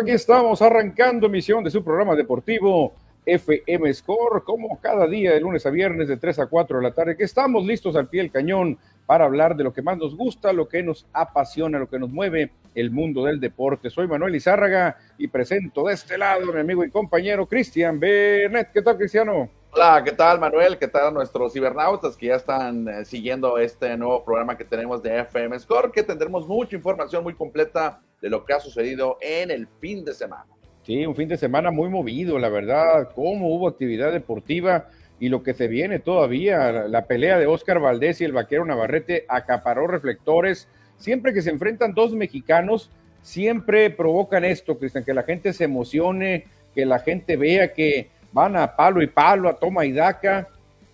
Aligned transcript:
aquí 0.00 0.12
estamos 0.12 0.62
arrancando 0.62 1.26
emisión 1.26 1.62
de 1.62 1.70
su 1.70 1.82
programa 1.82 2.14
deportivo 2.14 2.94
FM 3.24 3.92
Score, 3.94 4.42
como 4.44 4.80
cada 4.80 5.06
día 5.06 5.32
de 5.32 5.40
lunes 5.40 5.64
a 5.66 5.70
viernes 5.70 6.08
de 6.08 6.16
3 6.16 6.40
a 6.40 6.46
4 6.46 6.78
de 6.78 6.82
la 6.82 6.92
tarde, 6.92 7.16
que 7.16 7.24
estamos 7.24 7.64
listos 7.64 7.94
al 7.96 8.08
pie 8.08 8.22
del 8.22 8.32
cañón 8.32 8.78
para 9.06 9.24
hablar 9.24 9.56
de 9.56 9.64
lo 9.64 9.72
que 9.72 9.82
más 9.82 9.98
nos 9.98 10.16
gusta, 10.16 10.52
lo 10.52 10.68
que 10.68 10.82
nos 10.82 11.06
apasiona, 11.12 11.78
lo 11.78 11.88
que 11.88 11.98
nos 11.98 12.10
mueve 12.10 12.52
el 12.74 12.90
mundo 12.90 13.24
del 13.24 13.40
deporte. 13.40 13.90
Soy 13.90 14.08
Manuel 14.08 14.34
Izárraga 14.34 14.96
y 15.18 15.28
presento 15.28 15.86
de 15.86 15.94
este 15.94 16.18
lado 16.18 16.50
a 16.50 16.54
mi 16.54 16.60
amigo 16.60 16.84
y 16.84 16.90
compañero 16.90 17.46
Cristian 17.46 18.00
Bernet. 18.00 18.70
¿Qué 18.72 18.82
tal, 18.82 18.96
Cristiano? 18.96 19.50
Hola, 19.74 20.02
¿qué 20.04 20.12
tal 20.12 20.38
Manuel? 20.38 20.76
¿Qué 20.76 20.88
tal 20.88 21.14
nuestros 21.14 21.54
cibernautas 21.54 22.16
que 22.16 22.26
ya 22.26 22.34
están 22.34 22.86
eh, 22.88 23.04
siguiendo 23.06 23.56
este 23.56 23.96
nuevo 23.96 24.22
programa 24.22 24.56
que 24.56 24.64
tenemos 24.64 25.02
de 25.02 25.20
FM 25.20 25.58
Score? 25.60 25.90
Que 25.90 26.02
tendremos 26.02 26.46
mucha 26.46 26.76
información 26.76 27.22
muy 27.22 27.34
completa 27.34 28.00
de 28.20 28.28
lo 28.28 28.44
que 28.44 28.52
ha 28.52 28.60
sucedido 28.60 29.16
en 29.20 29.50
el 29.50 29.66
fin 29.80 30.04
de 30.04 30.12
semana. 30.12 30.46
Sí, 30.84 31.06
un 31.06 31.14
fin 31.14 31.28
de 31.28 31.36
semana 31.36 31.70
muy 31.70 31.88
movido, 31.88 32.38
la 32.38 32.48
verdad, 32.48 33.10
cómo 33.14 33.54
hubo 33.54 33.68
actividad 33.68 34.12
deportiva 34.12 34.88
y 35.20 35.28
lo 35.28 35.44
que 35.44 35.54
se 35.54 35.68
viene 35.68 36.00
todavía, 36.00 36.72
la 36.88 37.06
pelea 37.06 37.38
de 37.38 37.46
Oscar 37.46 37.78
Valdés 37.78 38.20
y 38.20 38.24
el 38.24 38.32
vaquero 38.32 38.64
Navarrete 38.64 39.24
acaparó 39.28 39.86
reflectores. 39.86 40.66
Siempre 40.96 41.32
que 41.32 41.42
se 41.42 41.50
enfrentan 41.50 41.94
dos 41.94 42.12
mexicanos, 42.14 42.90
siempre 43.22 43.90
provocan 43.90 44.44
esto, 44.44 44.76
Cristian, 44.76 45.04
que 45.04 45.14
la 45.14 45.22
gente 45.22 45.52
se 45.52 45.64
emocione, 45.64 46.46
que 46.74 46.84
la 46.84 46.98
gente 46.98 47.36
vea 47.36 47.72
que 47.72 48.10
van 48.32 48.56
a 48.56 48.74
palo 48.74 49.00
y 49.00 49.06
palo, 49.06 49.48
a 49.48 49.60
toma 49.60 49.84
y 49.84 49.92
daca. 49.92 50.48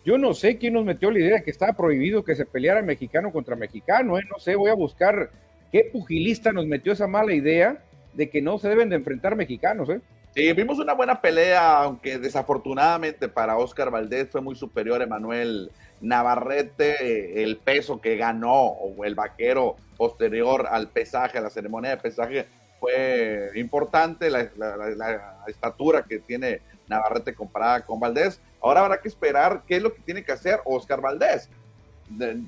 Yo 0.04 0.18
no 0.18 0.34
sé 0.34 0.58
quién 0.58 0.74
nos 0.74 0.84
metió 0.84 1.10
la 1.10 1.20
idea 1.20 1.36
de 1.36 1.42
que 1.42 1.50
estaba 1.50 1.72
prohibido 1.72 2.22
que 2.22 2.34
se 2.34 2.44
peleara 2.44 2.82
mexicano 2.82 3.32
contra 3.32 3.56
mexicano, 3.56 4.18
¿eh? 4.18 4.22
no 4.30 4.38
sé, 4.38 4.54
voy 4.56 4.70
a 4.70 4.74
buscar 4.74 5.30
qué 5.72 5.88
pugilista 5.90 6.52
nos 6.52 6.66
metió 6.66 6.92
esa 6.92 7.06
mala 7.06 7.32
idea 7.32 7.78
de 8.14 8.30
que 8.30 8.42
no 8.42 8.58
se 8.58 8.68
deben 8.68 8.90
de 8.90 8.96
enfrentar 8.96 9.36
mexicanos. 9.36 9.88
¿eh? 9.90 10.00
Sí, 10.34 10.52
vimos 10.52 10.78
una 10.78 10.94
buena 10.94 11.20
pelea, 11.20 11.78
aunque 11.82 12.18
desafortunadamente 12.18 13.28
para 13.28 13.56
Oscar 13.56 13.90
Valdés 13.90 14.28
fue 14.30 14.40
muy 14.40 14.54
superior 14.54 15.02
Emanuel 15.02 15.70
Navarrete, 16.00 17.42
el 17.42 17.56
peso 17.56 18.00
que 18.00 18.16
ganó, 18.16 18.54
o 18.54 19.04
el 19.04 19.14
vaquero 19.14 19.76
posterior 19.96 20.66
al 20.70 20.88
pesaje, 20.88 21.38
a 21.38 21.40
la 21.40 21.50
ceremonia 21.50 21.90
de 21.90 21.96
pesaje, 21.96 22.46
fue 22.78 23.50
importante, 23.56 24.30
la 24.30 24.48
estatura 25.48 26.04
que 26.04 26.20
tiene 26.20 26.60
Navarrete 26.88 27.34
comparada 27.34 27.84
con 27.84 27.98
Valdés. 27.98 28.40
Ahora 28.60 28.80
habrá 28.80 29.00
que 29.00 29.08
esperar 29.08 29.62
qué 29.66 29.76
es 29.76 29.82
lo 29.82 29.92
que 29.92 30.02
tiene 30.02 30.24
que 30.24 30.32
hacer 30.32 30.60
Oscar 30.64 31.00
Valdés, 31.00 31.48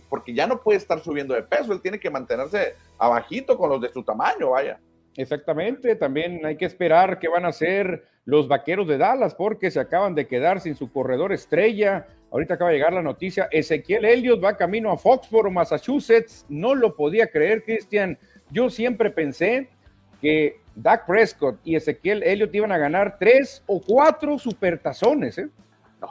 porque 0.08 0.32
ya 0.32 0.46
no 0.46 0.60
puede 0.60 0.78
estar 0.78 1.00
subiendo 1.00 1.34
de 1.34 1.42
peso, 1.42 1.72
él 1.72 1.80
tiene 1.80 2.00
que 2.00 2.10
mantenerse 2.10 2.76
abajito 2.98 3.56
con 3.58 3.70
los 3.70 3.80
de 3.80 3.92
su 3.92 4.02
tamaño, 4.02 4.50
vaya. 4.50 4.78
Exactamente, 5.16 5.96
también 5.96 6.44
hay 6.46 6.56
que 6.56 6.64
esperar 6.64 7.18
qué 7.18 7.28
van 7.28 7.44
a 7.44 7.48
hacer 7.48 8.04
los 8.24 8.48
vaqueros 8.48 8.86
de 8.86 8.98
Dallas, 8.98 9.34
porque 9.34 9.70
se 9.70 9.80
acaban 9.80 10.14
de 10.14 10.26
quedar 10.26 10.60
sin 10.60 10.76
su 10.76 10.92
corredor 10.92 11.32
estrella. 11.32 12.06
Ahorita 12.30 12.54
acaba 12.54 12.70
de 12.70 12.76
llegar 12.76 12.92
la 12.92 13.02
noticia, 13.02 13.48
Ezequiel 13.50 14.04
Elliott 14.04 14.42
va 14.42 14.56
camino 14.56 14.92
a 14.92 14.96
Foxborough, 14.96 15.52
Massachusetts. 15.52 16.46
No 16.48 16.74
lo 16.74 16.94
podía 16.94 17.26
creer, 17.26 17.64
Cristian. 17.64 18.16
Yo 18.50 18.70
siempre 18.70 19.10
pensé 19.10 19.68
que 20.20 20.60
Dak 20.74 21.06
Prescott 21.06 21.58
y 21.64 21.76
Ezequiel 21.76 22.22
Elliott 22.22 22.54
iban 22.54 22.72
a 22.72 22.78
ganar 22.78 23.16
tres 23.18 23.62
o 23.66 23.80
cuatro 23.80 24.38
supertazones. 24.38 25.38
¿eh? 25.38 25.48
No, 26.00 26.08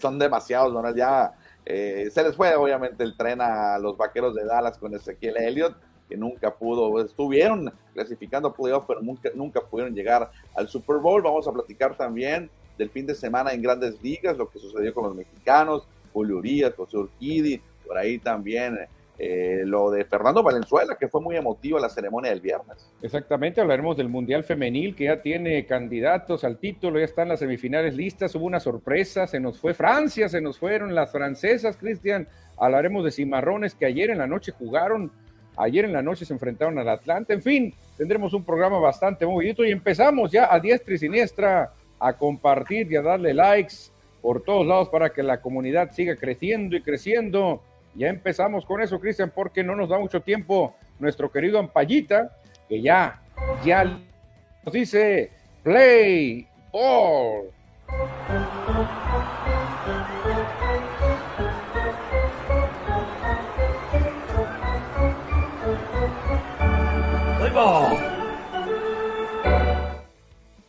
son 0.00 0.18
demasiados, 0.18 0.72
¿no? 0.72 0.94
Ya 0.94 1.32
eh, 1.64 2.08
se 2.10 2.22
les 2.22 2.36
fue 2.36 2.54
obviamente 2.54 3.02
el 3.04 3.16
tren 3.16 3.40
a 3.40 3.78
los 3.78 3.96
vaqueros 3.96 4.34
de 4.34 4.44
Dallas 4.44 4.78
con 4.78 4.94
Ezequiel 4.94 5.36
Elliott, 5.36 5.76
nunca 6.16 6.54
pudo, 6.54 7.02
estuvieron 7.04 7.72
clasificando 7.94 8.52
playoff, 8.52 8.84
pero 8.86 9.00
nunca, 9.00 9.30
nunca 9.34 9.60
pudieron 9.60 9.94
llegar 9.94 10.30
al 10.54 10.68
Super 10.68 10.96
Bowl. 10.96 11.22
Vamos 11.22 11.46
a 11.46 11.52
platicar 11.52 11.96
también 11.96 12.50
del 12.78 12.90
fin 12.90 13.06
de 13.06 13.14
semana 13.14 13.52
en 13.52 13.62
grandes 13.62 14.02
ligas, 14.02 14.36
lo 14.36 14.48
que 14.48 14.58
sucedió 14.58 14.92
con 14.94 15.04
los 15.04 15.14
mexicanos, 15.14 15.86
Julio 16.12 16.38
Urias, 16.38 16.74
José 16.74 16.96
Urquidi, 16.96 17.60
por 17.86 17.98
ahí 17.98 18.18
también 18.18 18.78
eh, 19.18 19.62
lo 19.66 19.90
de 19.90 20.04
Fernando 20.04 20.42
Valenzuela, 20.42 20.96
que 20.98 21.06
fue 21.06 21.20
muy 21.20 21.36
emotivo 21.36 21.78
la 21.78 21.88
ceremonia 21.88 22.30
del 22.30 22.40
viernes. 22.40 22.90
Exactamente, 23.02 23.60
hablaremos 23.60 23.96
del 23.96 24.08
Mundial 24.08 24.42
Femenil, 24.42 24.96
que 24.96 25.04
ya 25.04 25.22
tiene 25.22 25.66
candidatos 25.66 26.44
al 26.44 26.58
título, 26.58 26.98
ya 26.98 27.04
están 27.04 27.28
las 27.28 27.40
semifinales 27.40 27.94
listas, 27.94 28.34
hubo 28.34 28.46
una 28.46 28.58
sorpresa, 28.58 29.26
se 29.26 29.38
nos 29.38 29.60
fue 29.60 29.74
Francia, 29.74 30.28
se 30.28 30.40
nos 30.40 30.58
fueron 30.58 30.94
las 30.94 31.12
francesas, 31.12 31.76
Cristian, 31.76 32.26
hablaremos 32.56 33.04
de 33.04 33.10
Cimarrones, 33.10 33.74
que 33.74 33.86
ayer 33.86 34.10
en 34.10 34.18
la 34.18 34.26
noche 34.26 34.52
jugaron, 34.52 35.12
ayer 35.56 35.84
en 35.84 35.92
la 35.92 36.02
noche 36.02 36.24
se 36.24 36.32
enfrentaron 36.32 36.78
al 36.78 36.88
Atlanta, 36.88 37.32
en 37.32 37.42
fin, 37.42 37.74
tendremos 37.96 38.32
un 38.34 38.44
programa 38.44 38.78
bastante 38.78 39.26
movidito 39.26 39.64
y 39.64 39.70
empezamos 39.70 40.30
ya 40.30 40.52
a 40.52 40.58
diestra 40.60 40.94
y 40.94 40.98
siniestra 40.98 41.72
a 41.98 42.12
compartir 42.14 42.90
y 42.90 42.96
a 42.96 43.02
darle 43.02 43.34
likes 43.34 43.74
por 44.20 44.42
todos 44.42 44.66
lados 44.66 44.88
para 44.88 45.10
que 45.10 45.22
la 45.22 45.40
comunidad 45.40 45.92
siga 45.92 46.16
creciendo 46.16 46.76
y 46.76 46.82
creciendo 46.82 47.62
ya 47.94 48.08
empezamos 48.08 48.64
con 48.64 48.80
eso, 48.80 48.98
Cristian, 48.98 49.30
porque 49.34 49.62
no 49.62 49.76
nos 49.76 49.90
da 49.90 49.98
mucho 49.98 50.22
tiempo 50.22 50.74
nuestro 50.98 51.30
querido 51.30 51.58
Ampallita, 51.58 52.30
que 52.68 52.80
ya, 52.80 53.20
ya 53.64 53.84
nos 53.84 54.72
dice 54.72 55.30
play 55.62 56.46
ball. 56.72 57.50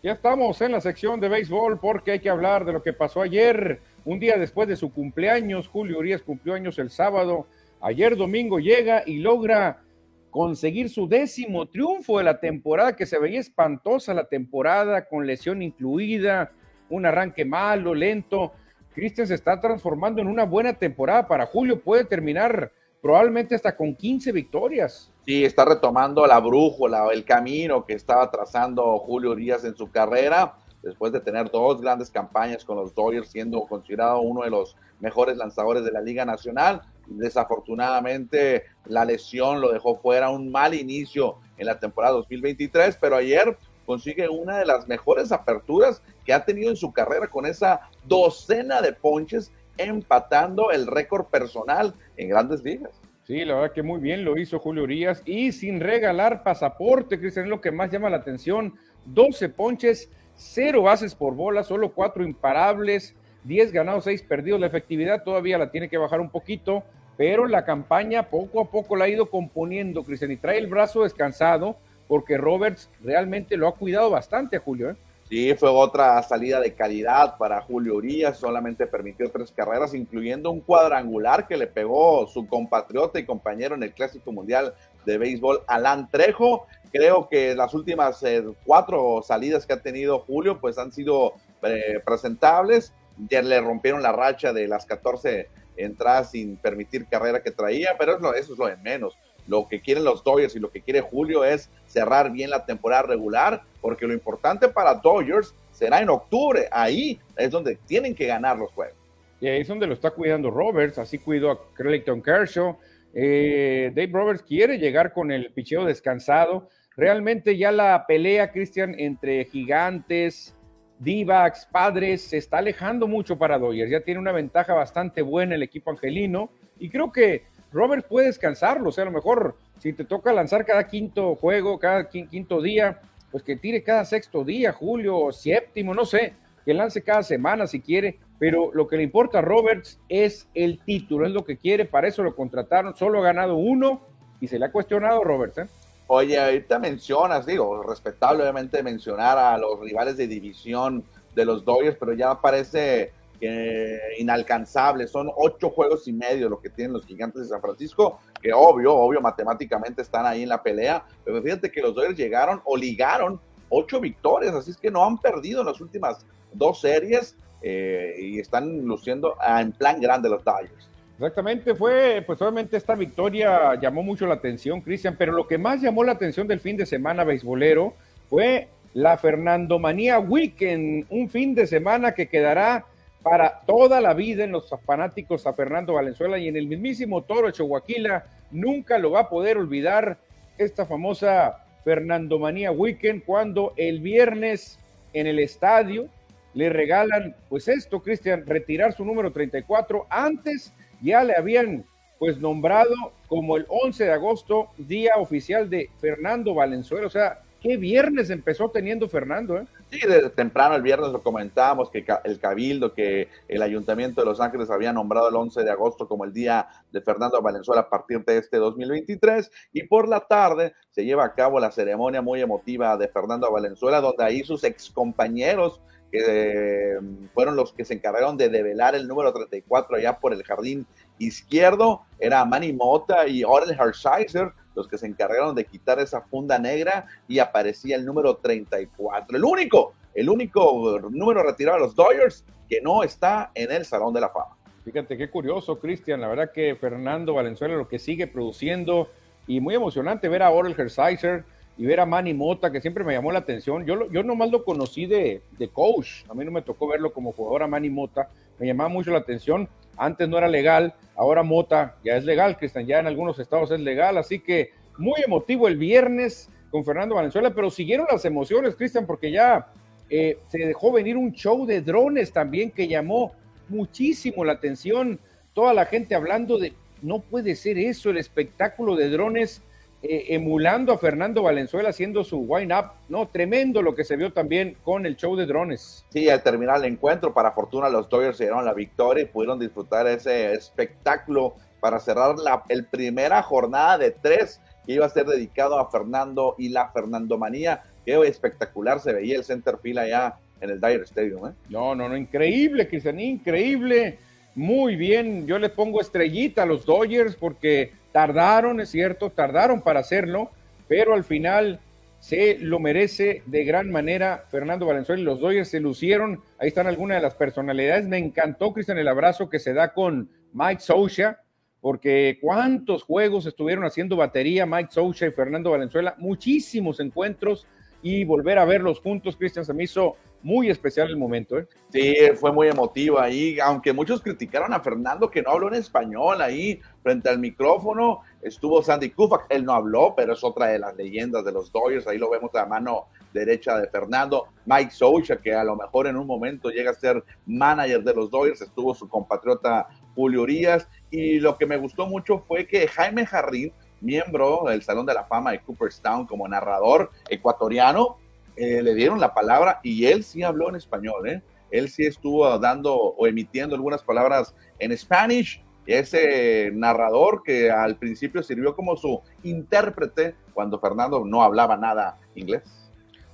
Ya 0.04 0.12
estamos 0.12 0.62
en 0.62 0.74
la 0.74 0.81
sección 0.81 1.19
de 1.19 1.30
béisbol 1.30 1.80
porque 1.80 2.12
hay 2.12 2.19
que 2.19 2.30
hablar 2.30 2.66
de 2.66 2.74
lo 2.74 2.84
que 2.84 2.92
pasó 2.92 3.22
ayer 3.22 3.80
un 4.06 4.19
día 4.19 4.38
después 4.38 4.68
de 4.68 4.75
su 4.75 4.92
cumpleaños, 4.92 5.69
Julio 5.69 6.00
Urias 6.00 6.22
cumplió 6.22 6.56
años 6.56 6.78
el 6.78 6.90
sábado. 6.90 7.48
Ayer 7.80 8.18
domingo 8.18 8.60
llega 8.60 9.04
y 9.06 9.19
logra 9.19 9.81
conseguir 10.30 10.90
su 10.90 11.07
décimo 11.07 11.68
triunfo 11.68 12.18
de 12.18 12.25
la 12.25 12.42
temporada, 12.42 12.98
que 12.98 13.06
se 13.06 13.18
veía 13.18 13.40
espantosa 13.40 14.13
la 14.13 14.25
temporada, 14.25 15.07
con 15.07 15.25
lesión 15.25 15.62
incluida, 15.62 16.51
un 16.90 17.06
arranque 17.06 17.45
malo, 17.45 17.94
lento. 17.94 18.51
Cristian 18.94 19.25
se 19.25 19.36
está 19.36 19.62
transformando 19.62 20.22
en 20.22 20.28
una 20.28 20.44
buena 20.44 20.74
temporada 20.74 21.28
para 21.28 21.45
Julio, 21.45 21.81
puede 21.81 22.04
terminar 22.04 22.74
probablemente 23.01 23.56
hasta 23.56 23.75
con 23.78 23.95
15 23.95 24.34
victorias. 24.34 25.12
Sí, 25.25 25.46
está 25.46 25.64
retomando 25.64 26.28
la 26.28 26.40
brújula, 26.40 27.08
el 27.14 27.24
camino 27.24 27.86
que 27.86 27.94
estaba 27.94 28.30
trazando 28.30 28.98
Julio 29.00 29.31
Urias 29.31 29.64
en 29.64 29.75
su 29.75 29.90
carrera 29.90 30.58
después 30.81 31.14
de 31.14 31.22
tener 31.22 31.50
dos 31.50 31.81
grandes 31.81 32.12
campañas 32.12 32.66
con 32.66 32.75
los 32.75 32.94
Dodgers, 32.94 33.30
siendo 33.30 33.66
considerado 33.66 34.20
uno 34.20 34.44
de 34.44 34.50
los 34.50 34.75
mejores 35.00 35.38
lanzadores 35.38 35.86
de 35.86 35.92
la 35.92 36.02
Liga 36.02 36.25
Nacional. 36.25 36.81
Desafortunadamente, 37.08 38.66
la 38.86 39.06
lesión 39.06 39.62
lo 39.62 39.72
dejó 39.72 39.96
fuera, 39.96 40.30
un 40.30 40.52
mal 40.52 40.74
inicio 40.74 41.38
en 41.58 41.68
la 41.68 41.80
temporada 41.80 42.16
2023, 42.16 42.98
pero 43.00 43.16
ayer 43.16 43.58
consigue 43.86 44.28
una 44.28 44.58
de 44.58 44.66
las 44.66 44.88
mejores 44.90 45.31
aperturas 45.31 46.02
que 46.26 46.34
ha 46.34 46.44
tenido 46.44 46.69
en 46.69 46.76
su 46.76 46.92
carrera 46.92 47.28
con 47.28 47.46
esa 47.46 47.90
docena 48.06 48.81
de 48.81 48.92
ponches, 48.92 49.54
empatando 49.78 50.72
el 50.72 50.86
récord 50.86 51.26
personal 51.28 51.94
en 52.18 52.28
grandes 52.28 52.62
ligas. 52.62 53.03
Sí, 53.25 53.46
la 53.46 53.56
verdad 53.56 53.72
que 53.72 53.84
muy 53.84 54.02
bien 54.02 54.25
lo 54.25 54.38
hizo 54.38 54.60
Julio 54.60 54.84
Urias 54.84 55.22
y 55.25 55.54
sin 55.54 55.80
regalar 55.80 56.44
pasaporte, 56.44 57.20
Cristian, 57.20 57.46
es 57.46 57.50
lo 57.50 57.62
que 57.62 57.72
más 57.72 57.90
llama 57.90 58.10
la 58.10 58.18
atención. 58.18 58.74
12 59.06 59.50
ponches 59.50 60.10
cero 60.36 60.84
bases 60.84 61.16
por 61.16 61.36
bola, 61.36 61.64
solo 61.64 61.94
cuatro 61.94 62.24
imparables, 62.24 63.16
diez 63.44 63.72
ganados, 63.72 64.06
seis 64.06 64.22
perdidos. 64.22 64.60
La 64.60 64.68
efectividad 64.68 65.24
todavía 65.24 65.58
la 65.58 65.72
tiene 65.72 65.90
que 65.90 65.98
bajar 65.98 66.20
un 66.20 66.30
poquito, 66.30 66.84
pero 67.18 67.48
la 67.48 67.66
campaña 67.66 68.30
poco 68.30 68.62
a 68.62 68.70
poco 68.70 68.96
la 68.96 69.06
ha 69.06 69.10
ido 69.10 69.30
componiendo, 69.30 70.04
Cristian, 70.04 70.31
y 70.31 70.38
trae 70.38 70.58
el 70.58 70.68
brazo 70.68 71.04
descansado 71.04 71.78
porque 72.08 72.38
Roberts 72.38 72.90
realmente 73.04 73.58
lo 73.58 73.68
ha 73.68 73.76
cuidado 73.76 74.10
bastante 74.10 74.58
Julio. 74.58 74.92
¿eh? 74.92 74.96
Sí, 75.33 75.56
fue 75.56 75.71
otra 75.71 76.21
salida 76.21 76.59
de 76.59 76.75
calidad 76.75 77.39
para 77.39 77.59
Julio 77.62 77.95
Urias, 77.95 78.38
solamente 78.38 78.85
permitió 78.85 79.31
tres 79.31 79.51
carreras, 79.51 79.95
incluyendo 79.95 80.51
un 80.51 80.62
cuadrangular 80.62 81.47
que 81.47 81.57
le 81.57 81.65
pegó 81.65 82.27
su 82.27 82.45
compatriota 82.45 83.18
y 83.18 83.25
compañero 83.25 83.74
en 83.74 83.81
el 83.81 83.95
Clásico 83.95 84.31
Mundial 84.31 84.75
de 85.07 85.18
Béisbol, 85.18 85.63
Alan 85.65 86.07
Trejo. 86.12 86.68
Creo 86.91 87.30
que 87.30 87.56
las 87.56 87.74
últimas 87.74 88.21
eh, 88.21 88.44
cuatro 88.63 89.24
salidas 89.25 89.65
que 89.65 89.74
ha 89.74 89.81
tenido 89.81 90.19
Julio, 90.19 90.62
pues 90.62 90.77
han 90.77 90.91
sido 90.91 91.33
eh, 91.63 92.00
presentables. 92.06 92.94
Ya 93.27 93.41
le 93.41 93.59
rompieron 93.59 94.03
la 94.03 94.12
racha 94.12 94.53
de 94.53 94.68
las 94.68 94.85
14 94.85 95.50
entradas 95.77 96.30
sin 96.30 96.57
permitir 96.57 97.07
carrera 97.07 97.41
que 97.41 97.50
traía, 97.50 97.95
pero 97.97 98.35
eso 98.35 98.53
es 98.53 98.59
lo 98.59 98.68
de 98.68 98.77
menos. 98.77 99.18
Lo 99.48 99.68
que 99.68 99.81
quieren 99.81 100.04
los 100.04 100.24
Dodgers 100.24 100.56
y 100.56 100.60
lo 100.60 100.72
que 100.72 100.81
quiere 100.81 101.01
Julio 101.01 101.44
es 101.44 101.69
cerrar 101.86 102.31
bien 102.31 102.50
la 102.50 102.66
temporada 102.66 103.04
regular, 103.04 103.62
porque 103.81 104.07
lo 104.07 104.13
importante 104.13 104.69
para 104.69 104.95
Dodgers 104.95 105.54
será 105.72 106.01
en 106.01 106.10
octubre. 106.10 106.68
Ahí 106.72 107.19
es 107.36 107.51
donde 107.51 107.75
tienen 107.88 108.16
que 108.16 108.28
ganar 108.28 108.57
los 108.57 108.72
juegos. 108.72 108.95
Y 109.42 109.48
ahí 109.48 109.62
es 109.62 109.68
donde 109.68 109.88
lo 109.88 109.94
está 109.94 110.12
cuidando 110.12 110.50
Roberts, 110.50 110.98
así 110.98 111.19
cuidó 111.19 111.51
a 111.51 111.60
Clayton 111.75 112.22
Kershaw, 112.22 112.78
Eh, 113.16 113.92
Dave 113.94 114.12
Roberts 114.12 114.42
quiere 114.42 114.80
llegar 114.80 115.13
con 115.13 115.31
el 115.31 115.51
picheo 115.51 115.86
descansado. 115.86 116.69
Realmente 116.98 117.57
ya 117.57 117.72
la 117.72 118.06
pelea, 118.07 118.51
Cristian, 118.51 118.95
entre 118.98 119.45
gigantes, 119.45 120.56
Divax, 120.98 121.68
padres, 121.68 122.22
se 122.24 122.38
está 122.38 122.57
alejando 122.57 123.07
mucho 123.07 123.38
para 123.38 123.60
Dodgers. 123.60 123.92
Ya 123.92 124.01
tiene 124.01 124.19
una 124.19 124.31
ventaja 124.31 124.74
bastante 124.74 125.22
buena 125.22 125.56
el 125.56 125.63
equipo 125.63 125.92
angelino. 125.92 126.50
Y 126.80 126.90
creo 126.90 127.12
que 127.12 127.44
Roberts 127.74 128.06
puede 128.08 128.28
descansarlo. 128.28 128.90
O 128.90 128.92
sea, 128.92 129.02
a 129.02 129.06
lo 129.06 129.12
mejor 129.12 129.58
si 129.80 129.92
te 129.94 130.06
toca 130.06 130.31
lanzar 130.31 130.66
cada 130.66 130.88
quinto 130.88 131.36
juego, 131.36 131.80
cada 131.80 132.08
quinto 132.08 132.62
día, 132.62 133.02
pues 133.31 133.44
que 133.44 133.56
tire 133.56 133.84
cada 133.84 134.06
sexto 134.06 134.44
día, 134.44 134.72
julio, 134.72 135.31
séptimo, 135.31 135.94
no 135.94 136.06
sé, 136.06 136.34
que 136.64 136.74
lance 136.74 137.02
cada 137.02 137.24
semana 137.24 137.68
si 137.68 137.81
quiere 137.81 138.20
pero 138.44 138.72
lo 138.74 138.90
que 138.90 138.98
le 138.98 139.04
importa 139.04 139.40
a 139.40 139.42
Roberts 139.42 140.02
es 140.10 140.50
el 140.54 140.78
título, 140.84 141.25
es 141.25 141.31
lo 141.31 141.46
que 141.46 141.56
quiere, 141.56 141.86
para 141.86 142.10
eso 142.10 142.24
lo 142.24 142.36
contrataron, 142.36 142.94
solo 142.94 143.20
ha 143.20 143.24
ganado 143.24 143.56
uno 143.56 144.02
y 144.42 144.50
se 144.50 144.60
le 144.60 144.66
ha 144.66 144.72
cuestionado 144.74 145.24
Roberts. 145.24 145.60
¿eh? 145.60 145.68
Oye, 146.08 146.38
ahorita 146.38 146.78
mencionas, 146.78 147.46
digo, 147.46 147.81
respetable 147.84 148.44
obviamente 148.44 148.84
mencionar 148.84 149.38
a 149.38 149.58
los 149.58 149.80
rivales 149.80 150.18
de 150.18 150.28
división 150.28 151.06
de 151.34 151.46
los 151.46 151.64
Dodgers, 151.64 151.96
pero 151.98 152.12
ya 152.12 152.42
parece 152.42 153.14
que 153.39 154.00
inalcanzable, 154.19 155.07
son 155.07 155.30
ocho 155.35 155.69
juegos 155.69 156.07
y 156.07 156.13
medio 156.13 156.50
lo 156.50 156.59
que 156.59 156.69
tienen 156.69 156.94
los 156.94 157.06
gigantes 157.06 157.44
de 157.44 157.47
San 157.50 157.62
Francisco, 157.62 158.19
que 158.41 158.53
obvio, 158.53 158.94
obvio, 158.94 159.21
matemáticamente 159.21 160.01
están 160.01 160.25
ahí 160.25 160.44
en 160.44 160.50
la 160.50 160.62
pelea, 160.62 161.03
pero 161.24 161.41
fíjate 161.41 161.71
que 161.71 161.81
los 161.81 161.94
Dodgers 161.94 162.18
llegaron 162.18 162.62
o 162.65 162.77
ligaron 162.77 163.39
ocho 163.69 164.00
victorias, 164.00 164.53
así 164.53 164.71
es 164.71 164.77
que 164.77 164.91
no 164.91 165.03
han 165.03 165.18
perdido 165.18 165.62
en 165.62 165.68
las 165.68 165.81
últimas 165.81 166.25
dos 166.53 166.81
series 166.81 167.35
eh, 167.62 168.15
y 168.19 168.39
están 168.39 168.85
luciendo 168.85 169.35
en 169.45 169.71
plan 169.71 170.00
grande 170.00 170.30
los 170.30 170.44
Dodgers. 170.44 170.89
Exactamente, 171.18 171.75
fue, 171.75 172.24
pues 172.25 172.41
obviamente 172.41 172.75
esta 172.75 172.95
victoria 172.95 173.80
llamó 173.80 174.03
mucho 174.03 174.25
la 174.25 174.33
atención, 174.33 174.81
Cristian, 174.81 175.15
pero 175.18 175.31
lo 175.31 175.47
que 175.47 175.57
más 175.57 175.81
llamó 175.81 176.03
la 176.03 176.13
atención 176.13 176.47
del 176.47 176.59
fin 176.59 176.75
de 176.75 176.85
semana 176.85 177.24
beisbolero 177.24 177.94
fue 178.30 178.68
la 178.94 179.18
Fernando 179.18 179.80
Manía 179.80 180.19
Weekend, 180.19 181.06
un 181.09 181.30
fin 181.30 181.56
de 181.56 181.68
semana 181.68 182.13
que 182.13 182.27
quedará 182.27 182.85
para 183.24 183.62
toda 183.66 184.02
la 184.02 184.14
vida 184.14 184.44
en 184.44 184.52
los 184.52 184.70
fanáticos 184.86 185.48
a 185.48 185.54
Fernando 185.54 185.94
Valenzuela 185.94 186.38
y 186.38 186.50
en 186.50 186.58
el 186.58 186.68
mismísimo 186.68 187.24
Toro 187.24 187.50
Chihuahua 187.52 188.24
nunca 188.52 188.98
lo 189.00 189.12
va 189.12 189.22
a 189.22 189.30
poder 189.30 189.58
olvidar 189.58 190.18
esta 190.58 190.86
famosa 190.86 191.66
Fernando 191.84 192.38
Manía 192.38 192.72
Weekend 192.72 193.24
cuando 193.24 193.74
el 193.78 194.02
viernes 194.02 194.78
en 195.14 195.28
el 195.28 195.40
estadio 195.40 196.10
le 196.54 196.70
regalan, 196.70 197.36
pues 197.50 197.68
esto, 197.68 198.02
Cristian, 198.02 198.46
retirar 198.46 198.94
su 198.94 199.04
número 199.06 199.31
34. 199.31 200.06
Antes 200.10 200.74
ya 201.02 201.24
le 201.24 201.36
habían, 201.36 201.84
pues, 202.19 202.40
nombrado 202.40 202.94
como 203.28 203.58
el 203.58 203.66
11 203.69 204.06
de 204.06 204.12
agosto, 204.12 204.69
día 204.78 205.14
oficial 205.18 205.69
de 205.69 205.90
Fernando 206.00 206.54
Valenzuela. 206.54 207.08
O 207.08 207.10
sea, 207.10 207.40
¿qué 207.60 207.78
viernes 207.78 208.30
empezó 208.30 208.69
teniendo 208.69 209.10
Fernando? 209.10 209.58
Eh? 209.58 209.66
Sí, 209.94 210.00
desde 210.07 210.31
temprano 210.31 210.74
el 210.74 210.81
viernes 210.81 211.12
lo 211.12 211.22
comentábamos, 211.22 211.92
que 211.92 212.04
el 212.24 212.40
Cabildo, 212.40 212.95
que 212.95 213.30
el 213.48 213.62
Ayuntamiento 213.62 214.22
de 214.22 214.25
Los 214.25 214.42
Ángeles 214.42 214.72
había 214.72 214.92
nombrado 214.92 215.30
el 215.30 215.36
11 215.36 215.63
de 215.63 215.69
agosto 215.69 216.07
como 216.07 216.25
el 216.25 216.34
día 216.34 216.68
de 216.92 217.00
Fernando 217.00 217.40
Valenzuela 217.44 217.81
a 217.81 217.90
partir 217.90 218.25
de 218.25 218.38
este 218.38 218.57
2023. 218.57 219.51
Y 219.72 219.84
por 219.84 220.07
la 220.07 220.22
tarde 220.22 220.74
se 220.90 221.06
lleva 221.06 221.26
a 221.26 221.35
cabo 221.35 221.59
la 221.59 221.69
ceremonia 221.69 222.23
muy 222.23 222.42
emotiva 222.42 222.97
de 222.97 223.07
Fernando 223.07 223.52
Valenzuela, 223.52 224.02
donde 224.02 224.23
ahí 224.23 224.44
sus 224.44 224.64
excompañeros 224.64 225.80
que 226.12 226.97
fueron 227.35 227.56
los 227.56 227.71
que 227.71 227.85
se 227.85 227.94
encargaron 227.94 228.35
de 228.35 228.50
develar 228.50 228.95
el 228.95 229.07
número 229.07 229.31
34 229.31 229.97
allá 229.97 230.18
por 230.19 230.33
el 230.33 230.44
jardín 230.44 230.88
izquierdo, 231.19 232.02
era 232.18 232.44
Manny 232.45 232.73
Mota 232.73 233.28
y 233.28 233.44
Orel 233.44 233.78
Hershiser, 233.80 234.54
los 234.75 234.87
que 234.87 234.97
se 234.97 235.07
encargaron 235.07 235.56
de 235.56 235.65
quitar 235.65 235.99
esa 235.99 236.21
funda 236.21 236.59
negra 236.59 237.06
y 237.27 237.39
aparecía 237.39 237.95
el 237.95 238.06
número 238.06 238.37
34, 238.37 239.37
el 239.37 239.44
único, 239.44 239.94
el 240.13 240.30
único 240.30 240.99
número 241.09 241.44
retirado 241.44 241.77
de 241.77 241.83
los 241.85 241.95
Dodgers 241.95 242.45
que 242.69 242.81
no 242.81 243.03
está 243.03 243.51
en 243.56 243.71
el 243.71 243.85
Salón 243.85 244.13
de 244.13 244.21
la 244.21 244.30
Fama. 244.30 244.57
Fíjate 244.83 245.18
qué 245.18 245.30
curioso, 245.30 245.80
Cristian, 245.80 246.19
la 246.19 246.27
verdad 246.27 246.51
que 246.51 246.75
Fernando 246.75 247.33
Valenzuela 247.33 247.75
lo 247.75 247.87
que 247.87 247.99
sigue 247.99 248.27
produciendo 248.27 249.09
y 249.47 249.61
muy 249.61 249.75
emocionante 249.75 250.27
ver 250.27 250.44
a 250.44 250.51
Orel 250.51 250.75
Hershiser 250.77 251.45
y 251.77 251.85
ver 251.85 251.99
a 251.99 252.06
Manny 252.06 252.33
Mota, 252.33 252.71
que 252.71 252.81
siempre 252.81 253.03
me 253.03 253.13
llamó 253.13 253.31
la 253.31 253.39
atención. 253.39 253.85
Yo, 253.85 254.09
yo 254.11 254.23
nomás 254.23 254.51
lo 254.51 254.63
conocí 254.63 255.06
de, 255.06 255.42
de 255.57 255.68
coach, 255.69 256.23
a 256.30 256.33
mí 256.33 256.45
no 256.45 256.51
me 256.51 256.61
tocó 256.61 256.87
verlo 256.87 257.13
como 257.13 257.31
jugador 257.31 257.63
a 257.63 257.68
Manny 257.68 257.89
Mota, 257.89 258.30
me 258.59 258.68
llamaba 258.68 258.89
mucho 258.89 259.11
la 259.11 259.19
atención. 259.19 259.69
Antes 259.97 260.28
no 260.28 260.38
era 260.38 260.47
legal, 260.47 260.94
ahora 261.16 261.44
Mota 261.44 261.95
ya 262.04 262.18
es 262.18 262.26
legal, 262.26 262.57
Cristian, 262.57 262.85
ya 262.85 263.00
en 263.00 263.07
algunos 263.07 263.38
estados 263.40 263.71
es 263.71 263.80
legal, 263.80 264.18
así 264.18 264.40
que 264.40 264.71
muy 264.97 265.21
emotivo 265.26 265.68
el 265.68 265.78
viernes 265.78 266.50
con 266.71 266.83
Fernando 266.83 267.16
Valenzuela, 267.16 267.54
pero 267.54 267.69
siguieron 267.69 268.07
las 268.12 268.26
emociones, 268.26 268.76
Cristian, 268.76 269.06
porque 269.06 269.31
ya 269.31 269.68
eh, 270.09 270.38
se 270.47 270.59
dejó 270.59 270.92
venir 270.92 271.18
un 271.18 271.31
show 271.33 271.66
de 271.66 271.81
drones 271.81 272.31
también 272.31 272.71
que 272.71 272.88
llamó 272.88 273.33
muchísimo 273.69 274.44
la 274.44 274.54
atención. 274.54 275.19
Toda 275.54 275.73
la 275.73 275.85
gente 275.85 276.16
hablando 276.16 276.57
de, 276.57 276.73
no 277.02 277.19
puede 277.19 277.56
ser 277.56 277.78
eso, 277.78 278.09
el 278.09 278.18
espectáculo 278.18 278.95
de 278.95 279.09
drones 279.09 279.62
eh, 280.06 280.36
emulando 280.36 280.92
a 280.92 280.98
Fernando 280.98 281.44
Valenzuela 281.44 281.88
haciendo 281.88 282.26
su 282.26 282.40
wind-up, 282.40 282.92
¿no? 283.07 283.30
Tremendo 283.30 283.81
lo 283.81 283.95
que 283.95 284.04
se 284.04 284.18
vio 284.18 284.33
también 284.33 284.76
con 284.83 285.06
el 285.06 285.16
show 285.16 285.38
de 285.38 285.45
drones. 285.45 286.06
Sí, 286.10 286.28
al 286.30 286.44
terminar 286.44 286.80
el 286.80 286.92
encuentro, 286.92 287.33
para 287.33 287.54
fortuna 287.54 287.88
los 287.88 288.10
Dodgers 288.10 288.36
se 288.36 288.44
dieron 288.44 288.66
la 288.66 288.74
victoria 288.74 289.24
y 289.24 289.28
pudieron 289.28 289.60
disfrutar 289.60 290.06
ese 290.07 290.52
espectáculo 290.56 291.56
para 291.80 292.02
cerrar 292.02 292.38
la 292.38 292.64
el 292.68 292.83
primera 292.86 293.42
jornada 293.44 293.98
de 293.98 294.12
tres 294.12 294.60
que 294.86 294.92
iba 294.92 295.06
a 295.06 295.10
ser 295.10 295.26
dedicado 295.26 295.80
a 295.80 295.90
Fernando 295.90 296.56
y 296.57 296.68
la 296.68 296.90
Fernando 296.90 297.38
Manía. 297.38 297.83
Qué 298.06 298.19
espectacular 298.28 299.00
se 299.00 299.14
veía 299.14 299.38
el 299.38 299.45
center 299.45 299.78
field 299.81 300.00
allá 300.00 300.36
en 300.60 300.69
el 300.69 300.81
Dyer 300.81 301.04
Stadium. 301.04 301.48
¿eh? 301.48 301.54
No, 301.69 301.95
no, 301.95 302.10
no, 302.10 302.18
increíble, 302.18 302.90
Cristian, 302.90 303.22
increíble. 303.22 304.18
Muy 304.56 304.98
bien, 304.98 305.48
yo 305.48 305.57
le 305.57 305.69
pongo 305.69 306.02
estrellita 306.02 306.64
a 306.64 306.66
los 306.66 306.86
Dodgers 306.86 307.38
porque 307.38 307.94
Tardaron, 308.14 308.80
es 308.80 308.90
cierto, 308.90 309.30
tardaron 309.30 309.82
para 309.82 310.00
hacerlo, 310.00 310.52
pero 310.88 311.14
al 311.14 311.26
final 311.26 311.82
se 312.20 312.58
lo 312.60 312.80
merece 312.80 313.44
de 313.48 313.66
gran 313.66 313.92
manera 313.92 314.46
Fernando 314.50 314.86
Valenzuela 314.86 315.22
y 315.22 315.26
los 315.26 315.42
Dodgers 315.42 315.68
se 315.68 315.82
lucieron. 315.82 316.42
Ahí 316.58 316.70
están 316.70 316.88
algunas 316.88 317.18
de 317.18 317.22
las 317.22 317.36
personalidades. 317.36 318.08
Me 318.08 318.18
encantó, 318.18 318.72
Cristian, 318.72 318.98
el 318.98 319.10
abrazo 319.10 319.50
que 319.50 319.60
se 319.60 319.74
da 319.74 319.94
con 319.94 320.30
Mike 320.54 320.80
Socha, 320.80 321.42
porque 321.82 322.38
cuántos 322.40 323.04
juegos 323.04 323.46
estuvieron 323.46 323.84
haciendo 323.84 324.16
batería 324.16 324.66
Mike 324.66 324.92
Socha 324.92 325.28
y 325.28 325.32
Fernando 325.32 325.72
Valenzuela, 325.72 326.16
muchísimos 326.18 327.02
encuentros 327.02 327.68
y 328.02 328.24
volver 328.24 328.58
a 328.58 328.64
verlos 328.64 329.02
juntos, 329.02 329.36
Cristian, 329.36 329.66
se 329.66 329.74
me 329.74 329.84
hizo 329.84 330.16
muy 330.44 330.69
especial 330.69 331.09
el 331.09 331.18
momento. 331.18 331.57
¿eh? 331.57 331.68
Sí, 331.90 332.16
fue 332.35 332.52
muy 332.52 332.68
emotivo 332.68 333.19
ahí, 333.19 333.59
aunque 333.59 333.94
muchos 333.94 334.21
criticaron 334.21 334.73
a 334.73 334.81
Fernando 334.81 335.31
que 335.31 335.42
no 335.42 335.52
habló 335.52 335.69
en 335.69 335.76
español 335.76 336.42
ahí 336.42 336.80
frente 337.02 337.30
al 337.30 337.40
micrófono. 337.40 338.21
Estuvo 338.42 338.83
Sandy 338.83 339.09
Koufax, 339.12 339.45
él 339.50 339.64
no 339.64 339.73
habló, 339.73 340.14
pero 340.16 340.33
es 340.33 340.44
otra 340.44 340.68
de 340.68 340.80
las 340.80 340.95
leyendas 340.95 341.45
de 341.45 341.54
los 341.54 341.71
Dodgers. 341.71 342.06
Ahí 342.07 342.18
lo 342.18 342.30
vemos 342.30 342.54
a 342.54 342.59
la 342.59 342.66
mano 342.66 343.06
derecha 343.33 343.78
de 343.80 343.88
Fernando. 343.88 344.47
Mike 344.66 344.92
Socha, 344.92 345.38
que 345.38 345.54
a 345.54 345.64
lo 345.64 345.76
mejor 345.76 346.07
en 346.07 346.18
un 346.18 346.28
momento 346.28 346.69
llega 346.69 346.92
a 346.92 346.95
ser 346.95 347.23
manager 347.45 348.04
de 348.04 348.14
los 348.14 348.30
Dodgers, 348.30 348.62
estuvo 348.62 348.94
su 348.94 349.07
compatriota 349.07 349.88
Julio 350.14 350.42
Urias. 350.42 350.88
Y 351.09 351.40
lo 351.40 351.57
que 351.57 351.66
me 351.66 351.78
gustó 351.78 352.06
mucho 352.06 352.44
fue 352.47 352.68
que 352.68 352.88
Jaime 352.88 353.26
Jarrín, 353.26 353.71
miembro 354.02 354.66
del 354.68 354.83
Salón 354.83 355.06
de 355.06 355.14
la 355.14 355.23
Fama 355.23 355.52
de 355.52 355.62
Cooperstown 355.62 356.28
como 356.28 356.47
narrador 356.47 357.12
ecuatoriano, 357.30 358.18
eh, 358.56 358.81
le 358.81 358.94
dieron 358.95 359.19
la 359.19 359.33
palabra 359.33 359.80
y 359.83 360.06
él 360.06 360.24
sí 360.24 360.44
habló 360.44 360.69
en 360.69 360.76
español, 360.76 361.28
¿eh? 361.28 361.42
Él 361.72 361.90
sí 361.90 362.06
estuvo 362.06 362.57
dando 362.60 362.95
o 362.95 363.26
emitiendo 363.26 363.76
algunas 363.76 364.04
palabras 364.04 364.54
en 364.80 364.95
Spanish. 364.95 365.62
Ese 365.86 366.69
narrador 366.72 367.42
que 367.44 367.69
al 367.69 367.98
principio 367.98 368.44
sirvió 368.44 368.76
como 368.76 368.95
su 368.95 369.22
intérprete 369.44 370.36
cuando 370.54 370.80
Fernando 370.80 371.26
no 371.26 371.42
hablaba 371.42 371.76
nada 371.76 372.19
inglés. 372.36 372.62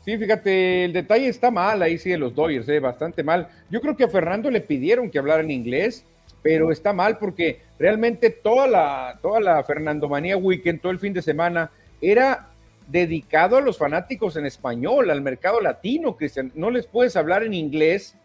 Sí, 0.06 0.18
fíjate, 0.18 0.86
el 0.86 0.94
detalle 0.94 1.28
está 1.28 1.52
mal 1.52 1.82
ahí 1.82 1.98
sí 1.98 2.10
de 2.10 2.18
los 2.18 2.34
Dodgers, 2.34 2.68
¿eh? 2.70 2.80
bastante 2.80 3.24
mal. 3.24 3.50
Yo 3.70 3.82
creo 3.82 3.96
que 3.96 4.06
a 4.06 4.10
Fernando 4.10 4.50
le 4.50 4.62
pidieron 4.62 5.12
que 5.12 5.20
hablara 5.20 5.44
en 5.44 5.52
inglés, 5.52 6.06
pero 6.42 6.72
está 6.72 6.94
mal 6.94 7.18
porque 7.18 7.62
realmente 7.78 8.30
toda 8.30 8.68
la, 8.68 9.20
toda 9.22 9.42
la 9.42 9.64
Fernando 9.64 10.08
Manía 10.08 10.38
Weekend, 10.38 10.82
todo 10.82 10.92
el 10.94 11.00
fin 11.00 11.14
de 11.14 11.22
semana, 11.22 11.70
era 12.02 12.50
dedicado 12.90 13.58
a 13.58 13.62
los 13.62 13.78
fanáticos 13.78 14.36
en 14.36 14.46
español, 14.46 15.10
al 15.12 15.22
mercado 15.22 15.62
latino, 15.62 16.18
Cristian. 16.18 16.52
No 16.56 16.72
les 16.72 16.88
puedes 16.88 17.16
hablar 17.16 17.44
en 17.44 17.54
inglés 17.54 18.16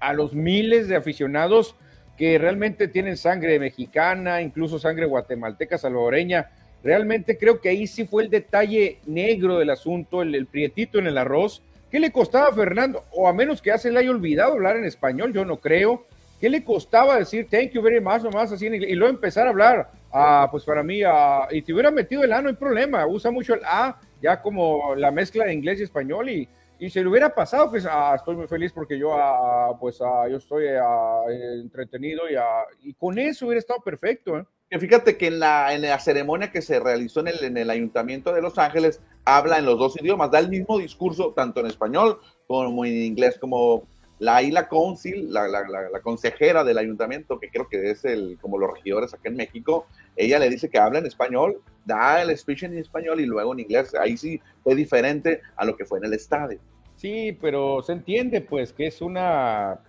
a 0.00 0.12
los 0.12 0.34
miles 0.34 0.88
de 0.88 0.96
aficionados 0.96 1.76
que 2.16 2.38
realmente 2.38 2.88
tienen 2.88 3.16
sangre 3.16 3.58
mexicana, 3.58 4.40
incluso 4.40 4.78
sangre 4.78 5.06
guatemalteca, 5.06 5.76
salvadoreña. 5.76 6.50
Realmente 6.82 7.36
creo 7.36 7.60
que 7.60 7.68
ahí 7.68 7.86
sí 7.86 8.06
fue 8.06 8.24
el 8.24 8.30
detalle 8.30 8.98
negro 9.06 9.58
del 9.58 9.70
asunto, 9.70 10.22
el, 10.22 10.46
prietito 10.46 10.98
en 10.98 11.06
el 11.06 11.18
arroz. 11.18 11.62
¿Qué 11.90 12.00
le 12.00 12.10
costaba 12.10 12.48
a 12.48 12.52
Fernando? 12.52 13.04
O 13.12 13.28
a 13.28 13.32
menos 13.32 13.60
que 13.60 13.70
ya 13.70 13.78
se 13.78 13.90
le 13.90 14.00
haya 14.00 14.10
olvidado 14.10 14.52
hablar 14.52 14.76
en 14.76 14.84
español, 14.84 15.32
yo 15.32 15.44
no 15.44 15.58
creo. 15.58 16.06
¿Qué 16.40 16.48
le 16.48 16.64
costaba 16.64 17.18
decir 17.18 17.46
thank 17.50 17.70
you 17.70 17.82
very 17.82 18.00
much 18.00 18.24
o 18.24 18.30
más 18.30 18.52
así 18.52 18.66
en 18.66 18.74
inglés? 18.74 18.90
Y 18.90 18.94
luego 18.94 19.14
empezar 19.14 19.46
a 19.46 19.50
hablar 19.50 19.90
Ah, 20.16 20.46
pues 20.48 20.62
para 20.62 20.84
mí, 20.84 21.02
ah, 21.02 21.48
y 21.50 21.60
si 21.62 21.72
hubiera 21.72 21.90
metido 21.90 22.22
el 22.22 22.32
A, 22.32 22.40
no 22.40 22.48
hay 22.48 22.54
problema. 22.54 23.04
Usa 23.04 23.32
mucho 23.32 23.54
el 23.54 23.62
A, 23.64 23.98
ya 24.24 24.40
como 24.40 24.94
la 24.96 25.10
mezcla 25.10 25.44
de 25.44 25.52
inglés 25.52 25.80
y 25.80 25.82
español. 25.82 26.30
Y, 26.30 26.48
y 26.78 26.88
si 26.88 27.00
le 27.00 27.08
hubiera 27.08 27.34
pasado, 27.34 27.70
pues 27.70 27.86
ah, 27.86 28.14
estoy 28.16 28.36
muy 28.36 28.48
feliz 28.48 28.72
porque 28.72 28.98
yo, 28.98 29.12
ah, 29.14 29.76
pues, 29.78 30.00
ah, 30.00 30.26
yo 30.28 30.38
estoy 30.38 30.64
ah, 30.80 31.22
entretenido 31.62 32.28
y, 32.28 32.36
ah, 32.36 32.64
y 32.82 32.94
con 32.94 33.18
eso 33.18 33.46
hubiera 33.46 33.60
estado 33.60 33.80
perfecto. 33.80 34.38
¿eh? 34.38 34.78
Fíjate 34.78 35.16
que 35.18 35.26
en 35.26 35.38
la, 35.38 35.74
en 35.74 35.82
la 35.82 35.98
ceremonia 35.98 36.50
que 36.50 36.62
se 36.62 36.80
realizó 36.80 37.20
en 37.20 37.28
el, 37.28 37.44
en 37.44 37.56
el 37.58 37.70
Ayuntamiento 37.70 38.32
de 38.32 38.40
Los 38.40 38.58
Ángeles, 38.58 39.00
habla 39.24 39.58
en 39.58 39.66
los 39.66 39.78
dos 39.78 40.00
idiomas, 40.00 40.30
da 40.30 40.38
el 40.38 40.48
mismo 40.48 40.78
discurso 40.78 41.32
tanto 41.34 41.60
en 41.60 41.66
español 41.66 42.18
como 42.46 42.84
en 42.84 42.92
inglés, 42.92 43.38
como 43.38 43.84
la 44.18 44.42
Isla 44.42 44.68
Council, 44.68 45.32
la, 45.32 45.48
la, 45.48 45.66
la, 45.68 45.90
la 45.90 46.00
consejera 46.00 46.64
del 46.64 46.78
ayuntamiento, 46.78 47.38
que 47.38 47.48
creo 47.48 47.68
que 47.68 47.90
es 47.90 48.04
el, 48.04 48.38
como 48.40 48.58
los 48.58 48.72
regidores 48.72 49.12
acá 49.12 49.28
en 49.28 49.36
México, 49.36 49.86
ella 50.16 50.38
le 50.38 50.48
dice 50.48 50.70
que 50.70 50.78
habla 50.78 51.00
en 51.00 51.06
español, 51.06 51.60
da 51.84 52.22
el 52.22 52.36
speech 52.36 52.62
en 52.64 52.78
español 52.78 53.20
y 53.20 53.26
luego 53.26 53.52
en 53.52 53.60
inglés. 53.60 53.94
Ahí 53.94 54.16
sí 54.16 54.40
fue 54.62 54.74
diferente 54.74 55.40
a 55.56 55.64
lo 55.64 55.76
que 55.76 55.84
fue 55.84 55.98
en 55.98 56.04
el 56.06 56.14
estadio. 56.14 56.58
Sí, 56.96 57.36
pero 57.40 57.82
se 57.82 57.92
entiende 57.92 58.40
pues 58.40 58.72
que 58.72 58.86
es 58.86 59.00
una 59.00 59.80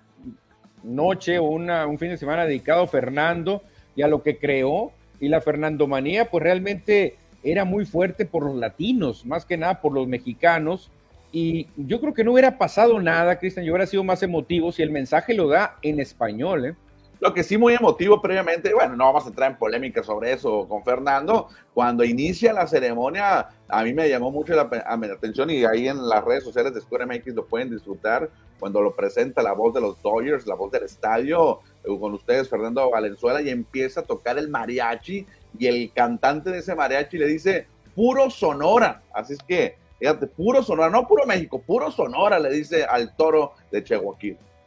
noche 0.84 1.40
o 1.40 1.44
una, 1.44 1.86
un 1.86 1.98
fin 1.98 2.10
de 2.10 2.18
semana 2.18 2.46
dedicado 2.46 2.84
a 2.84 2.88
Fernando 2.88 3.62
y 3.96 4.02
a 4.02 4.08
lo 4.08 4.24
que 4.24 4.38
creó. 4.38 4.92
Y 5.20 5.30
la 5.30 5.40
Fernandomanía 5.40 6.30
pues 6.30 6.44
realmente 6.44 7.16
era 7.44 7.64
muy 7.64 7.86
fuerte 7.86 8.26
por 8.26 8.44
los 8.44 8.56
latinos, 8.56 9.26
más 9.26 9.46
que 9.46 9.56
nada 9.56 9.82
por 9.82 9.94
los 9.94 10.08
mexicanos. 10.08 10.92
Y 11.38 11.68
yo 11.76 12.00
creo 12.00 12.14
que 12.14 12.24
no 12.24 12.32
hubiera 12.32 12.58
pasado 12.58 12.98
nada, 12.98 13.38
Cristian, 13.38 13.66
yo 13.66 13.74
hubiera 13.74 13.86
sido 13.86 14.06
más 14.06 14.24
emotivo 14.24 14.72
si 14.72 14.82
el 14.84 14.90
mensaje 14.90 15.34
lo 15.34 15.50
da 15.50 15.76
en 15.82 16.00
español. 16.00 16.66
¿eh? 16.66 16.76
Lo 17.20 17.34
que 17.34 17.44
sí 17.44 17.58
muy 17.58 17.74
emotivo 17.74 18.22
previamente, 18.22 18.74
bueno, 18.74 18.96
no 18.96 19.04
vamos 19.04 19.26
a 19.26 19.28
entrar 19.28 19.52
en 19.52 19.58
polémica 19.58 20.02
sobre 20.02 20.32
eso 20.32 20.66
con 20.70 20.86
Fernando, 20.86 21.50
cuando 21.74 22.06
inicia 22.06 22.54
la 22.54 22.66
ceremonia, 22.68 23.50
a 23.68 23.84
mí 23.84 23.94
me 23.94 24.08
llamó 24.08 24.32
mucho 24.32 24.56
la, 24.56 24.70
a 24.88 24.96
mi 24.96 25.08
atención 25.08 25.50
y 25.50 25.66
ahí 25.66 25.90
en 25.90 26.08
las 26.08 26.24
redes 26.24 26.46
sociales 26.46 26.74
de 26.74 26.80
Square 26.80 27.06
MX 27.06 27.36
lo 27.36 27.46
pueden 27.46 27.70
disfrutar, 27.70 28.30
cuando 28.58 28.82
lo 28.82 28.96
presenta 28.96 29.44
la 29.44 29.52
voz 29.52 29.74
de 29.74 29.82
los 29.82 30.02
Dodgers, 30.02 30.48
la 30.48 30.56
voz 30.56 30.72
del 30.72 30.84
estadio, 30.84 31.60
eh, 31.84 32.00
con 32.00 32.14
ustedes 32.14 32.48
Fernando 32.48 32.90
Valenzuela 32.90 33.42
y 33.42 33.50
empieza 33.50 34.00
a 34.00 34.04
tocar 34.04 34.38
el 34.38 34.48
mariachi 34.48 35.26
y 35.60 35.68
el 35.68 35.92
cantante 35.92 36.50
de 36.50 36.60
ese 36.60 36.76
mariachi 36.76 37.18
le 37.18 37.28
dice, 37.28 37.68
puro 37.94 38.30
Sonora, 38.30 39.02
así 39.14 39.34
es 39.34 39.40
que, 39.46 39.84
fíjate, 40.00 40.28
puro 40.28 40.64
Sonora, 40.64 40.90
no 40.90 41.08
puro 41.08 41.26
México, 41.26 41.62
puro 41.66 41.92
Sonora, 41.92 42.40
le 42.40 42.50
dice 42.50 42.84
al 42.84 43.16
toro 43.16 43.54
de 43.72 43.84
Chihuahua. 43.84 44.18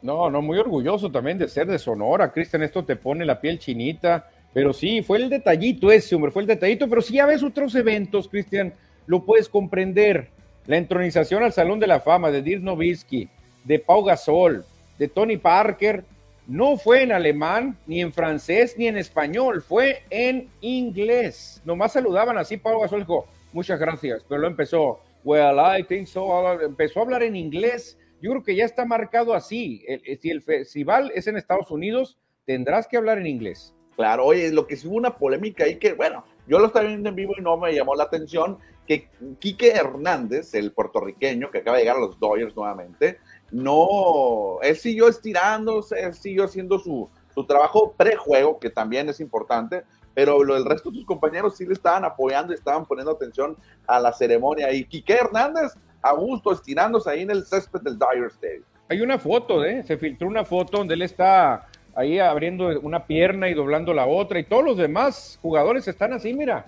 No, 0.01 0.29
no, 0.29 0.41
muy 0.41 0.57
orgulloso 0.57 1.11
también 1.11 1.37
de 1.37 1.47
ser 1.47 1.67
de 1.67 1.77
Sonora, 1.77 2.31
Cristian, 2.31 2.63
esto 2.63 2.85
te 2.85 2.95
pone 2.95 3.25
la 3.25 3.41
piel 3.41 3.59
chinita, 3.59 4.29
pero 4.53 4.73
sí, 4.73 5.01
fue 5.03 5.17
el 5.17 5.29
detallito 5.29 5.91
ese, 5.91 6.15
hombre, 6.15 6.31
fue 6.31 6.41
el 6.41 6.47
detallito, 6.47 6.87
pero 6.89 7.01
si 7.01 7.15
ya 7.15 7.25
ves 7.25 7.43
otros 7.43 7.75
eventos, 7.75 8.27
Cristian, 8.27 8.73
lo 9.05 9.25
puedes 9.25 9.49
comprender. 9.49 10.29
La 10.65 10.77
entronización 10.77 11.43
al 11.43 11.51
Salón 11.51 11.79
de 11.79 11.87
la 11.87 11.99
Fama 11.99 12.29
de 12.29 12.43
Dirk 12.43 12.61
Nowitzki, 12.61 13.27
de 13.63 13.79
Pau 13.79 14.03
Gasol, 14.03 14.65
de 14.97 15.07
Tony 15.07 15.37
Parker, 15.37 16.03
no 16.47 16.77
fue 16.77 17.03
en 17.03 17.11
alemán, 17.11 17.77
ni 17.85 18.01
en 18.01 18.13
francés, 18.13 18.75
ni 18.77 18.87
en 18.87 18.97
español, 18.97 19.61
fue 19.61 20.03
en 20.09 20.49
inglés. 20.61 21.61
Nomás 21.65 21.93
saludaban 21.93 22.37
así, 22.37 22.57
Pau 22.57 22.79
Gasol 22.79 23.01
dijo, 23.01 23.27
muchas 23.51 23.79
gracias, 23.79 24.23
pero 24.27 24.41
lo 24.41 24.47
empezó, 24.47 24.99
well, 25.23 25.59
I 25.59 25.83
think 25.83 26.07
so, 26.07 26.61
empezó 26.61 26.99
a 26.99 27.03
hablar 27.03 27.23
en 27.23 27.35
inglés 27.35 27.97
yo 28.21 28.31
creo 28.31 28.43
que 28.43 28.55
ya 28.55 28.65
está 28.65 28.85
marcado 28.85 29.33
así. 29.33 29.85
si 30.21 30.29
el 30.29 30.41
festival 30.41 31.11
es 31.15 31.27
en 31.27 31.37
Estados 31.37 31.71
Unidos, 31.71 32.17
tendrás 32.45 32.87
que 32.87 32.97
hablar 32.97 33.17
en 33.17 33.27
inglés. 33.27 33.73
Claro, 33.95 34.25
oye, 34.25 34.51
lo 34.51 34.65
que 34.67 34.75
sí 34.75 34.87
hubo 34.87 34.95
una 34.95 35.17
polémica 35.17 35.65
ahí 35.65 35.77
que, 35.77 35.93
bueno, 35.93 36.23
yo 36.47 36.59
lo 36.59 36.67
estaba 36.67 36.87
viendo 36.87 37.09
en 37.09 37.15
vivo 37.15 37.33
y 37.37 37.41
no 37.41 37.57
me 37.57 37.73
llamó 37.73 37.95
la 37.95 38.05
atención 38.05 38.57
que 38.87 39.09
Quique 39.39 39.71
Hernández, 39.71 40.53
el 40.53 40.71
puertorriqueño 40.71 41.51
que 41.51 41.59
acaba 41.59 41.77
de 41.77 41.83
llegar 41.83 41.97
a 41.97 42.01
los 42.01 42.19
Dodgers 42.19 42.55
nuevamente, 42.55 43.19
no, 43.51 44.59
él 44.61 44.75
siguió 44.75 45.09
estirándose, 45.09 46.01
él 46.01 46.13
siguió 46.13 46.45
haciendo 46.45 46.79
su, 46.79 47.09
su 47.33 47.45
trabajo 47.45 47.93
prejuego, 47.95 48.59
que 48.59 48.69
también 48.69 49.09
es 49.09 49.19
importante, 49.19 49.83
pero 50.19 50.41
el 50.41 50.65
resto 50.65 50.91
de 50.91 50.97
sus 50.97 51.05
compañeros 51.05 51.55
sí 51.55 51.65
le 51.65 51.71
estaban 51.71 52.03
apoyando 52.03 52.51
y 52.51 52.55
estaban 52.55 52.85
poniendo 52.85 53.13
atención 53.13 53.55
a 53.87 54.01
la 54.01 54.11
ceremonia. 54.11 54.69
Y 54.73 54.83
Quique 54.83 55.13
Hernández 55.13 55.77
a 56.01 56.11
gusto, 56.11 56.51
estirándose 56.51 57.09
ahí 57.09 57.21
en 57.21 57.31
el 57.31 57.45
césped 57.45 57.79
del 57.79 57.97
Dire 57.97 58.27
Stadium. 58.27 58.65
Hay 58.89 58.99
una 58.99 59.17
foto, 59.17 59.63
¿eh? 59.63 59.81
Se 59.83 59.97
filtró 59.97 60.27
una 60.27 60.43
foto 60.43 60.79
donde 60.79 60.95
él 60.95 61.03
está 61.03 61.69
ahí 61.95 62.19
abriendo 62.19 62.81
una 62.81 63.07
pierna 63.07 63.47
y 63.47 63.53
doblando 63.53 63.93
la 63.93 64.07
otra, 64.07 64.39
y 64.39 64.43
todos 64.43 64.65
los 64.65 64.75
demás 64.75 65.39
jugadores 65.41 65.87
están 65.87 66.11
así, 66.11 66.33
mira, 66.33 66.65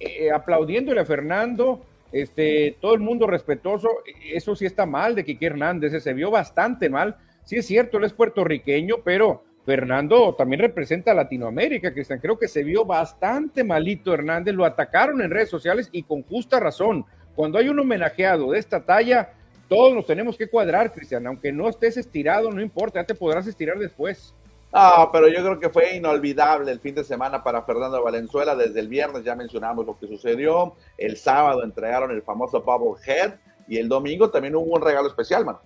eh, 0.00 0.32
aplaudiéndole 0.32 1.00
a 1.00 1.04
Fernando, 1.04 1.82
este, 2.10 2.76
todo 2.80 2.94
el 2.94 3.00
mundo 3.00 3.28
respetuoso, 3.28 3.88
eso 4.32 4.56
sí 4.56 4.66
está 4.66 4.84
mal 4.84 5.14
de 5.14 5.24
Quique 5.24 5.46
Hernández, 5.46 6.02
se 6.02 6.12
vio 6.12 6.32
bastante 6.32 6.90
mal, 6.90 7.16
sí 7.44 7.56
es 7.56 7.66
cierto, 7.68 7.98
él 7.98 8.04
es 8.04 8.12
puertorriqueño, 8.12 8.96
pero 9.04 9.44
Fernando 9.64 10.34
también 10.34 10.60
representa 10.60 11.12
a 11.12 11.14
Latinoamérica, 11.14 11.92
Cristian, 11.92 12.18
creo 12.18 12.38
que 12.38 12.48
se 12.48 12.64
vio 12.64 12.84
bastante 12.84 13.62
malito 13.62 14.12
Hernández, 14.12 14.54
lo 14.54 14.64
atacaron 14.64 15.20
en 15.20 15.30
redes 15.30 15.50
sociales 15.50 15.88
y 15.92 16.02
con 16.02 16.22
justa 16.22 16.58
razón, 16.58 17.04
cuando 17.34 17.58
hay 17.58 17.68
un 17.68 17.78
homenajeado 17.78 18.52
de 18.52 18.58
esta 18.58 18.80
talla, 18.80 19.32
todos 19.70 19.94
nos 19.94 20.04
tenemos 20.04 20.36
que 20.36 20.48
cuadrar, 20.48 20.92
Cristian. 20.92 21.26
Aunque 21.28 21.52
no 21.52 21.68
estés 21.68 21.96
estirado, 21.96 22.50
no 22.50 22.60
importa, 22.60 23.00
ya 23.00 23.06
te 23.06 23.14
podrás 23.14 23.46
estirar 23.46 23.78
después. 23.78 24.34
Ah, 24.72 25.08
pero 25.12 25.28
yo 25.28 25.42
creo 25.42 25.60
que 25.60 25.68
fue 25.68 25.96
inolvidable 25.96 26.70
el 26.72 26.80
fin 26.80 26.94
de 26.94 27.04
semana 27.04 27.42
para 27.42 27.62
Fernando 27.62 28.02
Valenzuela. 28.02 28.56
Desde 28.56 28.80
el 28.80 28.88
viernes 28.88 29.22
ya 29.22 29.36
mencionamos 29.36 29.86
lo 29.86 29.96
que 29.96 30.08
sucedió. 30.08 30.74
El 30.98 31.16
sábado 31.16 31.62
entregaron 31.62 32.10
el 32.10 32.22
famoso 32.22 32.60
Bubble 32.62 33.00
Head 33.06 33.34
y 33.68 33.78
el 33.78 33.88
domingo 33.88 34.30
también 34.30 34.56
hubo 34.56 34.74
un 34.74 34.82
regalo 34.82 35.06
especial, 35.08 35.44
mano. 35.44 35.60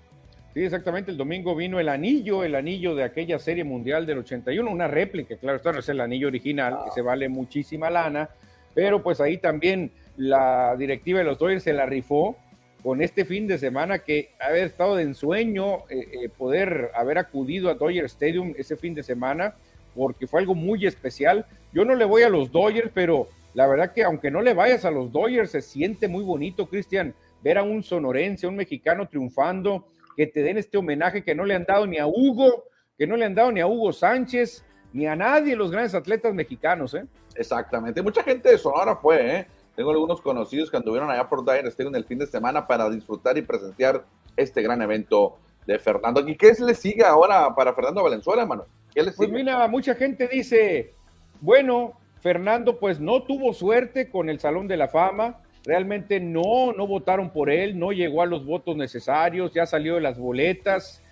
Sí, 0.55 0.63
exactamente. 0.63 1.11
El 1.11 1.17
domingo 1.17 1.57
vino 1.57 1.81
el 1.81 1.89
anillo, 1.89 2.45
el 2.45 2.55
anillo 2.55 2.95
de 2.95 3.03
aquella 3.03 3.41
serie 3.41 3.65
mundial 3.65 4.07
del 4.07 4.19
81, 4.19 4.71
una 4.71 4.87
réplica, 4.87 5.37
claro, 5.37 5.57
esto 5.57 5.73
no 5.73 5.81
es 5.81 5.89
el 5.89 6.01
anillo 6.01 6.29
original, 6.29 6.79
se 6.95 7.03
vale 7.03 7.29
muchísima 7.29 7.91
lana, 7.91 8.31
pero 8.73 9.03
pues 9.03 9.21
ahí 9.21 9.39
también 9.39 9.91
la 10.17 10.77
directiva 10.77 11.19
de 11.19 11.25
los 11.25 11.41
Dodgers 11.41 11.65
se 11.65 11.73
la 11.73 11.87
rifó 11.87 12.37
con 12.85 13.03
este 13.03 13.25
fin 13.25 13.49
de 13.49 13.59
semana 13.59 13.99
que 13.99 14.31
haber 14.39 14.65
estado 14.67 14.95
de 14.95 15.03
ensueño 15.03 15.89
eh, 15.89 16.07
eh, 16.13 16.29
poder 16.29 16.93
haber 16.95 17.19
acudido 17.19 17.69
a 17.69 17.75
Dodger 17.75 18.05
Stadium 18.05 18.55
ese 18.57 18.77
fin 18.77 18.95
de 18.95 19.03
semana 19.03 19.55
porque 19.93 20.29
fue 20.29 20.41
algo 20.41 20.55
muy 20.55 20.87
especial. 20.87 21.47
Yo 21.73 21.85
no 21.85 21.97
le 21.97 22.05
voy 22.05 22.23
a 22.23 22.29
los 22.29 22.53
Dodgers, 22.53 22.91
pero 22.95 23.29
la 23.55 23.67
verdad 23.67 23.93
que 23.93 24.05
aunque 24.05 24.31
no 24.31 24.41
le 24.41 24.55
vayas 24.55 24.85
a 24.85 24.93
los 24.93 25.11
Dodgers 25.11 25.51
se 25.51 25.63
siente 25.63 26.07
muy 26.07 26.23
bonito, 26.23 26.69
Cristian, 26.69 27.13
ver 27.43 27.59
a 27.59 27.65
un 27.65 27.83
sonorense, 27.83 28.47
un 28.47 28.57
mexicano 28.57 29.09
triunfando, 29.09 29.87
que 30.17 30.27
te 30.27 30.43
den 30.43 30.59
este 30.59 30.79
homenaje 30.79 31.25
que 31.25 31.35
no 31.35 31.45
le 31.45 31.55
han 31.55 31.65
dado 31.65 31.87
ni 31.87 31.99
a 31.99 32.07
Hugo, 32.07 32.65
que 32.97 33.07
no 33.07 33.17
le 33.17 33.25
han 33.25 33.35
dado 33.35 33.53
ni 33.53 33.61
a 33.61 33.67
Hugo 33.67 33.93
Sánchez, 33.93 34.65
ni 34.93 35.07
a 35.07 35.17
nadie 35.17 35.57
los 35.57 35.71
grandes 35.71 35.95
atletas 35.95 36.35
mexicanos, 36.35 36.95
¿eh? 36.95 37.05
Exactamente, 37.35 38.03
mucha 38.03 38.23
gente 38.23 38.51
de 38.51 38.59
Sonora 38.59 38.97
fue, 38.97 39.39
¿eh? 39.39 39.47
Tengo 39.75 39.91
algunos 39.91 40.21
conocidos 40.21 40.71
que 40.71 40.77
anduvieron 40.77 41.11
allá 41.11 41.29
por 41.29 41.45
Dyer 41.45 41.67
Stadium 41.67 41.97
el 41.97 42.05
fin 42.05 42.19
de 42.19 42.27
semana 42.27 42.67
para 42.67 42.89
disfrutar 42.89 43.37
y 43.37 43.43
presenciar 43.43 44.05
este 44.37 44.63
gran 44.63 44.81
evento 44.83 45.37
de 45.67 45.79
Fernando. 45.79 46.27
¿Y 46.27 46.37
qué 46.37 46.53
le 46.61 46.75
sigue 46.75 47.05
ahora 47.05 47.55
para 47.55 47.75
Fernando 47.75 48.03
Valenzuela, 48.03 48.43
hermano? 48.43 48.67
¿Qué 48.95 49.03
le 49.03 49.11
pues 49.13 49.29
mira, 49.31 49.67
mucha 49.67 49.95
gente 49.95 50.29
dice, 50.29 50.95
bueno, 51.41 51.99
Fernando 52.21 52.79
pues 52.79 53.01
no 53.01 53.25
tuvo 53.25 53.53
suerte 53.53 54.09
con 54.09 54.29
el 54.29 54.39
Salón 54.39 54.69
de 54.69 54.77
la 54.77 54.89
Fama, 54.89 55.41
realmente 55.65 56.21
no, 56.21 56.73
no 56.73 56.87
votaron 56.87 57.31
por 57.31 57.51
él, 57.51 57.79
no 57.79 57.93
llegó 57.93 58.23
a 58.23 58.27
los 58.27 58.45
votos 58.45 58.77
necesarios, 58.77 59.53
ya 59.53 59.67
salió 59.67 59.95
de 59.97 60.01
las 60.01 60.19
boletas. 60.19 61.03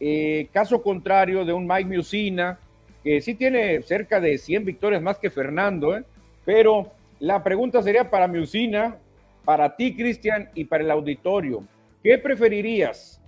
Eh, 0.00 0.48
caso 0.52 0.82
contrario 0.82 1.44
de 1.44 1.52
un 1.52 1.66
Mike 1.66 1.96
Musina, 1.96 2.58
que 3.04 3.20
sí 3.20 3.34
tiene 3.34 3.82
cerca 3.82 4.20
de 4.20 4.38
100 4.38 4.64
victorias 4.64 5.02
más 5.02 5.18
que 5.18 5.30
Fernando, 5.30 5.96
¿eh? 5.96 6.04
pero 6.44 6.92
la 7.18 7.42
pregunta 7.42 7.82
sería 7.82 8.10
para 8.10 8.26
mi 8.26 8.38
usina, 8.38 8.96
para 9.44 9.76
ti, 9.76 9.94
Cristian, 9.94 10.50
y 10.54 10.64
para 10.64 10.84
el 10.84 10.90
auditorio. 10.90 11.62
¿Qué 12.02 12.18
preferirías? 12.18 13.20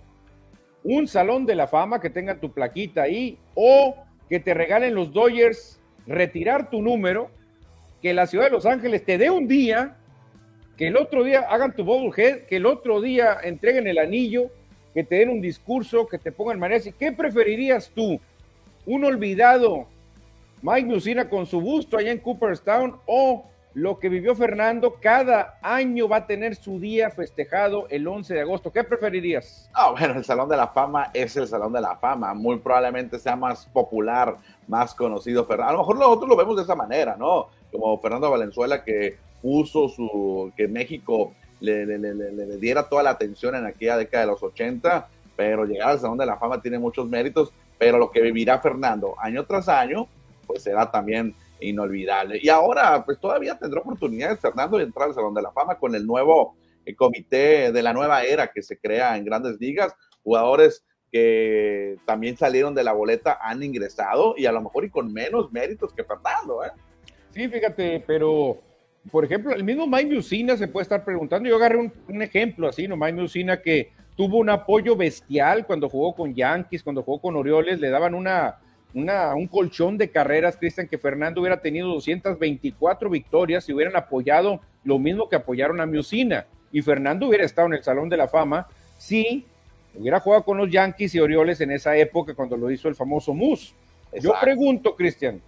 ¿Un 0.83 1.07
salón 1.07 1.45
de 1.45 1.55
la 1.55 1.67
fama 1.67 2.01
que 2.01 2.09
tenga 2.09 2.39
tu 2.39 2.51
plaquita 2.51 3.03
ahí 3.03 3.37
o 3.55 3.95
que 4.29 4.39
te 4.39 4.53
regalen 4.53 4.95
los 4.95 5.13
Dodgers, 5.13 5.79
retirar 6.07 6.69
tu 6.69 6.81
número, 6.81 7.29
que 8.01 8.13
la 8.13 8.27
ciudad 8.27 8.45
de 8.45 8.51
Los 8.51 8.65
Ángeles 8.65 9.05
te 9.05 9.17
dé 9.17 9.29
un 9.29 9.47
día, 9.47 9.95
que 10.77 10.87
el 10.87 10.97
otro 10.97 11.23
día 11.23 11.41
hagan 11.49 11.75
tu 11.75 11.83
head, 12.15 12.41
que 12.41 12.57
el 12.57 12.65
otro 12.65 13.01
día 13.01 13.37
entreguen 13.43 13.87
el 13.87 13.97
anillo, 13.97 14.49
que 14.93 15.03
te 15.03 15.15
den 15.15 15.29
un 15.29 15.41
discurso, 15.41 16.07
que 16.07 16.17
te 16.17 16.31
pongan 16.31 16.59
maneras? 16.59 16.87
¿Qué 16.97 17.11
preferirías 17.11 17.91
tú? 17.93 18.19
¿Un 18.85 19.05
olvidado 19.05 19.87
Mike 20.61 20.87
Musina 20.87 21.29
con 21.29 21.45
su 21.45 21.59
busto 21.59 21.97
allá 21.97 22.11
en 22.11 22.19
Cooperstown 22.19 22.97
o 23.05 23.45
lo 23.73 23.97
que 23.97 24.07
vivió 24.07 24.35
Fernando, 24.35 24.97
cada 25.01 25.57
año 25.61 26.07
va 26.07 26.17
a 26.17 26.27
tener 26.27 26.55
su 26.55 26.79
día 26.79 27.09
festejado 27.09 27.87
el 27.89 28.07
11 28.07 28.35
de 28.35 28.41
agosto. 28.41 28.71
¿Qué 28.71 28.83
preferirías? 28.83 29.67
Ah, 29.73 29.91
bueno, 29.91 30.13
el 30.15 30.23
Salón 30.23 30.47
de 30.47 30.57
la 30.57 30.67
Fama 30.67 31.09
es 31.13 31.35
el 31.37 31.47
Salón 31.47 31.73
de 31.73 31.81
la 31.81 31.95
Fama. 31.95 32.35
Muy 32.35 32.59
probablemente 32.59 33.17
sea 33.17 33.35
más 33.35 33.65
popular, 33.65 34.37
más 34.67 34.93
conocido 34.93 35.45
Fernando. 35.45 35.69
A 35.69 35.73
lo 35.73 35.79
mejor 35.79 35.97
nosotros 35.97 36.29
lo 36.29 36.37
vemos 36.37 36.55
de 36.55 36.63
esa 36.63 36.75
manera, 36.75 37.15
¿no? 37.17 37.47
como 37.73 37.99
Fernando 37.99 38.29
Valenzuela 38.29 38.83
que 38.83 39.17
puso 39.43 39.89
su, 39.89 40.53
que 40.55 40.69
México 40.69 41.33
le, 41.59 41.85
le, 41.85 42.57
diera 42.57 42.87
toda 42.87 43.03
la 43.03 43.09
atención 43.11 43.55
en 43.55 43.65
aquella 43.65 43.97
década 43.97 44.23
de 44.23 44.31
los 44.31 44.41
80, 44.41 45.09
pero 45.35 45.65
llegar 45.65 45.89
al 45.89 45.99
Salón 45.99 46.17
de 46.17 46.25
la 46.25 46.37
Fama 46.37 46.61
tiene 46.61 46.79
muchos 46.79 47.09
méritos, 47.09 47.53
pero 47.77 47.97
lo 47.97 48.09
que 48.09 48.21
vivirá 48.21 48.59
Fernando 48.59 49.15
año 49.19 49.45
tras 49.45 49.67
año, 49.67 50.07
pues 50.47 50.63
será 50.63 50.89
también 50.89 51.35
inolvidable. 51.59 52.39
Y 52.41 52.47
ahora, 52.47 53.03
pues 53.03 53.19
todavía 53.19 53.59
tendrá 53.59 53.81
oportunidades 53.81 54.39
Fernando 54.39 54.77
de 54.77 54.85
entrar 54.85 55.09
al 55.09 55.13
Salón 55.13 55.33
de 55.33 55.41
la 55.41 55.51
Fama 55.51 55.77
con 55.77 55.93
el 55.93 56.07
nuevo 56.07 56.55
eh, 56.85 56.95
comité 56.95 57.73
de 57.73 57.83
la 57.83 57.91
nueva 57.91 58.23
era 58.23 58.47
que 58.47 58.61
se 58.61 58.77
crea 58.77 59.17
en 59.17 59.25
grandes 59.25 59.59
ligas, 59.59 59.93
jugadores 60.23 60.85
que 61.11 61.97
también 62.05 62.37
salieron 62.37 62.73
de 62.73 62.83
la 62.83 62.93
boleta 62.93 63.37
han 63.41 63.61
ingresado 63.61 64.35
y 64.37 64.45
a 64.45 64.51
lo 64.53 64.61
mejor 64.61 64.85
y 64.85 64.89
con 64.89 65.11
menos 65.11 65.51
méritos 65.51 65.93
que 65.93 66.03
Fernando. 66.05 66.63
¿eh? 66.63 66.71
Sí, 67.31 67.47
fíjate, 67.49 68.03
pero 68.07 68.57
por 69.11 69.25
ejemplo, 69.25 69.53
el 69.53 69.63
mismo 69.63 69.85
Mike 69.85 70.15
Musina 70.15 70.55
se 70.55 70.67
puede 70.67 70.83
estar 70.83 71.03
preguntando. 71.03 71.49
Yo 71.49 71.57
agarré 71.57 71.77
un, 71.77 72.21
ejemplo 72.21 72.67
así, 72.67 72.87
¿no? 72.87 72.95
Mike 72.95 73.13
Musina 73.13 73.61
que 73.61 73.91
tuvo 74.15 74.37
un 74.37 74.49
apoyo 74.49 74.95
bestial 74.95 75.65
cuando 75.65 75.89
jugó 75.89 76.15
con 76.15 76.33
Yankees, 76.33 76.83
cuando 76.83 77.03
jugó 77.03 77.19
con 77.19 77.35
Orioles, 77.35 77.79
le 77.79 77.89
daban 77.89 78.15
una, 78.15 78.59
una, 78.93 79.35
un 79.35 79.47
colchón 79.47 79.97
de 79.97 80.09
carreras, 80.09 80.55
Cristian, 80.55 80.87
que 80.87 80.97
Fernando 80.97 81.41
hubiera 81.41 81.61
tenido 81.61 81.89
224 81.89 83.09
victorias 83.09 83.67
y 83.67 83.73
hubieran 83.73 83.95
apoyado 83.95 84.61
lo 84.83 84.99
mismo 84.99 85.27
que 85.27 85.35
apoyaron 85.35 85.81
a 85.81 85.85
Musina. 85.85 86.45
Y 86.71 86.81
Fernando 86.81 87.27
hubiera 87.27 87.43
estado 87.43 87.67
en 87.67 87.73
el 87.73 87.83
Salón 87.83 88.09
de 88.09 88.17
la 88.17 88.27
Fama 88.27 88.67
si 88.97 89.45
hubiera 89.95 90.19
jugado 90.19 90.43
con 90.43 90.57
los 90.57 90.71
Yankees 90.71 91.13
y 91.13 91.19
Orioles 91.19 91.59
en 91.61 91.71
esa 91.71 91.95
época 91.97 92.33
cuando 92.33 92.55
lo 92.55 92.71
hizo 92.71 92.87
el 92.87 92.95
famoso 92.95 93.33
Mus. 93.33 93.75
Yo 94.21 94.33
pregunto, 94.39 94.95
Cristian, 94.95 95.41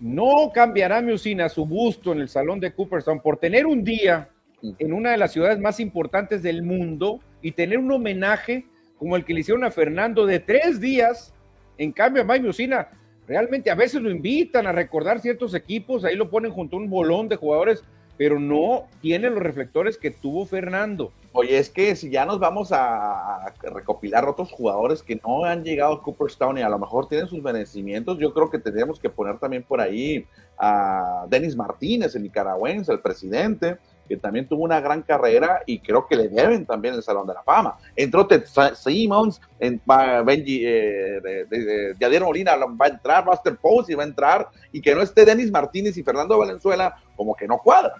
¿no 0.00 0.50
cambiará 0.52 1.00
Musina 1.00 1.48
su 1.48 1.66
busto 1.66 2.12
en 2.12 2.20
el 2.20 2.28
Salón 2.28 2.60
de 2.60 2.72
Cooperstown 2.72 3.20
por 3.20 3.38
tener 3.38 3.66
un 3.66 3.84
día 3.84 4.28
en 4.62 4.92
una 4.92 5.10
de 5.10 5.16
las 5.16 5.32
ciudades 5.32 5.58
más 5.58 5.80
importantes 5.80 6.42
del 6.42 6.62
mundo 6.62 7.20
y 7.42 7.52
tener 7.52 7.78
un 7.78 7.92
homenaje 7.92 8.66
como 8.98 9.16
el 9.16 9.24
que 9.24 9.34
le 9.34 9.40
hicieron 9.40 9.64
a 9.64 9.70
Fernando 9.70 10.26
de 10.26 10.40
tres 10.40 10.80
días? 10.80 11.34
En 11.78 11.92
cambio, 11.92 12.22
a 12.22 12.24
Mike 12.24 12.46
Musina 12.46 12.88
realmente 13.26 13.70
a 13.70 13.74
veces 13.74 14.00
lo 14.00 14.10
invitan 14.10 14.66
a 14.66 14.72
recordar 14.72 15.20
ciertos 15.20 15.54
equipos, 15.54 16.04
ahí 16.04 16.16
lo 16.16 16.30
ponen 16.30 16.52
junto 16.52 16.76
a 16.76 16.80
un 16.80 16.88
bolón 16.88 17.28
de 17.28 17.36
jugadores 17.36 17.84
pero 18.16 18.40
no 18.40 18.86
tiene 19.00 19.30
los 19.30 19.40
reflectores 19.40 19.98
que 19.98 20.10
tuvo 20.10 20.46
Fernando. 20.46 21.12
Oye, 21.32 21.58
es 21.58 21.68
que 21.68 21.94
si 21.96 22.10
ya 22.10 22.24
nos 22.24 22.38
vamos 22.38 22.70
a, 22.72 23.52
recopilar 23.62 24.26
otros 24.26 24.50
jugadores 24.50 25.02
que 25.02 25.20
no 25.22 25.44
han 25.44 25.64
llegado 25.64 25.94
a 25.94 26.02
Cooperstown 26.02 26.56
y 26.58 26.62
a 26.62 26.68
lo 26.68 26.78
mejor 26.78 27.08
tienen 27.08 27.28
sus 27.28 27.42
merecimientos, 27.42 28.18
yo 28.18 28.32
creo 28.32 28.48
que 28.48 28.58
tendríamos 28.58 28.98
que 28.98 29.10
poner 29.10 29.38
también 29.38 29.62
por 29.62 29.80
ahí 29.80 30.26
a 30.58 31.26
Denis 31.28 31.54
Martínez, 31.54 32.14
el 32.14 32.22
nicaragüense, 32.22 32.90
el 32.90 33.00
presidente, 33.00 33.76
que 34.08 34.16
también 34.16 34.48
tuvo 34.48 34.64
una 34.64 34.80
gran 34.80 35.02
carrera 35.02 35.62
y 35.66 35.80
creo 35.80 36.06
que 36.06 36.16
le 36.16 36.28
deben 36.28 36.64
también 36.64 36.94
el 36.94 37.02
Salón 37.02 37.26
de 37.26 37.34
la 37.34 37.42
Fama. 37.42 37.76
Entró 37.94 38.26
Ted 38.26 38.44
Simmons, 38.74 39.40
en, 39.58 39.80
Benji, 40.24 40.62
eh, 40.64 41.94
Yadier 41.98 42.22
Molina 42.22 42.56
va 42.56 42.86
a 42.86 42.88
entrar, 42.88 43.24
Buster 43.24 43.56
Posey 43.56 43.94
va 43.94 44.04
a 44.04 44.06
entrar, 44.06 44.48
y 44.72 44.80
que 44.80 44.94
no 44.94 45.02
esté 45.02 45.24
Denis 45.24 45.50
Martínez 45.50 45.96
y 45.96 46.02
Fernando 46.02 46.38
Valenzuela, 46.38 46.96
como 47.14 47.34
que 47.34 47.46
no 47.46 47.58
cuadra. 47.58 47.94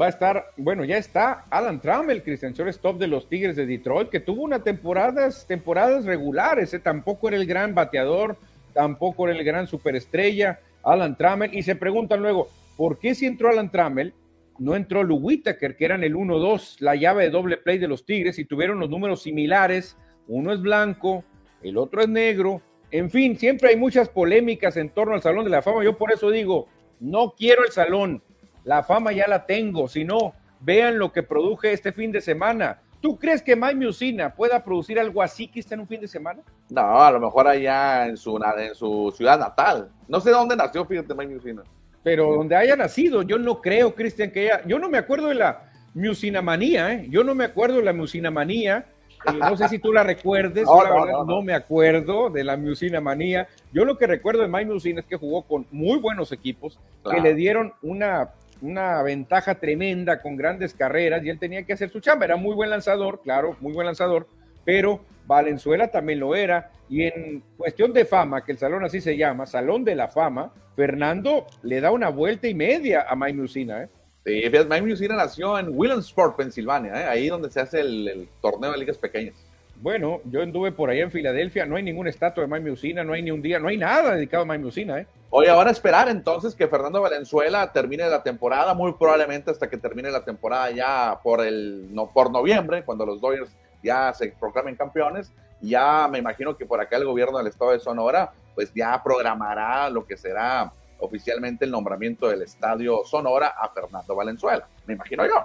Va 0.00 0.06
a 0.06 0.08
estar, 0.08 0.52
bueno, 0.56 0.84
ya 0.84 0.96
está 0.96 1.44
Alan 1.50 1.80
Trammell, 1.80 2.22
Christian 2.22 2.54
Stop 2.68 2.98
de 2.98 3.08
los 3.08 3.28
Tigres 3.28 3.56
de 3.56 3.66
Detroit, 3.66 4.08
que 4.08 4.20
tuvo 4.20 4.42
unas 4.42 4.64
temporadas, 4.64 5.46
temporadas 5.46 6.06
regulares, 6.06 6.72
¿eh? 6.72 6.78
tampoco 6.78 7.28
era 7.28 7.36
el 7.36 7.46
gran 7.46 7.74
bateador, 7.74 8.38
tampoco 8.72 9.28
era 9.28 9.38
el 9.38 9.44
gran 9.44 9.66
superestrella, 9.66 10.60
Alan 10.82 11.16
Trammell, 11.16 11.54
y 11.54 11.62
se 11.62 11.76
preguntan 11.76 12.22
luego, 12.22 12.48
¿por 12.76 12.98
qué 12.98 13.14
si 13.14 13.26
entró 13.26 13.50
Alan 13.50 13.70
Trammell 13.70 14.14
no 14.58 14.76
entró 14.76 15.02
Lou 15.02 15.18
Whitaker, 15.18 15.76
que 15.76 15.84
eran 15.84 16.04
el 16.04 16.14
1-2, 16.14 16.76
la 16.80 16.94
llave 16.94 17.24
de 17.24 17.30
doble 17.30 17.56
play 17.56 17.78
de 17.78 17.88
los 17.88 18.04
Tigres, 18.04 18.38
y 18.38 18.44
tuvieron 18.44 18.78
los 18.78 18.90
números 18.90 19.22
similares. 19.22 19.96
Uno 20.28 20.52
es 20.52 20.60
blanco, 20.60 21.24
el 21.62 21.76
otro 21.76 22.02
es 22.02 22.08
negro. 22.08 22.62
En 22.90 23.10
fin, 23.10 23.36
siempre 23.36 23.70
hay 23.70 23.76
muchas 23.76 24.08
polémicas 24.08 24.76
en 24.76 24.90
torno 24.90 25.14
al 25.14 25.22
Salón 25.22 25.44
de 25.44 25.50
la 25.50 25.62
Fama. 25.62 25.82
Yo 25.82 25.96
por 25.96 26.12
eso 26.12 26.30
digo, 26.30 26.68
no 27.00 27.34
quiero 27.36 27.64
el 27.64 27.72
Salón. 27.72 28.22
La 28.64 28.82
fama 28.82 29.12
ya 29.12 29.26
la 29.28 29.46
tengo. 29.46 29.88
Si 29.88 30.04
no, 30.04 30.34
vean 30.60 30.98
lo 30.98 31.12
que 31.12 31.22
produje 31.22 31.72
este 31.72 31.92
fin 31.92 32.12
de 32.12 32.20
semana. 32.20 32.80
¿Tú 33.00 33.18
crees 33.18 33.42
que 33.42 33.56
Mike 33.56 33.74
Musina 33.74 34.32
pueda 34.32 34.62
producir 34.62 35.00
algo 35.00 35.22
así 35.22 35.48
que 35.48 35.58
esté 35.60 35.74
en 35.74 35.80
un 35.80 35.88
fin 35.88 36.00
de 36.00 36.06
semana? 36.06 36.40
No, 36.70 37.02
a 37.02 37.10
lo 37.10 37.18
mejor 37.18 37.48
allá 37.48 38.06
en 38.06 38.16
su, 38.16 38.40
en 38.56 38.74
su 38.74 39.12
ciudad 39.16 39.38
natal. 39.38 39.90
No 40.06 40.20
sé 40.20 40.30
dónde 40.30 40.54
nació, 40.54 40.84
fíjate, 40.84 41.12
Mike 41.12 41.34
Musina 41.34 41.62
pero 42.02 42.34
donde 42.34 42.56
haya 42.56 42.76
nacido, 42.76 43.22
yo 43.22 43.38
no 43.38 43.60
creo, 43.60 43.94
Cristian, 43.94 44.30
que 44.30 44.44
ella, 44.44 44.62
yo 44.66 44.78
no 44.78 44.88
me 44.88 44.98
acuerdo 44.98 45.28
de 45.28 45.36
la 45.36 45.70
musinamanía, 45.94 46.94
¿eh? 46.94 47.06
yo 47.08 47.22
no 47.22 47.34
me 47.34 47.44
acuerdo 47.44 47.76
de 47.76 47.84
la 47.84 47.92
musinamanía, 47.92 48.86
eh, 49.26 49.38
no 49.38 49.56
sé 49.56 49.68
si 49.68 49.78
tú 49.78 49.92
la 49.92 50.02
recuerdes, 50.02 50.66
no, 51.26 51.42
me 51.42 51.54
acuerdo 51.54 52.28
de 52.28 52.42
la 52.42 52.56
musinamanía, 52.56 53.46
yo 53.72 53.84
lo 53.84 53.96
que 53.98 54.06
recuerdo 54.06 54.42
de 54.42 54.48
Mike 54.48 54.70
Musina 54.70 55.00
es 55.00 55.06
que 55.06 55.16
jugó 55.16 55.42
con 55.42 55.66
muy 55.70 55.98
buenos 55.98 56.32
equipos, 56.32 56.78
que 57.08 57.20
le 57.20 57.34
dieron 57.34 57.72
una, 57.82 58.30
una 58.62 59.02
ventaja 59.02 59.56
tremenda 59.56 60.22
con 60.22 60.36
grandes 60.36 60.72
carreras 60.72 61.22
y 61.24 61.28
él 61.28 61.38
tenía 61.38 61.64
que 61.64 61.72
hacer 61.72 61.90
su 61.90 62.00
chamba, 62.00 62.24
era 62.24 62.36
muy 62.36 62.54
buen 62.54 62.70
lanzador, 62.70 63.20
claro, 63.20 63.56
muy 63.60 63.72
buen 63.72 63.86
lanzador, 63.86 64.26
pero 64.64 65.00
Valenzuela 65.26 65.88
también 65.88 66.20
lo 66.20 66.34
era. 66.34 66.70
Y 66.88 67.04
en 67.04 67.42
cuestión 67.56 67.92
de 67.92 68.04
fama, 68.04 68.44
que 68.44 68.52
el 68.52 68.58
salón 68.58 68.84
así 68.84 69.00
se 69.00 69.16
llama, 69.16 69.46
Salón 69.46 69.84
de 69.84 69.94
la 69.94 70.08
Fama, 70.08 70.52
Fernando 70.76 71.46
le 71.62 71.80
da 71.80 71.90
una 71.90 72.08
vuelta 72.08 72.48
y 72.48 72.54
media 72.54 73.06
a 73.08 73.16
Mike 73.16 73.34
Musina. 73.34 73.82
¿eh? 73.82 73.88
Sí, 74.24 74.42
Mike 74.68 74.82
Musina 74.82 75.16
nació 75.16 75.58
en 75.58 75.68
Williamsport, 75.70 76.36
Pensilvania, 76.36 76.92
¿eh? 77.00 77.04
ahí 77.04 77.28
donde 77.28 77.50
se 77.50 77.60
hace 77.60 77.80
el, 77.80 78.28
torneo 78.40 78.72
de 78.72 78.78
ligas 78.78 78.98
pequeñas. 78.98 79.34
Bueno, 79.82 80.20
yo 80.26 80.42
anduve 80.42 80.70
por 80.70 80.90
ahí 80.90 81.00
en 81.00 81.10
Filadelfia, 81.10 81.66
no 81.66 81.74
hay 81.74 81.82
ninguna 81.82 82.08
estatua 82.08 82.44
de 82.44 82.48
Mike 82.48 82.70
Musina, 82.70 83.02
no 83.02 83.14
hay 83.14 83.22
ni 83.22 83.32
un 83.32 83.42
día, 83.42 83.58
no 83.58 83.66
hay 83.66 83.76
nada 83.76 84.14
dedicado 84.14 84.44
a 84.44 84.46
Mike 84.46 84.62
Musina. 84.62 85.00
¿eh? 85.00 85.08
Oye, 85.30 85.50
ahora 85.50 85.72
esperar 85.72 86.08
entonces 86.08 86.54
que 86.54 86.68
Fernando 86.68 87.02
Valenzuela 87.02 87.72
termine 87.72 88.08
la 88.08 88.22
temporada, 88.22 88.74
muy 88.74 88.92
probablemente 88.92 89.50
hasta 89.50 89.68
que 89.68 89.76
termine 89.76 90.12
la 90.12 90.24
temporada 90.24 90.70
ya 90.70 91.18
por 91.20 91.44
el 91.44 91.92
no, 91.92 92.12
por 92.12 92.30
noviembre, 92.30 92.84
cuando 92.84 93.04
los 93.04 93.20
Dodgers 93.20 93.50
ya 93.82 94.14
se 94.14 94.28
proclamen 94.38 94.76
campeones. 94.76 95.32
Ya 95.60 96.06
me 96.06 96.18
imagino 96.18 96.56
que 96.56 96.64
por 96.64 96.80
acá 96.80 96.96
el 96.96 97.04
gobierno 97.04 97.38
del 97.38 97.48
estado 97.48 97.72
de 97.72 97.80
Sonora, 97.80 98.32
pues 98.54 98.72
ya 98.72 99.02
programará 99.02 99.90
lo 99.90 100.06
que 100.06 100.16
será 100.16 100.72
oficialmente 101.00 101.64
el 101.64 101.72
nombramiento 101.72 102.28
del 102.28 102.42
estadio 102.42 103.02
Sonora 103.04 103.48
a 103.48 103.68
Fernando 103.70 104.14
Valenzuela. 104.14 104.68
Me 104.86 104.94
imagino 104.94 105.26
yo. 105.26 105.44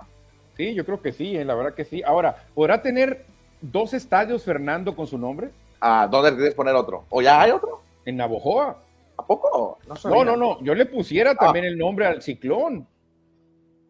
Sí, 0.55 0.75
yo 0.75 0.85
creo 0.85 1.01
que 1.01 1.11
sí, 1.11 1.35
eh, 1.35 1.43
la 1.43 1.55
verdad 1.55 1.73
que 1.73 1.85
sí. 1.85 2.03
Ahora, 2.03 2.35
¿podrá 2.53 2.83
tener 2.83 3.25
dos 3.61 3.93
estadios 3.93 4.43
Fernando 4.43 4.95
con 4.95 5.07
su 5.07 5.17
nombre? 5.17 5.51
¿A 5.79 6.07
dónde 6.07 6.35
quieres 6.35 6.55
poner 6.55 6.75
otro? 6.75 7.05
¿O 7.09 7.21
ya 7.21 7.41
hay 7.41 7.51
otro? 7.51 7.81
En 8.05 8.17
Navojoa. 8.17 8.77
¿A 9.17 9.25
poco? 9.25 9.79
No, 10.05 10.23
no, 10.23 10.37
no, 10.37 10.61
Yo 10.61 10.75
le 10.75 10.85
pusiera 10.85 11.31
ah. 11.31 11.35
también 11.35 11.65
el 11.65 11.77
nombre 11.77 12.05
al 12.05 12.21
ciclón. 12.21 12.87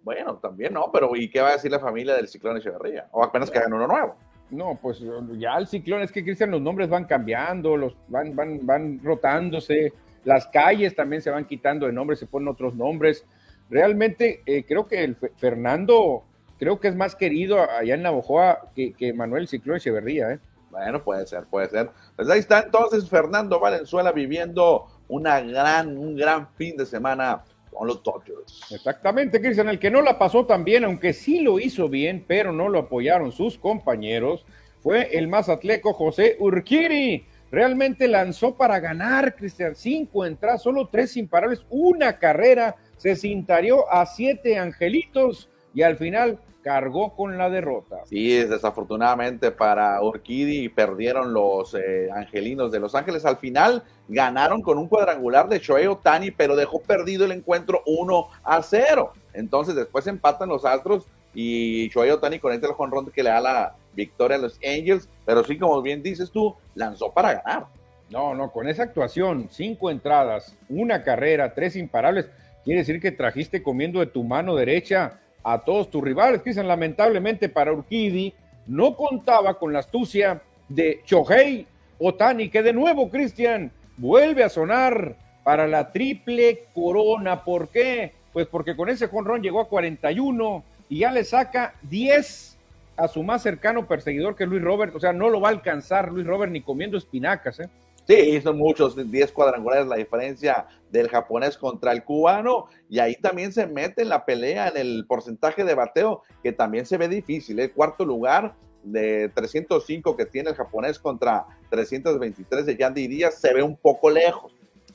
Bueno, 0.03 0.37
también 0.37 0.73
no, 0.73 0.89
pero 0.91 1.15
¿y 1.15 1.29
qué 1.29 1.41
va 1.41 1.49
a 1.49 1.53
decir 1.53 1.69
la 1.69 1.79
familia 1.79 2.15
del 2.15 2.29
ciclón 2.29 2.55
Echeverría? 2.55 3.07
O 3.11 3.23
apenas 3.23 3.51
que 3.51 3.57
hagan 3.57 3.73
uno 3.73 3.87
nuevo. 3.87 4.15
No, 4.49 4.79
pues 4.81 5.03
ya 5.37 5.57
el 5.57 5.67
ciclón, 5.67 6.01
es 6.01 6.11
que 6.11 6.23
Cristian, 6.23 6.51
los 6.51 6.61
nombres 6.61 6.87
van 6.87 7.03
cambiando, 7.03 7.75
los 7.75 7.97
van, 8.07 8.33
van, 8.33 8.65
van 8.65 9.01
rotándose, 9.03 9.91
las 10.23 10.47
calles 10.47 10.95
también 10.95 11.21
se 11.21 11.29
van 11.29 11.45
quitando 11.45 11.85
de 11.85 11.91
nombres, 11.91 12.19
se 12.19 12.25
ponen 12.25 12.47
otros 12.47 12.73
nombres. 12.73 13.25
Realmente 13.69 14.43
eh, 14.45 14.63
creo 14.65 14.87
que 14.87 15.03
el 15.03 15.17
Fernando, 15.35 16.23
creo 16.59 16.79
que 16.79 16.87
es 16.87 16.95
más 16.95 17.15
querido 17.15 17.59
allá 17.59 17.95
en 17.95 18.03
Navojoa 18.03 18.71
que, 18.75 18.93
que 18.93 19.13
Manuel 19.13 19.47
Ciclón 19.47 19.77
Echeverría, 19.77 20.31
¿eh? 20.31 20.39
Bueno, 20.69 21.03
puede 21.03 21.25
ser, 21.25 21.45
puede 21.45 21.69
ser. 21.69 21.89
Pues 22.15 22.29
ahí 22.29 22.39
está 22.39 22.59
entonces 22.59 23.09
Fernando 23.09 23.59
Valenzuela 23.59 24.11
viviendo 24.11 24.87
una 25.07 25.39
gran, 25.39 25.97
un 25.97 26.15
gran 26.15 26.49
fin 26.55 26.75
de 26.77 26.85
semana 26.85 27.43
los 27.85 28.01
Dodgers. 28.03 28.71
Exactamente, 28.71 29.39
Cristian, 29.41 29.69
el 29.69 29.79
que 29.79 29.91
no 29.91 30.01
la 30.01 30.17
pasó 30.17 30.45
tan 30.45 30.63
bien, 30.63 30.83
aunque 30.83 31.13
sí 31.13 31.41
lo 31.41 31.59
hizo 31.59 31.89
bien, 31.89 32.23
pero 32.27 32.51
no 32.51 32.69
lo 32.69 32.79
apoyaron 32.79 33.31
sus 33.31 33.57
compañeros, 33.57 34.45
fue 34.81 35.17
el 35.17 35.27
más 35.27 35.49
atleco 35.49 35.93
José 35.93 36.37
Urquiri. 36.39 37.25
Realmente 37.49 38.07
lanzó 38.07 38.57
para 38.57 38.79
ganar, 38.79 39.35
Cristian, 39.35 39.75
cinco 39.75 40.25
entradas, 40.25 40.63
solo 40.63 40.89
tres 40.91 41.15
imparables, 41.15 41.65
una 41.69 42.19
carrera, 42.19 42.75
se 42.97 43.15
cintarió 43.15 43.89
a 43.91 44.05
siete 44.05 44.57
angelitos 44.57 45.49
y 45.73 45.81
al 45.81 45.95
final 45.95 46.39
cargó 46.67 47.15
con 47.15 47.37
la 47.37 47.49
derrota. 47.49 48.01
Sí, 48.03 48.43
desafortunadamente 48.43 49.51
para 49.51 50.01
Urquidi 50.01 50.67
perdieron 50.67 51.31
los 51.31 51.73
eh, 51.73 52.09
angelinos 52.13 52.73
de 52.73 52.81
Los 52.81 52.93
Ángeles. 52.93 53.23
Al 53.23 53.37
final 53.37 53.83
ganaron 54.09 54.61
con 54.61 54.77
un 54.77 54.89
cuadrangular 54.89 55.47
de 55.47 55.59
Shohei 55.59 55.87
Otani, 55.87 56.29
pero 56.29 56.57
dejó 56.57 56.81
perdido 56.81 57.23
el 57.23 57.31
encuentro 57.31 57.83
1 57.85 58.27
a 58.43 58.61
0. 58.61 59.13
Entonces 59.31 59.75
después 59.75 60.07
empatan 60.07 60.49
los 60.49 60.65
Astros 60.65 61.07
y 61.33 61.87
Shohei 61.87 62.11
Otani 62.11 62.37
conecta 62.37 62.67
el 62.67 62.73
jonrón 62.73 63.11
que 63.11 63.23
le 63.23 63.29
da 63.29 63.39
la 63.39 63.75
victoria 63.93 64.35
a 64.35 64.41
los 64.41 64.59
Angels. 64.61 65.07
Pero 65.25 65.45
sí, 65.45 65.57
como 65.57 65.81
bien 65.81 66.03
dices 66.03 66.31
tú, 66.31 66.53
lanzó 66.75 67.13
para 67.13 67.35
ganar. 67.35 67.67
No, 68.09 68.35
no, 68.35 68.51
con 68.51 68.67
esa 68.67 68.83
actuación, 68.83 69.47
cinco 69.49 69.89
entradas, 69.89 70.57
una 70.67 71.01
carrera, 71.01 71.53
tres 71.53 71.77
imparables 71.77 72.29
quiere 72.65 72.81
decir 72.81 72.99
que 72.99 73.13
trajiste 73.13 73.63
comiendo 73.63 74.01
de 74.01 74.07
tu 74.07 74.25
mano 74.25 74.53
derecha 74.53 75.21
a 75.43 75.59
todos 75.59 75.89
tus 75.89 76.03
rivales. 76.03 76.41
Cristian, 76.41 76.67
lamentablemente 76.67 77.49
para 77.49 77.71
Urquidi 77.71 78.33
no 78.67 78.95
contaba 78.95 79.57
con 79.57 79.73
la 79.73 79.79
astucia 79.79 80.41
de 80.67 81.01
Chohei 81.05 81.65
Otani, 81.99 82.49
que 82.49 82.63
de 82.63 82.73
nuevo, 82.73 83.09
Cristian, 83.09 83.71
vuelve 83.97 84.43
a 84.43 84.49
sonar 84.49 85.15
para 85.43 85.67
la 85.67 85.91
triple 85.91 86.65
corona. 86.73 87.43
¿Por 87.43 87.69
qué? 87.69 88.11
Pues 88.33 88.47
porque 88.47 88.75
con 88.75 88.89
ese 88.89 89.07
jonrón 89.07 89.41
llegó 89.41 89.61
a 89.61 89.69
41 89.69 90.63
y 90.89 90.99
ya 90.99 91.11
le 91.11 91.23
saca 91.23 91.73
10 91.83 92.57
a 92.97 93.07
su 93.07 93.23
más 93.23 93.43
cercano 93.43 93.87
perseguidor 93.87 94.35
que 94.35 94.45
Luis 94.45 94.61
Robert. 94.61 94.95
O 94.95 94.99
sea, 94.99 95.13
no 95.13 95.29
lo 95.29 95.39
va 95.39 95.49
a 95.49 95.51
alcanzar 95.51 96.11
Luis 96.11 96.25
Robert 96.25 96.51
ni 96.51 96.61
comiendo 96.61 96.97
espinacas, 96.97 97.59
¿eh? 97.61 97.69
Sí, 98.07 98.39
son 98.41 98.57
muchos, 98.57 98.95
10 98.95 99.31
cuadrangulares 99.33 99.85
la 99.85 99.97
diferencia 99.97 100.65
del 100.91 101.09
japonés 101.09 101.57
contra 101.57 101.91
el 101.91 102.05
cubano 102.05 102.67
y 102.89 102.99
ahí 102.99 103.15
también 103.15 103.51
se 103.51 103.67
mete 103.67 104.03
en 104.03 104.09
la 104.09 104.23
pelea 104.23 104.69
en 104.69 104.77
el 104.77 105.05
porcentaje 105.05 105.65
de 105.65 105.75
bateo 105.75 106.23
que 106.41 106.53
también 106.53 106.85
se 106.85 106.95
ve 106.95 107.09
difícil. 107.09 107.59
El 107.59 107.65
¿eh? 107.65 107.71
cuarto 107.71 108.05
lugar 108.05 108.55
de 108.83 109.29
305 109.35 110.15
que 110.15 110.25
tiene 110.25 110.51
el 110.51 110.55
japonés 110.55 110.99
contra 110.99 111.45
323 111.69 112.65
de 112.65 112.77
Yandy 112.77 113.07
Díaz 113.07 113.41
se 113.41 113.53
ve 113.53 113.61
un 113.61 113.75
poco 113.75 114.09
lejos. 114.09 114.53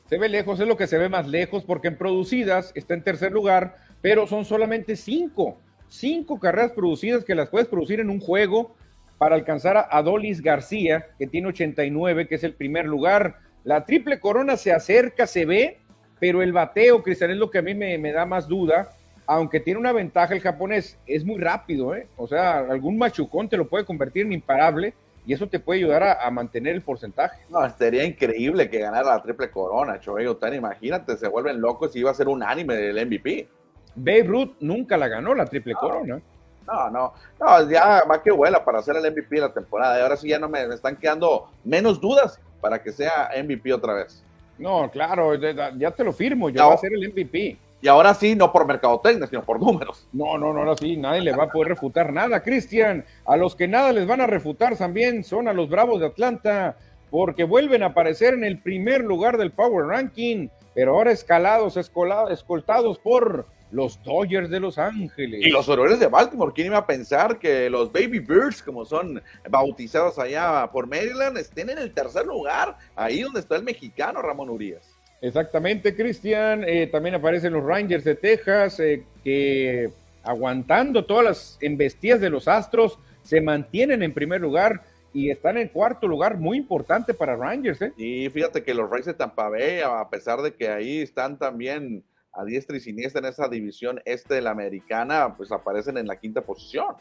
Se 0.08 0.16
ve 0.16 0.30
lejos, 0.30 0.58
es 0.60 0.66
lo 0.66 0.78
que 0.78 0.86
se 0.86 0.96
ve 0.96 1.10
más 1.10 1.28
lejos 1.28 1.64
porque 1.64 1.88
en 1.88 1.98
producidas 1.98 2.72
está 2.74 2.94
en 2.94 3.04
tercer 3.04 3.32
lugar, 3.32 3.76
pero 4.00 4.26
son 4.26 4.46
solamente 4.46 4.96
cinco, 4.96 5.58
cinco 5.88 6.40
carreras 6.40 6.72
producidas 6.72 7.24
que 7.24 7.34
las 7.34 7.50
puedes 7.50 7.68
producir 7.68 8.00
en 8.00 8.08
un 8.08 8.20
juego 8.20 8.74
para 9.18 9.34
alcanzar 9.34 9.76
a 9.76 9.88
Adolis 9.90 10.42
García, 10.42 11.06
que 11.18 11.26
tiene 11.26 11.48
89, 11.48 12.26
que 12.26 12.34
es 12.34 12.44
el 12.44 12.54
primer 12.54 12.86
lugar. 12.86 13.36
La 13.64 13.84
triple 13.84 14.18
corona 14.18 14.56
se 14.56 14.72
acerca, 14.72 15.26
se 15.26 15.44
ve, 15.44 15.78
pero 16.18 16.42
el 16.42 16.52
bateo, 16.52 17.02
Cristian, 17.02 17.30
es 17.30 17.36
lo 17.36 17.50
que 17.50 17.58
a 17.58 17.62
mí 17.62 17.74
me, 17.74 18.12
da 18.12 18.26
más 18.26 18.48
duda. 18.48 18.90
Aunque 19.26 19.60
tiene 19.60 19.78
una 19.78 19.92
ventaja 19.92 20.34
el 20.34 20.40
japonés, 20.40 20.98
es 21.06 21.24
muy 21.24 21.38
rápido, 21.38 21.94
¿eh? 21.94 22.08
O 22.16 22.26
sea, 22.26 22.58
algún 22.58 22.98
machucón 22.98 23.48
te 23.48 23.56
lo 23.56 23.68
puede 23.68 23.84
convertir 23.84 24.26
en 24.26 24.32
imparable 24.32 24.94
y 25.24 25.32
eso 25.32 25.48
te 25.48 25.60
puede 25.60 25.80
ayudar 25.80 26.02
a, 26.02 26.30
mantener 26.30 26.74
el 26.74 26.82
porcentaje. 26.82 27.42
No, 27.48 27.68
sería 27.70 28.04
increíble 28.04 28.68
que 28.68 28.80
ganara 28.80 29.14
la 29.14 29.22
triple 29.22 29.50
corona, 29.50 30.00
Choey. 30.00 30.26
Imagínate, 30.54 31.16
se 31.16 31.28
vuelven 31.28 31.60
locos 31.60 31.94
y 31.94 32.00
iba 32.00 32.10
a 32.10 32.14
ser 32.14 32.28
un 32.28 32.42
anime 32.42 32.74
del 32.74 33.06
MVP. 33.06 33.48
Babe 33.94 34.24
Ruth 34.24 34.54
nunca 34.60 34.96
la 34.96 35.06
ganó 35.08 35.34
la 35.34 35.46
triple 35.46 35.74
corona. 35.74 36.20
No, 36.66 36.90
no, 36.90 37.12
no, 37.40 37.70
ya 37.70 38.04
más 38.06 38.20
que 38.20 38.30
vuela 38.30 38.64
para 38.64 38.78
hacer 38.78 38.96
el 38.96 39.10
MVP 39.10 39.36
de 39.36 39.40
la 39.40 39.52
temporada. 39.52 39.98
Y 39.98 40.02
ahora 40.02 40.16
sí 40.16 40.28
ya 40.28 40.38
no 40.38 40.48
me, 40.48 40.62
están 40.64 40.96
quedando 40.96 41.50
menos 41.64 42.00
dudas 42.00 42.38
para 42.60 42.82
que 42.82 42.92
sea 42.92 43.30
MVP 43.42 43.72
otra 43.72 43.94
vez. 43.94 44.22
No, 44.58 44.90
claro, 44.90 45.34
ya 45.34 45.90
te 45.90 46.04
lo 46.04 46.12
firmo, 46.12 46.50
ya 46.50 46.66
va 46.66 46.74
a 46.74 46.78
ser 46.78 46.92
el 46.92 47.08
MVP. 47.10 47.58
Y 47.82 47.88
ahora 47.88 48.14
sí, 48.14 48.36
no 48.36 48.52
por 48.52 48.64
mercadotecnia, 48.64 49.26
sino 49.26 49.42
por 49.42 49.58
números. 49.58 50.06
No, 50.12 50.38
no, 50.38 50.52
no, 50.52 50.60
ahora 50.60 50.76
sí, 50.76 50.96
nadie 50.96 51.20
le 51.20 51.32
va 51.32 51.44
a 51.44 51.48
poder 51.48 51.70
refutar 51.70 52.12
nada, 52.12 52.40
Cristian. 52.40 53.04
A 53.26 53.36
los 53.36 53.56
que 53.56 53.66
nada 53.66 53.92
les 53.92 54.06
van 54.06 54.20
a 54.20 54.28
refutar 54.28 54.76
también 54.76 55.24
son 55.24 55.48
a 55.48 55.52
los 55.52 55.68
Bravos 55.68 55.98
de 55.98 56.06
Atlanta, 56.06 56.76
porque 57.10 57.42
vuelven 57.42 57.82
a 57.82 57.86
aparecer 57.86 58.34
en 58.34 58.44
el 58.44 58.58
primer 58.58 59.02
lugar 59.02 59.36
del 59.36 59.50
Power 59.50 59.86
Ranking, 59.86 60.48
pero 60.76 60.92
ahora 60.92 61.10
escalados, 61.10 61.76
escoltados 61.76 63.00
por 63.00 63.46
los 63.72 64.00
Dodgers 64.04 64.50
de 64.50 64.60
Los 64.60 64.78
Ángeles. 64.78 65.40
Y 65.42 65.50
los 65.50 65.68
Orioles 65.68 65.98
de 65.98 66.06
Baltimore. 66.06 66.52
¿Quién 66.54 66.68
iba 66.68 66.78
a 66.78 66.86
pensar 66.86 67.38
que 67.38 67.68
los 67.70 67.90
Baby 67.90 68.20
Birds, 68.20 68.62
como 68.62 68.84
son 68.84 69.20
bautizados 69.48 70.18
allá 70.18 70.70
por 70.70 70.86
Maryland, 70.86 71.38
estén 71.38 71.70
en 71.70 71.78
el 71.78 71.92
tercer 71.92 72.26
lugar, 72.26 72.76
ahí 72.94 73.22
donde 73.22 73.40
está 73.40 73.56
el 73.56 73.64
mexicano 73.64 74.20
Ramón 74.20 74.50
Urias? 74.50 74.94
Exactamente, 75.22 75.96
Cristian. 75.96 76.64
Eh, 76.66 76.86
también 76.86 77.14
aparecen 77.14 77.54
los 77.54 77.64
Rangers 77.64 78.04
de 78.04 78.14
Texas, 78.14 78.78
eh, 78.78 79.04
que 79.24 79.90
aguantando 80.22 81.04
todas 81.06 81.24
las 81.24 81.58
embestidas 81.60 82.20
de 82.20 82.28
los 82.30 82.48
Astros, 82.48 82.98
se 83.22 83.40
mantienen 83.40 84.02
en 84.02 84.12
primer 84.12 84.40
lugar 84.40 84.82
y 85.14 85.30
están 85.30 85.56
en 85.56 85.68
cuarto 85.68 86.06
lugar, 86.06 86.36
muy 86.38 86.58
importante 86.58 87.14
para 87.14 87.36
Rangers. 87.36 87.80
¿eh? 87.80 87.92
Y 87.96 88.28
fíjate 88.28 88.62
que 88.62 88.74
los 88.74 88.90
Rays 88.90 89.06
de 89.06 89.14
Tampa 89.14 89.48
Bay, 89.48 89.80
a 89.80 90.08
pesar 90.10 90.42
de 90.42 90.54
que 90.54 90.68
ahí 90.68 91.00
están 91.00 91.38
también 91.38 92.04
a 92.32 92.44
diestra 92.44 92.76
y 92.76 92.80
siniestra 92.80 93.20
en 93.20 93.26
esa 93.26 93.48
división 93.48 94.00
este 94.04 94.34
de 94.34 94.42
la 94.42 94.50
americana, 94.50 95.34
pues 95.36 95.52
aparecen 95.52 95.98
en 95.98 96.06
la 96.06 96.16
quinta 96.16 96.40
posición. 96.40 96.94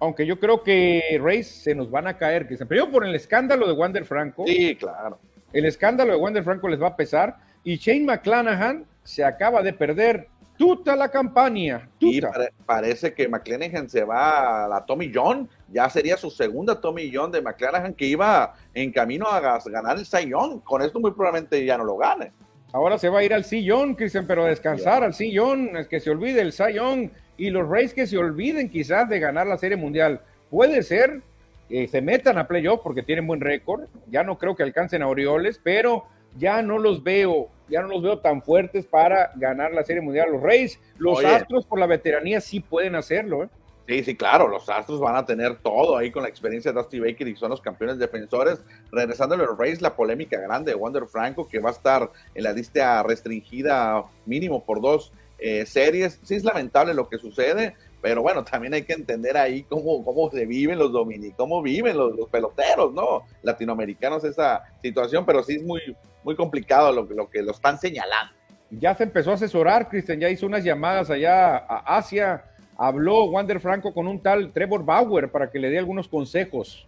Aunque 0.00 0.26
yo 0.26 0.38
creo 0.38 0.62
que 0.62 1.18
Rays 1.22 1.46
se 1.46 1.74
nos 1.74 1.90
van 1.90 2.06
a 2.06 2.18
caer, 2.18 2.46
que 2.46 2.56
se 2.56 2.66
primero 2.66 2.90
por 2.90 3.06
el 3.06 3.14
escándalo 3.14 3.66
de 3.66 3.72
Wander 3.72 4.04
Franco. 4.04 4.44
Sí, 4.46 4.76
claro. 4.76 5.18
El 5.52 5.64
escándalo 5.64 6.12
de 6.12 6.18
Wander 6.18 6.44
Franco 6.44 6.68
les 6.68 6.82
va 6.82 6.88
a 6.88 6.96
pesar. 6.96 7.38
Y 7.62 7.76
Shane 7.76 8.04
McClanahan 8.04 8.84
se 9.04 9.24
acaba 9.24 9.62
de 9.62 9.72
perder 9.72 10.28
toda 10.58 10.96
la 10.96 11.08
campaña. 11.10 11.88
Y 12.00 12.20
parece 12.66 13.14
que 13.14 13.28
McClanahan 13.28 13.88
se 13.88 14.04
va 14.04 14.64
a 14.64 14.68
la 14.68 14.84
Tommy 14.84 15.10
John. 15.14 15.48
Ya 15.70 15.88
sería 15.88 16.16
su 16.16 16.30
segunda 16.30 16.80
Tommy 16.80 17.10
John 17.12 17.30
de 17.30 17.40
McClanahan 17.40 17.94
que 17.94 18.06
iba 18.06 18.54
en 18.74 18.92
camino 18.92 19.28
a 19.28 19.40
ganar 19.40 19.96
el 19.96 20.04
Cy 20.04 20.30
Con 20.64 20.82
esto 20.82 21.00
muy 21.00 21.12
probablemente 21.12 21.64
ya 21.64 21.78
no 21.78 21.84
lo 21.84 21.96
gane. 21.96 22.32
Ahora 22.74 22.98
se 22.98 23.08
va 23.08 23.20
a 23.20 23.24
ir 23.24 23.32
al 23.32 23.44
sillón, 23.44 23.94
Cristian, 23.94 24.26
pero 24.26 24.42
a 24.42 24.48
descansar 24.48 25.04
al 25.04 25.14
sillón, 25.14 25.76
es 25.76 25.86
que 25.86 26.00
se 26.00 26.10
olvide 26.10 26.40
el 26.40 26.50
sillón 26.50 27.12
y 27.36 27.50
los 27.50 27.68
Rays 27.68 27.94
que 27.94 28.04
se 28.04 28.18
olviden 28.18 28.68
quizás 28.68 29.08
de 29.08 29.20
ganar 29.20 29.46
la 29.46 29.56
Serie 29.58 29.76
Mundial. 29.76 30.22
Puede 30.50 30.82
ser 30.82 31.22
que 31.68 31.86
se 31.86 32.02
metan 32.02 32.36
a 32.36 32.48
playoff 32.48 32.80
porque 32.82 33.04
tienen 33.04 33.28
buen 33.28 33.40
récord, 33.40 33.84
ya 34.10 34.24
no 34.24 34.38
creo 34.38 34.56
que 34.56 34.64
alcancen 34.64 35.02
a 35.02 35.06
Orioles, 35.06 35.60
pero 35.62 36.06
ya 36.36 36.62
no 36.62 36.78
los 36.78 37.04
veo, 37.04 37.48
ya 37.68 37.80
no 37.80 37.86
los 37.86 38.02
veo 38.02 38.18
tan 38.18 38.42
fuertes 38.42 38.86
para 38.86 39.30
ganar 39.36 39.72
la 39.72 39.84
Serie 39.84 40.02
Mundial. 40.02 40.32
Los 40.32 40.42
Rays, 40.42 40.80
los 40.98 41.24
Astros 41.24 41.66
por 41.66 41.78
la 41.78 41.86
veteranía 41.86 42.40
sí 42.40 42.58
pueden 42.58 42.96
hacerlo. 42.96 43.44
¿eh? 43.44 43.48
Sí, 43.86 44.02
sí, 44.02 44.16
claro, 44.16 44.48
los 44.48 44.68
Astros 44.70 44.98
van 44.98 45.16
a 45.16 45.26
tener 45.26 45.58
todo 45.58 45.98
ahí 45.98 46.10
con 46.10 46.22
la 46.22 46.30
experiencia 46.30 46.72
de 46.72 46.80
Dusty 46.80 47.00
Baker 47.00 47.28
y 47.28 47.36
son 47.36 47.50
los 47.50 47.60
campeones 47.60 47.98
defensores. 47.98 48.62
Regresando 48.90 49.34
a 49.34 49.38
los 49.38 49.58
Rays, 49.58 49.82
la 49.82 49.94
polémica 49.94 50.40
grande 50.40 50.72
de 50.72 50.76
Wander 50.76 51.06
Franco, 51.06 51.46
que 51.46 51.58
va 51.58 51.68
a 51.68 51.72
estar 51.72 52.10
en 52.34 52.44
la 52.44 52.52
lista 52.52 53.02
restringida 53.02 54.04
mínimo 54.24 54.64
por 54.64 54.80
dos 54.80 55.12
eh, 55.38 55.66
series. 55.66 56.18
Sí, 56.22 56.36
es 56.36 56.44
lamentable 56.44 56.94
lo 56.94 57.10
que 57.10 57.18
sucede, 57.18 57.74
pero 58.00 58.22
bueno, 58.22 58.42
también 58.42 58.72
hay 58.72 58.84
que 58.84 58.94
entender 58.94 59.36
ahí 59.36 59.64
cómo, 59.64 60.02
cómo 60.02 60.30
se 60.30 60.46
viven 60.46 60.78
los 60.78 60.90
dominicos, 60.90 61.36
cómo 61.36 61.60
viven 61.60 61.98
los, 61.98 62.28
peloteros, 62.30 62.94
¿no? 62.94 63.24
Latinoamericanos 63.42 64.24
esa 64.24 64.62
situación, 64.80 65.26
pero 65.26 65.42
sí 65.42 65.56
es 65.56 65.62
muy, 65.62 65.80
muy 66.22 66.36
complicado 66.36 66.90
lo, 66.90 67.02
lo 67.02 67.28
que 67.28 67.42
lo 67.42 67.50
están 67.50 67.78
señalando. 67.78 68.32
Ya 68.70 68.94
se 68.94 69.04
empezó 69.04 69.32
a 69.32 69.34
asesorar, 69.34 69.90
Cristian, 69.90 70.20
ya 70.20 70.30
hizo 70.30 70.46
unas 70.46 70.64
llamadas 70.64 71.10
allá 71.10 71.58
a 71.58 71.98
Asia 71.98 72.44
habló 72.76 73.24
Wander 73.24 73.60
Franco 73.60 73.92
con 73.92 74.06
un 74.06 74.20
tal 74.20 74.52
Trevor 74.52 74.84
Bauer 74.84 75.30
para 75.30 75.50
que 75.50 75.58
le 75.58 75.70
dé 75.70 75.78
algunos 75.78 76.08
consejos. 76.08 76.86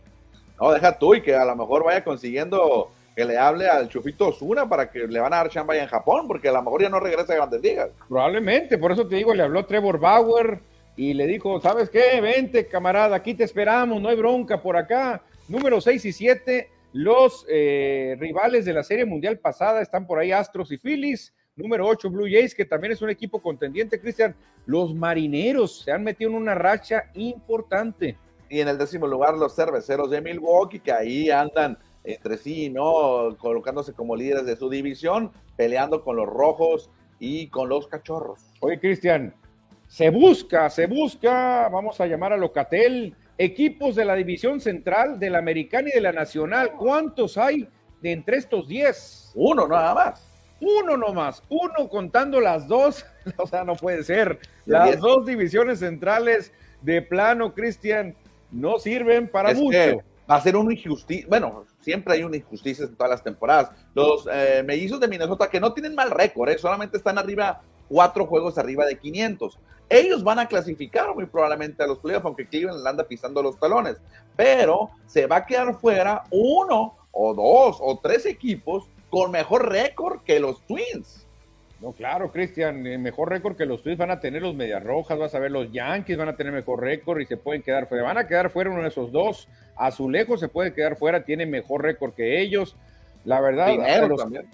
No, 0.61 0.73
deja 0.73 0.99
tú 0.99 1.15
y 1.15 1.23
que 1.23 1.35
a 1.35 1.45
lo 1.45 1.55
mejor 1.55 1.85
vaya 1.85 2.03
consiguiendo 2.03 2.91
que 3.15 3.25
le 3.25 3.39
hable 3.39 3.67
al 3.67 3.89
Chufito 3.89 4.29
Osuna 4.29 4.69
para 4.69 4.91
que 4.91 5.07
le 5.07 5.21
van 5.21 5.33
a 5.33 5.39
dar 5.39 5.49
chamba 5.49 5.77
en 5.77 5.87
Japón, 5.87 6.29
porque 6.29 6.49
a 6.49 6.53
lo 6.53 6.63
mejor 6.63 6.83
ya 6.83 6.89
no 6.89 7.01
regresa 7.01 7.33
a 7.33 7.37
Grandes 7.37 7.63
Ligas. 7.63 7.91
Probablemente, 8.09 8.77
por 8.77 8.93
eso 8.93 9.07
te 9.07 9.17
digo, 9.17 9.33
le 9.33 9.43
habló 9.43 9.65
Trevor 9.65 9.99
Bauer 9.99 10.61
y 10.97 11.15
le 11.15 11.27
dijo, 11.27 11.61
¿sabes 11.61 11.89
qué? 11.89 12.21
Vente, 12.21 12.67
camarada, 12.67 13.17
aquí 13.17 13.35
te 13.35 13.45
esperamos, 13.45 14.01
no 14.01 14.09
hay 14.09 14.17
bronca 14.17 14.61
por 14.61 14.77
acá. 14.77 15.23
Número 15.49 15.81
6 15.81 16.05
y 16.05 16.13
7, 16.13 16.71
los 16.93 17.47
eh, 17.49 18.17
rivales 18.19 18.65
de 18.65 18.73
la 18.73 18.83
Serie 18.83 19.05
Mundial 19.05 19.39
pasada 19.39 19.81
están 19.81 20.07
por 20.07 20.19
ahí, 20.19 20.33
Astros 20.33 20.71
y 20.73 20.79
Phillies. 20.79 21.33
Número 21.57 21.87
8, 21.87 22.11
Blue 22.11 22.27
Jays, 22.31 22.55
que 22.55 22.67
también 22.67 22.93
es 22.93 23.01
un 23.01 23.09
equipo 23.09 23.41
contendiente, 23.41 23.99
Cristian. 23.99 24.37
Los 24.67 24.95
marineros 24.95 25.81
se 25.81 25.91
han 25.91 26.05
metido 26.05 26.29
en 26.31 26.37
una 26.37 26.55
racha 26.55 27.11
importante. 27.15 28.19
Y 28.51 28.61
en 28.61 28.69
el 28.69 28.77
décimo 28.77 29.07
lugar, 29.07 29.35
los 29.39 29.57
cerveceros 29.57 30.11
de 30.11 30.21
Milwaukee, 30.21 30.81
que 30.81 30.93
ahí 30.93 31.31
andan 31.31 31.79
entre 32.05 32.37
sí, 32.37 32.69
¿no? 32.69 33.35
Colocándose 33.39 33.95
como 33.95 34.15
líderes 34.15 34.45
de 34.45 34.55
su 34.55 34.69
división, 34.69 35.33
peleando 35.57 36.05
con 36.05 36.17
los 36.17 36.27
rojos 36.27 36.91
y 37.19 37.49
con 37.49 37.71
los 37.71 37.89
cachorros. 37.89 38.53
Oye, 38.61 38.79
Cristian, 38.79 39.35
se 39.89 40.11
busca, 40.11 40.69
se 40.69 40.87
busca, 40.87 41.71
vamos 41.71 41.99
a 42.03 42.07
llamar 42.07 42.35
a 42.35 42.37
Locatel, 42.37 43.17
equipos 43.39 43.95
de 43.95 44.05
la 44.05 44.15
división 44.15 44.61
central, 44.61 45.19
de 45.19 45.31
la 45.31 45.39
americana 45.39 45.89
y 45.89 45.93
de 45.93 46.03
la 46.03 46.13
nacional. 46.13 46.73
¿Cuántos 46.77 47.39
hay 47.39 47.67
de 48.03 48.13
entre 48.13 48.37
estos 48.37 48.69
10? 48.69 49.33
Uno 49.37 49.67
nada 49.67 49.95
más. 49.95 50.36
Uno 50.61 50.97
nomás, 50.97 51.43
uno 51.49 51.89
contando 51.89 52.41
las 52.41 52.67
dos, 52.67 53.05
o 53.37 53.47
sea, 53.47 53.65
no 53.65 53.77
puede 53.77 54.03
ser. 54.05 54.39
Las 54.65 54.99
dos 55.01 55.27
divisiones 55.27 55.81
centrales 55.81 56.53
de 56.83 57.03
plano, 57.03 57.55
Cristian, 57.55 58.15
no 58.51 58.79
sirven 58.79 59.29
para 59.29 59.55
mucho. 59.55 60.03
Va 60.29 60.37
a 60.37 60.41
ser 60.41 60.57
una 60.57 60.75
injusticia, 60.75 61.25
bueno, 61.29 61.67
siempre 61.81 62.15
hay 62.15 62.25
una 62.25 62.37
injusticia 62.37 62.85
en 62.85 62.97
todas 62.97 63.11
las 63.11 63.23
temporadas. 63.23 63.71
Los 63.95 64.29
eh, 64.33 64.65
mellizos 64.67 64.99
de 64.99 65.07
Minnesota 65.07 65.49
que 65.49 65.61
no 65.61 65.73
tienen 65.73 65.95
mal 65.95 66.11
récord, 66.11 66.49
¿eh? 66.49 66.59
solamente 66.59 66.97
están 66.97 67.17
arriba, 67.17 67.63
cuatro 67.89 68.27
juegos 68.27 68.59
arriba 68.59 68.85
de 68.87 68.99
500. 68.99 69.57
Ellos 69.89 70.25
van 70.25 70.41
a 70.41 70.49
clasificar 70.49 71.15
muy 71.15 71.27
probablemente 71.27 71.85
a 71.85 71.87
los 71.87 72.01
playoffs, 72.01 72.25
aunque 72.25 72.49
Cleveland 72.49 72.85
anda 72.85 73.05
pisando 73.05 73.41
los 73.41 73.57
talones. 73.61 73.99
Pero 74.35 74.91
se 75.07 75.29
va 75.29 75.37
a 75.37 75.47
quedar 75.47 75.77
fuera 75.77 76.25
uno 76.33 76.97
o 77.13 77.33
dos 77.33 77.79
o 77.81 77.97
tres 78.03 78.27
equipos 78.27 78.91
con 79.11 79.31
mejor 79.31 79.71
récord 79.71 80.23
que 80.25 80.41
los 80.41 80.61
Twins. 80.67 81.27
No, 81.81 81.93
claro, 81.93 82.33
Cristian, 82.33 82.87
eh, 82.87 82.97
mejor 82.97 83.29
récord 83.29 83.55
que 83.55 83.67
los 83.67 83.83
Twins 83.83 83.99
van 83.99 84.11
a 84.11 84.19
tener 84.19 84.41
los 84.41 84.55
Medias 84.55 84.83
Rojas, 84.83 85.19
vas 85.19 85.35
a 85.35 85.39
ver 85.39 85.51
los 85.51 85.71
Yankees 85.71 86.17
van 86.17 86.29
a 86.29 86.37
tener 86.37 86.53
mejor 86.53 86.81
récord 86.81 87.21
y 87.21 87.27
se 87.27 87.37
pueden 87.37 87.63
quedar 87.63 87.87
fuera. 87.87 88.05
Van 88.05 88.19
a 88.19 88.27
quedar 88.27 88.49
fuera 88.51 88.71
uno 88.71 88.83
de 88.83 88.89
esos 88.89 89.13
dos. 89.13 89.47
Azulejo 89.77 90.39
se 90.39 90.49
puede 90.49 90.73
quedar 90.73 90.97
fuera, 90.97 91.25
tiene 91.25 91.45
mejor 91.45 91.83
récord 91.83 92.15
que 92.15 92.41
ellos. 92.41 92.77
La 93.27 93.41
verdad, 93.41 93.75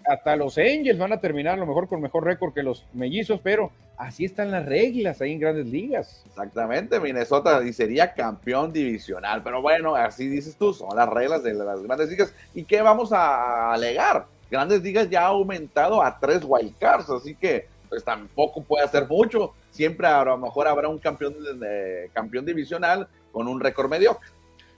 hasta 0.06 0.34
los, 0.34 0.56
Angels 0.56 0.98
van 0.98 1.12
a 1.12 1.20
terminar 1.20 1.54
a 1.54 1.56
lo 1.58 1.66
mejor 1.66 1.88
con 1.88 2.00
mejor 2.00 2.24
récord 2.24 2.54
que 2.54 2.62
los 2.62 2.86
mellizos, 2.94 3.38
pero 3.42 3.70
así 3.98 4.24
están 4.24 4.50
las 4.50 4.64
reglas 4.64 5.20
ahí 5.20 5.32
en 5.32 5.40
grandes 5.40 5.66
ligas. 5.66 6.24
Exactamente, 6.26 6.98
Minnesota 6.98 7.60
sería 7.70 8.14
campeón 8.14 8.72
divisional, 8.72 9.42
pero 9.42 9.60
bueno, 9.60 9.94
así 9.94 10.26
dices 10.26 10.56
tú, 10.56 10.72
son 10.72 10.96
las 10.96 11.06
reglas 11.06 11.42
de 11.42 11.52
las 11.52 11.82
grandes 11.82 12.08
ligas. 12.08 12.34
¿Y 12.54 12.64
qué 12.64 12.80
vamos 12.80 13.12
a 13.12 13.74
alegar? 13.74 14.24
Grandes 14.52 14.82
Ligas 14.82 15.08
ya 15.08 15.22
ha 15.22 15.28
aumentado 15.28 16.02
a 16.02 16.18
tres 16.18 16.42
wildcards, 16.46 17.08
así 17.08 17.34
que 17.34 17.68
pues 17.88 18.04
tampoco 18.04 18.62
puede 18.62 18.84
hacer 18.84 19.08
mucho. 19.08 19.54
Siempre 19.70 20.06
a 20.06 20.22
lo 20.22 20.36
mejor 20.36 20.68
habrá 20.68 20.88
un 20.88 20.98
campeón, 20.98 21.34
de, 21.58 22.10
campeón 22.12 22.44
divisional 22.44 23.08
con 23.32 23.48
un 23.48 23.58
récord 23.60 23.88
mediocre. 23.88 24.28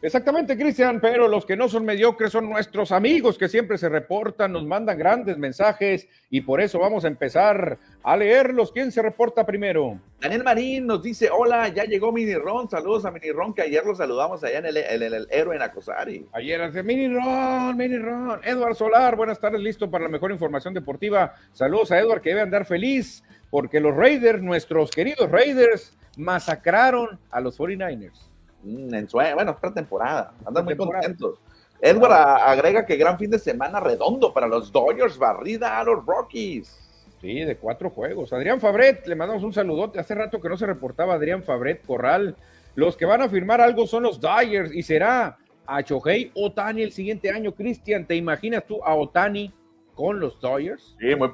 Exactamente, 0.04 0.54
Cristian, 0.58 1.00
pero 1.00 1.28
los 1.28 1.46
que 1.46 1.56
no 1.56 1.66
son 1.66 1.86
mediocres 1.86 2.30
son 2.30 2.50
nuestros 2.50 2.92
amigos 2.92 3.38
que 3.38 3.48
siempre 3.48 3.78
se 3.78 3.88
reportan, 3.88 4.52
nos 4.52 4.66
mandan 4.66 4.98
grandes 4.98 5.38
mensajes 5.38 6.06
y 6.28 6.42
por 6.42 6.60
eso 6.60 6.78
vamos 6.78 7.06
a 7.06 7.08
empezar 7.08 7.78
a 8.02 8.14
leerlos. 8.14 8.70
¿Quién 8.70 8.92
se 8.92 9.00
reporta 9.00 9.46
primero? 9.46 9.98
Daniel 10.20 10.44
Marín 10.44 10.86
nos 10.86 11.02
dice, 11.02 11.30
hola, 11.32 11.68
ya 11.68 11.84
llegó 11.84 12.12
Mini 12.12 12.34
Ron, 12.34 12.68
saludos 12.68 13.06
a 13.06 13.10
Mini 13.12 13.32
Ron, 13.32 13.54
que 13.54 13.62
ayer 13.62 13.82
lo 13.82 13.94
saludamos 13.94 14.44
allá 14.44 14.58
en 14.58 14.66
el, 14.66 14.76
el, 14.76 15.26
héroe 15.30 15.56
en 15.56 15.62
Acosari. 15.62 16.26
Ayer 16.34 16.60
hace 16.60 16.82
Mini 16.82 17.08
Ron, 17.08 17.74
Mini 17.74 17.96
Ron, 17.96 18.40
Edward 18.44 18.74
Solar, 18.74 19.16
buenas 19.16 19.40
tardes, 19.40 19.62
listo 19.62 19.90
para 19.90 20.04
la 20.04 20.10
mejor 20.10 20.30
información 20.32 20.74
deportiva. 20.74 21.32
Saludos 21.54 21.90
a 21.92 21.98
Edward, 21.98 22.20
que 22.20 22.28
debe 22.28 22.42
andar 22.42 22.66
feliz 22.66 23.24
porque 23.48 23.80
los 23.80 23.96
Raiders, 23.96 24.42
nuestros 24.42 24.90
queridos 24.90 25.30
Raiders, 25.30 25.96
masacraron 26.18 27.18
a 27.30 27.40
los 27.40 27.58
49ers. 27.58 28.33
Mm, 28.64 28.94
en 28.94 29.08
bueno, 29.12 29.50
es 29.52 29.56
pretemporada, 29.58 30.32
andan 30.44 30.64
muy 30.64 30.76
contentos. 30.76 31.38
Edward 31.80 32.12
agrega 32.12 32.86
que 32.86 32.96
gran 32.96 33.18
fin 33.18 33.30
de 33.30 33.38
semana 33.38 33.78
redondo 33.78 34.32
para 34.32 34.46
los 34.46 34.72
Dodgers, 34.72 35.18
barrida 35.18 35.78
a 35.78 35.84
los 35.84 36.04
Rockies. 36.06 36.80
Sí, 37.20 37.40
de 37.40 37.56
cuatro 37.56 37.90
juegos. 37.90 38.32
Adrián 38.32 38.60
Fabret, 38.60 39.06
le 39.06 39.14
mandamos 39.14 39.42
un 39.42 39.52
saludote. 39.52 39.98
Hace 39.98 40.14
rato 40.14 40.40
que 40.40 40.48
no 40.48 40.56
se 40.56 40.66
reportaba 40.66 41.14
Adrián 41.14 41.42
Fabret 41.42 41.84
Corral. 41.86 42.36
Los 42.74 42.96
que 42.96 43.06
van 43.06 43.22
a 43.22 43.28
firmar 43.28 43.60
algo 43.60 43.86
son 43.86 44.02
los 44.04 44.20
Dodgers 44.20 44.74
y 44.74 44.82
será 44.82 45.38
a 45.66 45.82
Chohei 45.82 46.30
Otani 46.34 46.82
el 46.82 46.92
siguiente 46.92 47.30
año. 47.30 47.54
Cristian, 47.54 48.06
¿te 48.06 48.16
imaginas 48.16 48.64
tú 48.66 48.82
a 48.84 48.94
Otani 48.94 49.52
con 49.94 50.20
los 50.20 50.40
Dodgers? 50.40 50.96
Sí, 50.98 51.14
muy, 51.14 51.30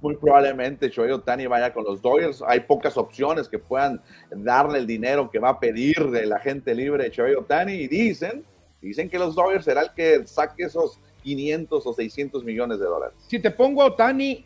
muy 0.00 0.16
probablemente 0.16 0.88
Shohei 0.88 1.12
Otani 1.12 1.46
vaya 1.46 1.72
con 1.72 1.84
los 1.84 2.02
Dodgers. 2.02 2.42
Hay 2.46 2.60
pocas 2.60 2.96
opciones 2.96 3.48
que 3.48 3.58
puedan 3.58 4.00
darle 4.30 4.78
el 4.78 4.86
dinero 4.86 5.30
que 5.30 5.38
va 5.38 5.50
a 5.50 5.60
pedir 5.60 6.10
de 6.10 6.26
la 6.26 6.38
gente 6.38 6.74
libre 6.74 7.04
de 7.04 7.10
Shohei 7.10 7.34
Otani 7.34 7.72
y 7.72 7.88
dicen, 7.88 8.44
dicen 8.80 9.08
que 9.08 9.18
los 9.18 9.34
Dodgers 9.34 9.64
será 9.64 9.82
el 9.82 9.92
que 9.92 10.26
saque 10.26 10.64
esos 10.64 10.98
500 11.22 11.86
o 11.86 11.92
600 11.92 12.44
millones 12.44 12.78
de 12.78 12.86
dólares. 12.86 13.16
Si 13.28 13.38
te 13.38 13.50
pongo 13.50 13.82
a 13.82 13.86
Otani 13.86 14.44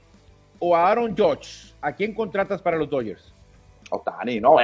o 0.59 0.77
a 0.77 0.91
Aaron 0.91 1.17
Judge, 1.17 1.75
¿a 1.81 1.93
quién 1.93 2.15
contratas 2.15 2.61
para 2.63 2.77
los 2.77 2.89
Dodgers? 2.89 3.36
Otani, 3.91 4.41
no, 4.41 4.57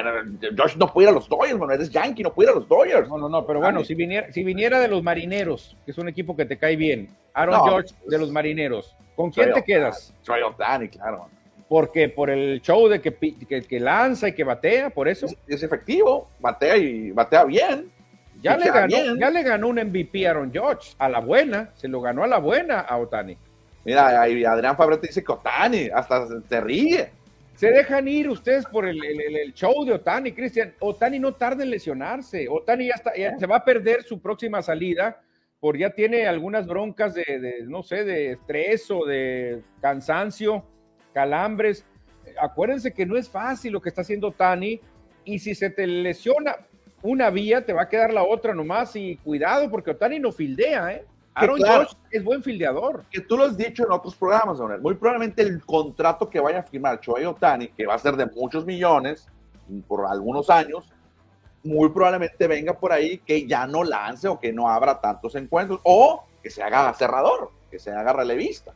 Josh 0.57 0.77
no 0.77 0.93
puede 0.93 1.07
ir 1.07 1.11
a 1.11 1.13
los 1.13 1.29
Dodgers, 1.29 1.57
bueno, 1.57 1.73
eres 1.73 1.91
Yankee, 1.91 2.23
no 2.23 2.33
puede 2.33 2.51
ir 2.51 2.57
a 2.57 2.59
los 2.59 2.69
Dodgers. 2.69 3.09
No, 3.09 3.19
no, 3.19 3.29
no, 3.29 3.47
pero 3.47 3.61
bueno, 3.61 3.85
si 3.85 3.95
viniera, 3.95 4.33
si 4.33 4.43
viniera 4.43 4.81
de 4.81 4.89
los 4.89 5.03
Marineros, 5.03 5.77
que 5.85 5.93
es 5.93 5.99
un 5.99 6.09
equipo 6.09 6.37
que 6.37 6.45
te 6.45 6.57
cae 6.57 6.77
bien, 6.77 7.09
Aaron 7.35 7.63
George 7.65 7.95
de 8.07 8.19
los 8.19 8.31
Marineros, 8.31 8.97
¿con 9.15 9.31
quién 9.31 9.53
te 9.53 9.63
quedas? 9.63 10.13
Soy 10.23 10.43
Otani, 10.43 10.89
claro. 10.89 11.29
Porque 11.69 12.09
por 12.09 12.29
el 12.29 12.61
show 12.61 12.87
de 12.89 13.01
que, 13.01 13.15
que, 13.67 13.81
lanza 13.81 14.29
y 14.29 14.35
que 14.35 14.45
batea, 14.45 14.91
por 14.91 15.09
eso. 15.09 15.27
Es, 15.47 15.63
efectivo, 15.63 16.29
batea 16.39 16.77
y 16.77 17.11
batea 17.13 17.45
bien. 17.45 17.91
Ya 18.43 18.57
le, 18.57 18.71
ganó, 18.71 19.17
ya 19.19 19.31
le 19.31 19.43
ganó 19.43 19.69
un 19.69 19.77
MVP 19.77 20.27
a 20.27 20.31
Aaron 20.31 20.53
George, 20.53 20.95
a 20.99 21.09
la 21.09 21.21
buena, 21.21 21.71
se 21.77 21.89
lo 21.89 22.01
ganó 22.01 22.25
a 22.25 22.27
la 22.27 22.39
buena 22.39 22.81
a 22.81 22.99
Otani. 22.99 23.39
Mira, 23.85 24.23
Adrián 24.23 24.77
Fabre 24.77 24.99
dice 24.99 25.25
que 25.25 25.33
Otani, 25.33 25.89
hasta 25.95 26.27
se 26.27 26.61
ríe 26.61 27.11
se 27.63 27.71
dejan 27.71 28.09
ir 28.09 28.29
ustedes 28.29 28.67
por 28.67 28.89
el, 28.89 28.99
show 29.55 29.85
de 29.85 29.93
Otani, 29.93 30.33
Cristian. 30.33 30.75
Otani 30.81 31.21
no 31.21 31.35
tarda 31.35 31.63
en 31.63 31.71
lesionarse. 31.71 32.49
Otani 32.49 32.89
ya, 32.89 32.95
está, 32.95 33.13
se 33.15 33.47
va 33.47 33.59
a 33.59 33.65
perder 33.65 34.03
su 34.03 34.21
próxima 34.21 34.61
salida, 34.63 35.23
por 35.61 35.79
ya 35.79 35.91
tiene 35.91 36.27
algunas 36.27 36.67
broncas 36.67 37.15
de, 37.15 37.65
no 37.69 37.85
sé, 37.85 38.03
de 38.03 38.33
estrés 38.33 38.91
o 38.91 39.05
de 39.05 39.63
cansancio, 39.81 40.65
calambres. 41.15 41.87
Acuérdense 42.41 42.93
que 42.93 43.07
no 43.07 43.17
es 43.17 43.29
fácil 43.29 43.75
lo 43.75 43.81
que 43.81 43.91
está 43.91 44.01
haciendo 44.01 44.27
Otani, 44.27 44.81
y 45.25 45.39
si 45.39 45.55
se 45.55 45.71
te 45.71 45.87
lesiona 45.87 46.57
una 47.01 47.31
vía, 47.31 47.65
te 47.65 47.73
va 47.73 47.83
a 47.83 47.89
quedar 47.89 48.13
la 48.13 48.25
otra 48.25 48.55
nomás. 48.55 48.97
Y 48.97 49.19
cuidado, 49.19 49.71
porque 49.71 49.93
Otani 49.93 50.19
no 50.19 50.33
fildea, 50.33 50.95
¿eh? 50.95 51.05
Aaron 51.35 51.61
es 52.11 52.23
buen 52.23 52.43
fildeador. 52.43 53.05
Que 53.11 53.21
tú 53.21 53.37
lo 53.37 53.45
has 53.45 53.57
dicho 53.57 53.85
en 53.85 53.93
otros 53.93 54.15
programas, 54.15 54.59
Muy 54.81 54.95
probablemente 54.95 55.43
el 55.43 55.65
contrato 55.65 56.29
que 56.29 56.41
vaya 56.41 56.59
a 56.61 56.63
firmar 56.63 57.01
Choey 57.01 57.25
Otani, 57.25 57.69
que 57.69 57.87
va 57.87 57.95
a 57.95 57.99
ser 57.99 58.17
de 58.17 58.27
muchos 58.27 58.67
millones 58.67 59.27
por 59.89 60.07
algunos 60.07 60.51
años, 60.51 60.85
muy 61.65 61.89
probablemente 61.91 62.47
venga 62.47 62.75
por 62.75 62.93
ahí 62.93 63.19
que 63.19 63.47
ya 63.47 63.67
no 63.67 63.85
lance 63.85 64.29
o 64.29 64.39
que 64.39 64.53
no 64.53 64.69
abra 64.69 65.01
tantos 65.01 65.35
encuentros 65.37 65.81
o 65.85 66.25
que 66.43 66.51
se 66.51 66.63
haga 66.63 66.93
cerrador, 66.95 67.51
que 67.71 67.79
se 67.79 67.91
haga 67.91 68.13
relevista. 68.13 68.75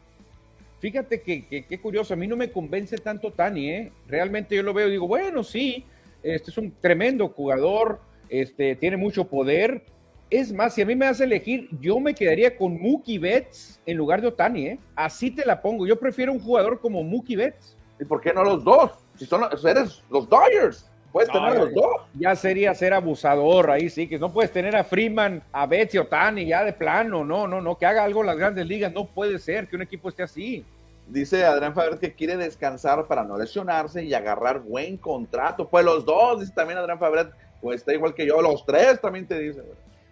Fíjate 0.79 1.21
que, 1.21 1.66
qué 1.66 1.81
curioso, 1.81 2.14
a 2.14 2.16
mí 2.16 2.27
no 2.27 2.37
me 2.37 2.53
convence 2.53 2.97
tanto 2.99 3.33
Tani, 3.33 3.71
¿eh? 3.71 3.92
Realmente 4.07 4.55
yo 4.55 4.62
lo 4.62 4.73
veo 4.73 4.88
y 4.88 4.92
digo, 4.92 5.09
bueno, 5.09 5.42
sí, 5.42 5.85
este 6.23 6.51
es 6.51 6.59
un 6.59 6.73
tremendo 6.81 7.29
jugador, 7.29 7.99
este, 8.29 8.77
tiene 8.77 8.97
mucho 8.97 9.25
poder, 9.25 9.85
es 10.31 10.53
más, 10.53 10.75
si 10.75 10.83
a 10.83 10.87
mí 10.87 10.97
me 10.97 11.07
hace 11.07 11.25
elegir, 11.25 11.69
yo 11.81 12.01
me 12.01 12.15
quedaría 12.15 12.57
con 12.57 12.81
Mookie 12.81 13.19
Betts 13.19 13.81
en 13.87 13.97
lugar 13.97 14.21
de 14.21 14.29
Otani, 14.29 14.67
¿eh? 14.67 14.79
Así 14.95 15.31
te 15.31 15.47
la 15.47 15.62
pongo. 15.62 15.87
Yo 15.87 15.99
prefiero 15.99 16.33
un 16.33 16.41
jugador 16.41 16.81
como 16.81 17.03
Mookie 17.03 17.37
Betts. 17.37 17.77
¿Y 18.01 18.05
por 18.05 18.21
qué 18.21 18.33
no 18.33 18.43
los 18.43 18.65
dos? 18.65 18.93
Si 19.17 19.25
son 19.25 19.45
eres 19.65 20.03
los 20.11 20.29
Dodgers, 20.29 20.91
puedes 21.12 21.31
tener 21.31 21.57
los 21.57 21.73
dos. 21.73 22.03
Ya 22.15 22.35
sería 22.35 22.75
ser 22.75 22.93
abusador 22.93 23.71
ahí, 23.71 23.89
sí, 23.89 24.09
que 24.09 24.19
no 24.19 24.33
puedes 24.33 24.51
tener 24.51 24.77
a 24.77 24.85
Freeman, 24.85 25.43
a 25.53 25.67
Betts 25.67 25.95
y 25.95 25.99
Otani 25.99 26.45
ya 26.45 26.65
de 26.65 26.73
plano. 26.73 27.25
No, 27.25 27.47
no, 27.47 27.61
no, 27.61 27.79
que 27.79 27.87
haga 27.87 28.05
algo 28.05 28.21
en 28.21 28.27
las 28.27 28.37
grandes 28.37 28.67
ligas. 28.67 28.93
No 28.93 29.07
puede 29.07 29.39
ser 29.39 29.69
que 29.69 29.77
un 29.77 29.83
equipo 29.83 30.09
esté 30.09 30.25
así. 30.25 30.65
Dice 31.07 31.45
Adrián 31.45 31.73
Faber 31.73 32.01
que 32.01 32.15
quiere 32.15 32.37
descansar 32.37 33.07
para 33.07 33.23
no 33.23 33.39
lesionarse 33.39 34.03
y 34.05 34.12
agarrar 34.12 34.59
buen 34.59 34.97
contrato. 34.97 35.69
Pues 35.69 35.85
los 35.85 36.05
dos, 36.05 36.41
dice 36.41 36.53
también 36.53 36.79
Adrián 36.79 36.99
Faber, 36.99 37.31
pues 37.61 37.77
está 37.77 37.95
igual 37.95 38.12
que 38.12 38.27
yo, 38.27 38.43
los 38.43 38.67
tres 38.67 39.01
también 39.01 39.27
te 39.27 39.39
dice. 39.39 39.62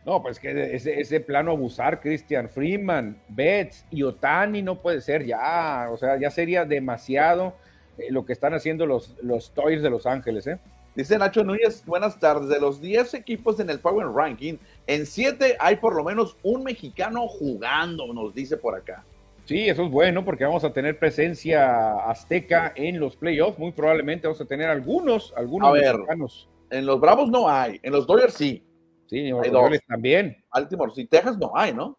No, 0.04 0.22
pues 0.22 0.38
que 0.38 0.74
ese, 0.74 1.00
ese 1.00 1.20
plano 1.20 1.52
abusar, 1.52 2.00
Christian 2.00 2.48
Freeman, 2.48 3.18
Betts 3.28 3.86
y 3.90 4.02
Otani 4.02 4.60
no 4.60 4.80
puede 4.80 5.00
ser 5.00 5.24
ya, 5.24 5.88
o 5.90 5.96
sea, 5.96 6.18
ya 6.18 6.30
sería 6.30 6.66
demasiado 6.66 7.54
eh, 7.96 8.10
lo 8.10 8.26
que 8.26 8.34
están 8.34 8.52
haciendo 8.52 8.86
los, 8.86 9.16
los 9.22 9.52
Toys 9.52 9.82
de 9.82 9.90
Los 9.90 10.06
Ángeles, 10.06 10.46
¿eh? 10.46 10.58
Dice 10.94 11.18
Nacho 11.18 11.42
Núñez, 11.42 11.84
buenas 11.86 12.20
tardes. 12.20 12.48
De 12.48 12.60
los 12.60 12.80
10 12.80 13.14
equipos 13.14 13.58
en 13.58 13.68
el 13.68 13.80
Power 13.80 14.06
Ranking, 14.06 14.58
en 14.86 15.06
7 15.06 15.56
hay 15.58 15.76
por 15.76 15.96
lo 15.96 16.04
menos 16.04 16.36
un 16.44 16.62
mexicano 16.62 17.26
jugando, 17.26 18.12
nos 18.14 18.32
dice 18.32 18.56
por 18.56 18.76
acá. 18.76 19.04
Sí, 19.44 19.68
eso 19.68 19.84
es 19.84 19.90
bueno 19.90 20.24
porque 20.24 20.44
vamos 20.44 20.62
a 20.62 20.72
tener 20.72 20.98
presencia 20.98 21.96
azteca 22.08 22.72
en 22.76 23.00
los 23.00 23.16
playoffs. 23.16 23.58
Muy 23.58 23.72
probablemente 23.72 24.28
vamos 24.28 24.40
a 24.40 24.44
tener 24.44 24.68
algunos, 24.68 25.34
algunos 25.36 25.72
mexicanos. 25.72 26.48
En 26.70 26.86
los 26.86 27.00
Bravos 27.00 27.28
no 27.28 27.48
hay, 27.48 27.80
en 27.82 27.92
los 27.92 28.06
Dodgers 28.06 28.34
sí. 28.34 28.62
Sí, 29.06 29.30
también. 29.88 30.36
Baltimore, 30.52 30.92
sí, 30.94 31.06
Texas 31.06 31.38
no 31.38 31.52
hay, 31.54 31.72
¿no? 31.72 31.98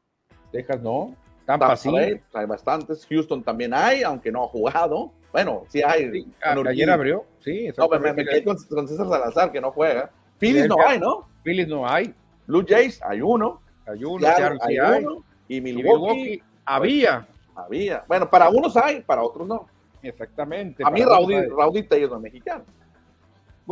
Texas 0.52 0.82
no. 0.82 1.16
Tampa, 1.46 1.76
sí. 1.76 1.90
Hay, 2.34 2.46
bastantes. 2.46 3.06
Houston 3.08 3.44
también 3.44 3.74
hay, 3.74 4.04
aunque 4.04 4.32
no 4.32 4.44
ha 4.44 4.48
jugado. 4.48 5.12
Bueno, 5.32 5.64
sí 5.68 5.82
hay. 5.86 6.26
ayer 6.42 6.90
abrió, 6.90 7.26
sí. 7.40 7.70
No, 7.78 7.88
me, 7.90 8.14
me 8.14 8.26
quedé 8.26 8.44
con, 8.44 8.58
César 8.58 9.08
Salazar, 9.08 9.52
que 9.52 9.62
no 9.62 9.72
juega. 9.72 10.10
Phillies 10.40 10.68
no 10.68 10.78
hay, 10.86 11.00
¿no? 11.00 11.28
Phillies 11.44 11.68
no 11.68 11.88
hay. 11.88 12.14
Blue 12.48 12.66
Jays 12.68 13.02
hay 13.04 13.22
uno. 13.22 13.62
Hay 13.86 14.04
uno, 14.04 14.28
hay, 14.62 14.80
uno. 15.04 15.24
Y 15.48 15.62
Milwaukee, 15.62 16.42
había. 16.66 17.28
Había. 17.56 18.04
Bueno, 18.08 18.30
para 18.30 18.50
unos 18.50 18.76
hay, 18.76 19.02
para 19.02 19.22
otros 19.22 19.48
no. 19.48 19.68
Exactamente. 20.02 20.84
A 20.86 20.90
mí 20.90 21.04
Rowdy, 21.04 21.48
Rowdy 21.48 21.84
Tellez 21.84 22.10
no 22.10 22.18
es 22.18 22.22
mexicano. 22.24 22.64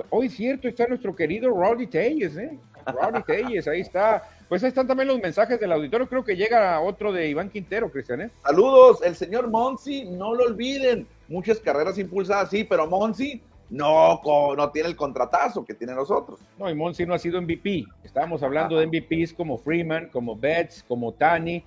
Hoy 0.09 0.29
cierto 0.29 0.67
está 0.67 0.87
nuestro 0.87 1.15
querido 1.15 1.49
Rowdy 1.49 1.87
Tellez, 1.87 2.37
¿eh? 2.37 2.59
Ronnie 2.85 3.23
Telles, 3.23 3.67
ahí 3.67 3.81
está. 3.81 4.23
Pues 4.47 4.63
ahí 4.63 4.69
están 4.69 4.87
también 4.87 5.07
los 5.07 5.19
mensajes 5.19 5.59
del 5.59 5.71
auditorio. 5.71 6.07
Creo 6.07 6.23
que 6.23 6.35
llega 6.35 6.79
otro 6.79 7.11
de 7.11 7.27
Iván 7.29 7.49
Quintero, 7.49 7.91
Cristian. 7.91 8.21
¿eh? 8.21 8.31
Saludos, 8.43 9.01
el 9.03 9.15
señor 9.15 9.49
Monsi, 9.49 10.05
no 10.05 10.33
lo 10.33 10.45
olviden. 10.45 11.07
Muchas 11.27 11.59
carreras 11.59 11.97
impulsadas, 11.97 12.49
sí, 12.49 12.63
pero 12.63 12.87
Monsi 12.87 13.41
no, 13.69 14.21
no 14.55 14.69
tiene 14.71 14.89
el 14.89 14.95
contratazo 14.95 15.65
que 15.65 15.73
tiene 15.73 15.95
nosotros. 15.95 16.39
No, 16.59 16.69
y 16.69 16.75
Monsi 16.75 17.05
no 17.05 17.13
ha 17.13 17.19
sido 17.19 17.41
MVP. 17.41 17.85
Estábamos 18.03 18.43
hablando 18.43 18.77
de 18.77 18.85
MVPs 18.87 19.33
como 19.33 19.57
Freeman, 19.57 20.09
como 20.09 20.35
Betts, 20.35 20.83
como 20.87 21.13
Tani. 21.13 21.63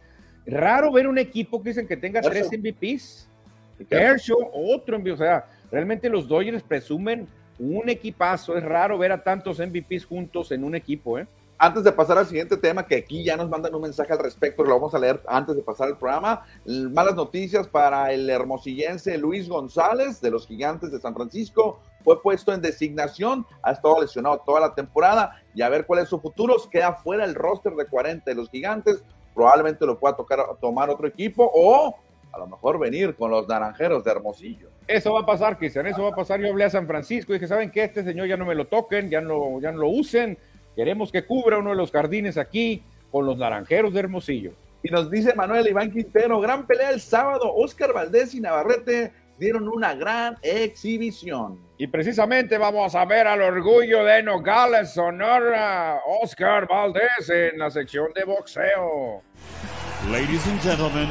Raro 0.46 0.92
ver 0.92 1.08
un 1.08 1.18
equipo 1.18 1.62
que 1.62 1.70
dicen 1.70 1.88
que 1.88 1.96
tenga 1.96 2.20
tres 2.20 2.48
MVPs. 2.52 3.28
Kershaw, 3.88 4.50
otro 4.52 4.96
envío. 4.96 5.14
O 5.14 5.16
sea, 5.16 5.46
realmente 5.70 6.08
los 6.08 6.28
Dodgers 6.28 6.62
presumen 6.62 7.26
un 7.58 7.88
equipazo. 7.88 8.56
Es 8.56 8.64
raro 8.64 8.98
ver 8.98 9.12
a 9.12 9.22
tantos 9.22 9.58
MVPs 9.58 10.06
juntos 10.06 10.52
en 10.52 10.64
un 10.64 10.74
equipo, 10.74 11.18
¿eh? 11.18 11.26
Antes 11.58 11.84
de 11.84 11.92
pasar 11.92 12.18
al 12.18 12.26
siguiente 12.26 12.58
tema, 12.58 12.86
que 12.86 12.96
aquí 12.96 13.24
ya 13.24 13.34
nos 13.34 13.48
mandan 13.48 13.74
un 13.74 13.80
mensaje 13.80 14.12
al 14.12 14.18
respecto, 14.18 14.62
lo 14.62 14.74
vamos 14.74 14.94
a 14.94 14.98
leer 14.98 15.22
antes 15.26 15.56
de 15.56 15.62
pasar 15.62 15.88
al 15.88 15.96
programa. 15.96 16.44
Malas 16.66 17.14
noticias 17.14 17.66
para 17.66 18.12
el 18.12 18.28
hermosillense 18.28 19.16
Luis 19.16 19.48
González 19.48 20.20
de 20.20 20.30
los 20.30 20.46
Gigantes 20.46 20.92
de 20.92 21.00
San 21.00 21.14
Francisco. 21.14 21.80
Fue 22.04 22.20
puesto 22.20 22.52
en 22.52 22.60
designación, 22.60 23.46
ha 23.62 23.72
estado 23.72 24.02
lesionado 24.02 24.42
toda 24.44 24.60
la 24.60 24.74
temporada 24.74 25.42
y 25.54 25.62
a 25.62 25.70
ver 25.70 25.86
cuál 25.86 26.00
es 26.00 26.10
su 26.10 26.20
futuro. 26.20 26.56
Queda 26.70 26.92
fuera 26.92 27.24
el 27.24 27.34
roster 27.34 27.74
de 27.74 27.86
40 27.86 28.30
de 28.30 28.34
los 28.34 28.50
Gigantes. 28.50 29.02
Probablemente 29.34 29.86
lo 29.86 29.98
pueda 29.98 30.14
tocar, 30.14 30.40
tomar 30.60 30.90
otro 30.90 31.06
equipo 31.06 31.50
o 31.54 31.96
a 32.36 32.38
lo 32.38 32.46
mejor 32.46 32.78
venir 32.78 33.14
con 33.16 33.30
los 33.30 33.48
naranjeros 33.48 34.04
de 34.04 34.10
Hermosillo. 34.12 34.68
Eso 34.86 35.14
va 35.14 35.20
a 35.20 35.26
pasar, 35.26 35.58
Cristian, 35.58 35.86
eso 35.86 36.02
va 36.02 36.10
a 36.10 36.14
pasar. 36.14 36.40
Yo 36.40 36.48
hablé 36.48 36.64
a 36.64 36.70
San 36.70 36.86
Francisco 36.86 37.32
y 37.32 37.36
dije, 37.36 37.48
¿saben 37.48 37.70
qué? 37.70 37.84
Este 37.84 38.04
señor 38.04 38.28
ya 38.28 38.36
no 38.36 38.44
me 38.44 38.54
lo 38.54 38.66
toquen, 38.66 39.10
ya 39.10 39.20
no, 39.20 39.60
ya 39.60 39.72
no 39.72 39.78
lo 39.78 39.88
usen 39.88 40.38
Queremos 40.76 41.10
que 41.10 41.24
cubra 41.24 41.56
uno 41.56 41.70
de 41.70 41.76
los 41.76 41.90
jardines 41.90 42.36
aquí 42.36 42.82
con 43.10 43.24
los 43.24 43.38
naranjeros 43.38 43.94
de 43.94 44.00
Hermosillo. 44.00 44.52
Y 44.82 44.90
nos 44.90 45.10
dice 45.10 45.34
Manuel 45.34 45.66
Iván 45.66 45.90
Quintero, 45.90 46.38
gran 46.38 46.66
pelea 46.66 46.90
el 46.90 47.00
sábado. 47.00 47.50
Oscar 47.54 47.94
Valdés 47.94 48.34
y 48.34 48.40
Navarrete 48.40 49.10
dieron 49.38 49.68
una 49.68 49.94
gran 49.94 50.36
exhibición. 50.42 51.58
Y 51.78 51.86
precisamente 51.86 52.58
vamos 52.58 52.94
a 52.94 53.06
ver 53.06 53.26
al 53.26 53.40
orgullo 53.40 54.04
de 54.04 54.22
Nogales, 54.22 54.92
Sonora, 54.92 55.98
Oscar 56.22 56.68
Valdés 56.68 57.30
en 57.30 57.58
la 57.58 57.70
sección 57.70 58.12
de 58.14 58.24
boxeo. 58.24 59.22
Ladies 60.12 60.46
and 60.46 60.60
gentlemen, 60.60 61.08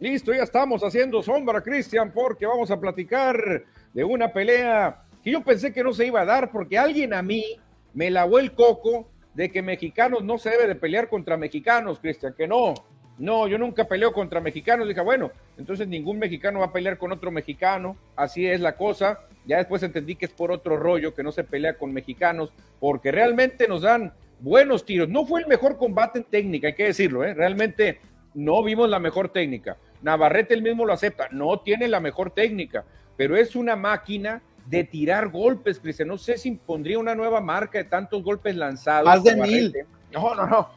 Listo, 0.00 0.32
ya 0.32 0.42
estamos 0.42 0.82
haciendo 0.82 1.22
sombra, 1.22 1.60
Cristian, 1.60 2.12
porque 2.12 2.46
vamos 2.46 2.70
a 2.70 2.80
platicar 2.80 3.64
de 3.92 4.04
una 4.04 4.32
pelea 4.32 5.02
que 5.22 5.32
yo 5.32 5.42
pensé 5.42 5.74
que 5.74 5.84
no 5.84 5.92
se 5.92 6.06
iba 6.06 6.22
a 6.22 6.24
dar 6.24 6.50
porque 6.50 6.78
alguien 6.78 7.12
a 7.12 7.20
mí 7.20 7.44
me 7.92 8.10
lavó 8.10 8.38
el 8.38 8.52
coco 8.54 9.10
de 9.34 9.50
que 9.50 9.60
mexicanos 9.60 10.24
no 10.24 10.38
se 10.38 10.48
debe 10.50 10.68
de 10.68 10.76
pelear 10.76 11.10
contra 11.10 11.36
mexicanos, 11.36 11.98
Cristian, 11.98 12.32
que 12.32 12.48
no. 12.48 12.72
No, 13.18 13.48
yo 13.48 13.56
nunca 13.56 13.84
peleo 13.84 14.12
contra 14.12 14.40
mexicanos. 14.40 14.86
Dije, 14.86 15.00
bueno, 15.00 15.30
entonces 15.56 15.88
ningún 15.88 16.18
mexicano 16.18 16.60
va 16.60 16.66
a 16.66 16.72
pelear 16.72 16.98
con 16.98 17.12
otro 17.12 17.30
mexicano. 17.30 17.96
Así 18.14 18.46
es 18.46 18.60
la 18.60 18.76
cosa. 18.76 19.20
Ya 19.46 19.58
después 19.58 19.82
entendí 19.82 20.16
que 20.16 20.26
es 20.26 20.32
por 20.32 20.52
otro 20.52 20.76
rollo, 20.76 21.14
que 21.14 21.22
no 21.22 21.32
se 21.32 21.44
pelea 21.44 21.78
con 21.78 21.92
mexicanos, 21.92 22.52
porque 22.80 23.12
realmente 23.12 23.68
nos 23.68 23.82
dan 23.82 24.12
buenos 24.40 24.84
tiros. 24.84 25.08
No 25.08 25.24
fue 25.24 25.40
el 25.40 25.46
mejor 25.46 25.78
combate 25.78 26.18
en 26.18 26.24
técnica, 26.24 26.68
hay 26.68 26.74
que 26.74 26.84
decirlo, 26.84 27.24
¿eh? 27.24 27.32
Realmente 27.32 28.00
no 28.34 28.62
vimos 28.62 28.88
la 28.88 28.98
mejor 28.98 29.28
técnica. 29.30 29.76
Navarrete 30.02 30.54
él 30.54 30.62
mismo 30.62 30.84
lo 30.84 30.92
acepta, 30.92 31.28
no 31.30 31.60
tiene 31.60 31.88
la 31.88 32.00
mejor 32.00 32.30
técnica, 32.32 32.84
pero 33.16 33.36
es 33.36 33.56
una 33.56 33.76
máquina 33.76 34.42
de 34.66 34.84
tirar 34.84 35.28
golpes, 35.28 35.78
Cristian. 35.78 36.08
No 36.08 36.18
sé 36.18 36.36
si 36.38 36.48
impondría 36.48 36.98
una 36.98 37.14
nueva 37.14 37.40
marca 37.40 37.78
de 37.78 37.84
tantos 37.84 38.22
golpes 38.22 38.56
lanzados. 38.56 39.06
Más 39.06 39.22
de 39.22 39.36
mil. 39.36 39.74
No, 40.12 40.34
no, 40.34 40.46
no. 40.46 40.68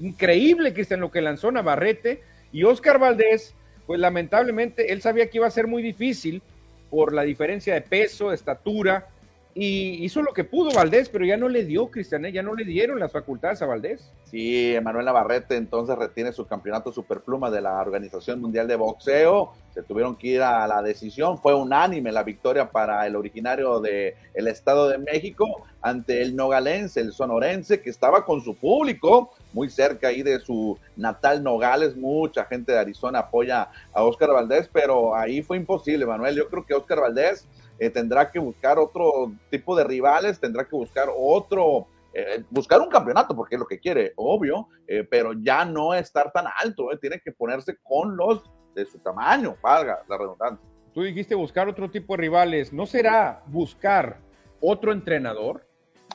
Increíble, 0.00 0.72
Cristian, 0.72 1.00
lo 1.00 1.10
que 1.10 1.20
lanzó 1.20 1.50
Navarrete. 1.50 2.22
Y 2.52 2.64
Oscar 2.64 2.98
Valdés, 2.98 3.54
pues 3.86 4.00
lamentablemente, 4.00 4.92
él 4.92 5.02
sabía 5.02 5.28
que 5.28 5.38
iba 5.38 5.46
a 5.46 5.50
ser 5.50 5.66
muy 5.66 5.82
difícil 5.82 6.42
por 6.90 7.12
la 7.12 7.22
diferencia 7.22 7.74
de 7.74 7.80
peso, 7.80 8.30
de 8.30 8.36
estatura, 8.36 9.08
y 9.56 10.04
hizo 10.04 10.20
lo 10.20 10.32
que 10.32 10.42
pudo 10.42 10.72
Valdés, 10.72 11.08
pero 11.08 11.24
ya 11.24 11.36
no 11.36 11.48
le 11.48 11.64
dio, 11.64 11.88
Cristian, 11.88 12.24
¿eh? 12.24 12.32
ya 12.32 12.42
no 12.42 12.54
le 12.54 12.64
dieron 12.64 12.98
las 12.98 13.12
facultades 13.12 13.62
a 13.62 13.66
Valdés. 13.66 14.10
Sí, 14.24 14.74
Emanuel 14.74 15.04
Navarrete 15.04 15.54
entonces 15.54 15.96
retiene 15.96 16.32
su 16.32 16.44
campeonato 16.44 16.92
superpluma 16.92 17.52
de 17.52 17.60
la 17.60 17.80
Organización 17.80 18.40
Mundial 18.40 18.66
de 18.66 18.74
Boxeo. 18.74 19.52
Se 19.72 19.84
tuvieron 19.84 20.16
que 20.16 20.26
ir 20.26 20.42
a 20.42 20.66
la 20.66 20.82
decisión. 20.82 21.38
Fue 21.38 21.54
unánime 21.54 22.10
la 22.10 22.24
victoria 22.24 22.68
para 22.68 23.06
el 23.06 23.14
originario 23.14 23.78
del 23.78 24.14
el 24.34 24.48
Estado 24.48 24.88
de 24.88 24.98
México 24.98 25.64
ante 25.80 26.20
el 26.20 26.34
nogalense, 26.34 27.00
el 27.00 27.12
sonorense, 27.12 27.80
que 27.80 27.90
estaba 27.90 28.24
con 28.24 28.40
su 28.40 28.56
público 28.56 29.30
muy 29.54 29.70
cerca 29.70 30.08
ahí 30.08 30.22
de 30.22 30.38
su 30.40 30.78
natal 30.96 31.42
Nogales. 31.42 31.96
Mucha 31.96 32.44
gente 32.44 32.72
de 32.72 32.78
Arizona 32.78 33.20
apoya 33.20 33.70
a 33.92 34.04
Oscar 34.04 34.30
Valdés, 34.30 34.68
pero 34.70 35.14
ahí 35.14 35.42
fue 35.42 35.56
imposible, 35.56 36.04
Manuel. 36.04 36.36
Yo 36.36 36.48
creo 36.48 36.66
que 36.66 36.74
Oscar 36.74 37.00
Valdés 37.00 37.48
eh, 37.78 37.88
tendrá 37.88 38.30
que 38.30 38.38
buscar 38.38 38.78
otro 38.78 39.32
tipo 39.50 39.74
de 39.76 39.84
rivales, 39.84 40.38
tendrá 40.38 40.64
que 40.64 40.76
buscar 40.76 41.08
otro, 41.16 41.86
eh, 42.12 42.44
buscar 42.50 42.80
un 42.80 42.88
campeonato, 42.88 43.34
porque 43.34 43.54
es 43.54 43.60
lo 43.60 43.66
que 43.66 43.80
quiere, 43.80 44.12
obvio, 44.16 44.68
eh, 44.86 45.06
pero 45.08 45.32
ya 45.32 45.64
no 45.64 45.94
estar 45.94 46.30
tan 46.32 46.46
alto, 46.62 46.88
tiene 47.00 47.20
que 47.20 47.32
ponerse 47.32 47.76
con 47.82 48.16
los 48.16 48.42
de 48.74 48.84
su 48.84 48.98
tamaño, 48.98 49.56
valga 49.62 50.02
la 50.08 50.18
redundancia. 50.18 50.68
Tú 50.92 51.02
dijiste 51.02 51.34
buscar 51.34 51.68
otro 51.68 51.90
tipo 51.90 52.14
de 52.14 52.22
rivales, 52.22 52.72
¿no 52.72 52.86
será 52.86 53.42
buscar 53.46 54.20
otro 54.60 54.92
entrenador? 54.92 55.66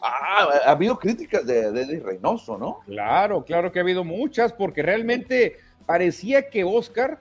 Ah, 0.01 0.47
ha 0.65 0.71
habido 0.71 0.97
críticas 0.97 1.45
de, 1.45 1.71
de 1.71 1.99
Reynoso, 1.99 2.57
¿no? 2.57 2.79
Claro, 2.85 3.43
claro 3.43 3.71
que 3.71 3.79
ha 3.79 3.81
habido 3.81 4.03
muchas, 4.03 4.53
porque 4.53 4.81
realmente 4.81 5.57
parecía 5.85 6.49
que 6.49 6.63
Oscar 6.63 7.19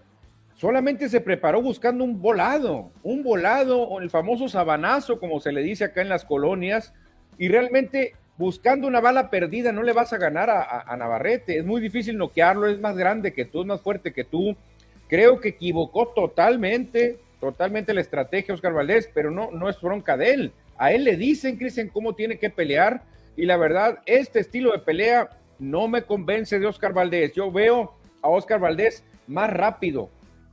solamente 0.59 1.09
se 1.09 1.21
preparó 1.21 1.63
buscando 1.63 2.05
un 2.05 2.21
volado, 2.21 2.91
un 3.03 3.23
volado 3.23 4.01
el 4.01 4.11
famoso 4.11 4.49
sabanazo, 4.49 5.21
como 5.21 5.41
se 5.41 5.53
le 5.53 5.63
dice 5.63 5.85
acá 5.85 6.03
en 6.03 6.09
las 6.09 6.25
colonias, 6.25 6.93
y 7.39 7.49
realmente 7.49 8.15
buscando 8.37 8.87
una 8.87 9.01
bala 9.01 9.31
perdida 9.31 9.73
no 9.73 9.83
le 9.83 9.93
vas 9.93 10.13
a 10.13 10.19
ganar 10.19 10.51
a, 10.51 10.97
Navarrete, 10.97 11.59
es 11.59 11.65
muy 11.65 11.81
difícil 11.81 12.17
noquearlo, 12.17 12.67
es 12.67 12.81
más 12.81 12.97
grande 12.97 13.33
que 13.33 13.45
tú, 13.45 13.63
es 13.63 13.67
más 13.67 13.81
fuerte 13.81 14.13
que 14.13 14.25
tú. 14.25 14.57
Creo 15.09 15.41
que 15.41 15.51
equivocó 15.51 16.09
totalmente, 16.09 17.19
totalmente 17.41 17.95
la 17.95 18.01
estrategia 18.01 18.55
Oscar 18.55 18.73
Valdés, 18.73 19.11
pero 19.13 19.31
no, 19.31 19.51
no 19.53 19.69
es 19.69 19.81
bronca 19.81 20.17
de 20.17 20.33
él. 20.33 20.53
A 20.79 20.93
él 20.93 21.05
le 21.05 21.17
dicen, 21.17 21.57
Cristian, 21.57 21.89
cómo 21.89 22.15
tiene 22.15 22.39
que 22.39 22.51
pelear, 22.51 23.03
y 23.37 23.45
la 23.47 23.57
verdad, 23.57 23.99
este 24.07 24.41
estilo 24.41 24.73
de 24.73 24.79
pelea 24.79 25.29
no 25.59 25.89
me 25.89 26.03
convence 26.03 26.59
de 26.59 26.67
Oscar 26.67 26.93
Valdés. 26.93 27.33
Yo 27.35 27.51
veo 27.51 27.95
a 28.23 28.29
Oscar 28.29 28.61
Valdés 28.61 29.05
más 29.27 29.51
rápido, 29.51 30.11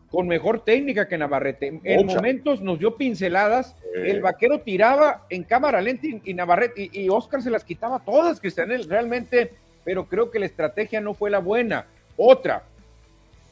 con 0.09 0.27
mejor 0.27 0.63
técnica 0.63 1.07
que 1.07 1.17
Navarrete. 1.17 1.79
En 1.83 2.05
momentos 2.05 2.61
nos 2.61 2.79
dio 2.79 2.95
pinceladas, 2.95 3.75
el 3.93 4.21
vaquero 4.21 4.61
tiraba 4.61 5.25
en 5.29 5.43
cámara 5.43 5.81
lenta 5.81 6.07
y, 6.23 6.33
Navarrete 6.33 6.89
y, 6.91 7.09
Oscar 7.09 7.41
se 7.41 7.49
las 7.49 7.63
quitaba 7.63 7.99
todas, 7.99 8.39
Cristianel, 8.39 8.87
realmente, 8.89 9.53
pero 9.83 10.07
creo 10.07 10.31
que 10.31 10.39
la 10.39 10.45
estrategia 10.45 11.01
no 11.01 11.13
fue 11.13 11.29
la 11.29 11.39
buena. 11.39 11.85
Otra, 12.17 12.63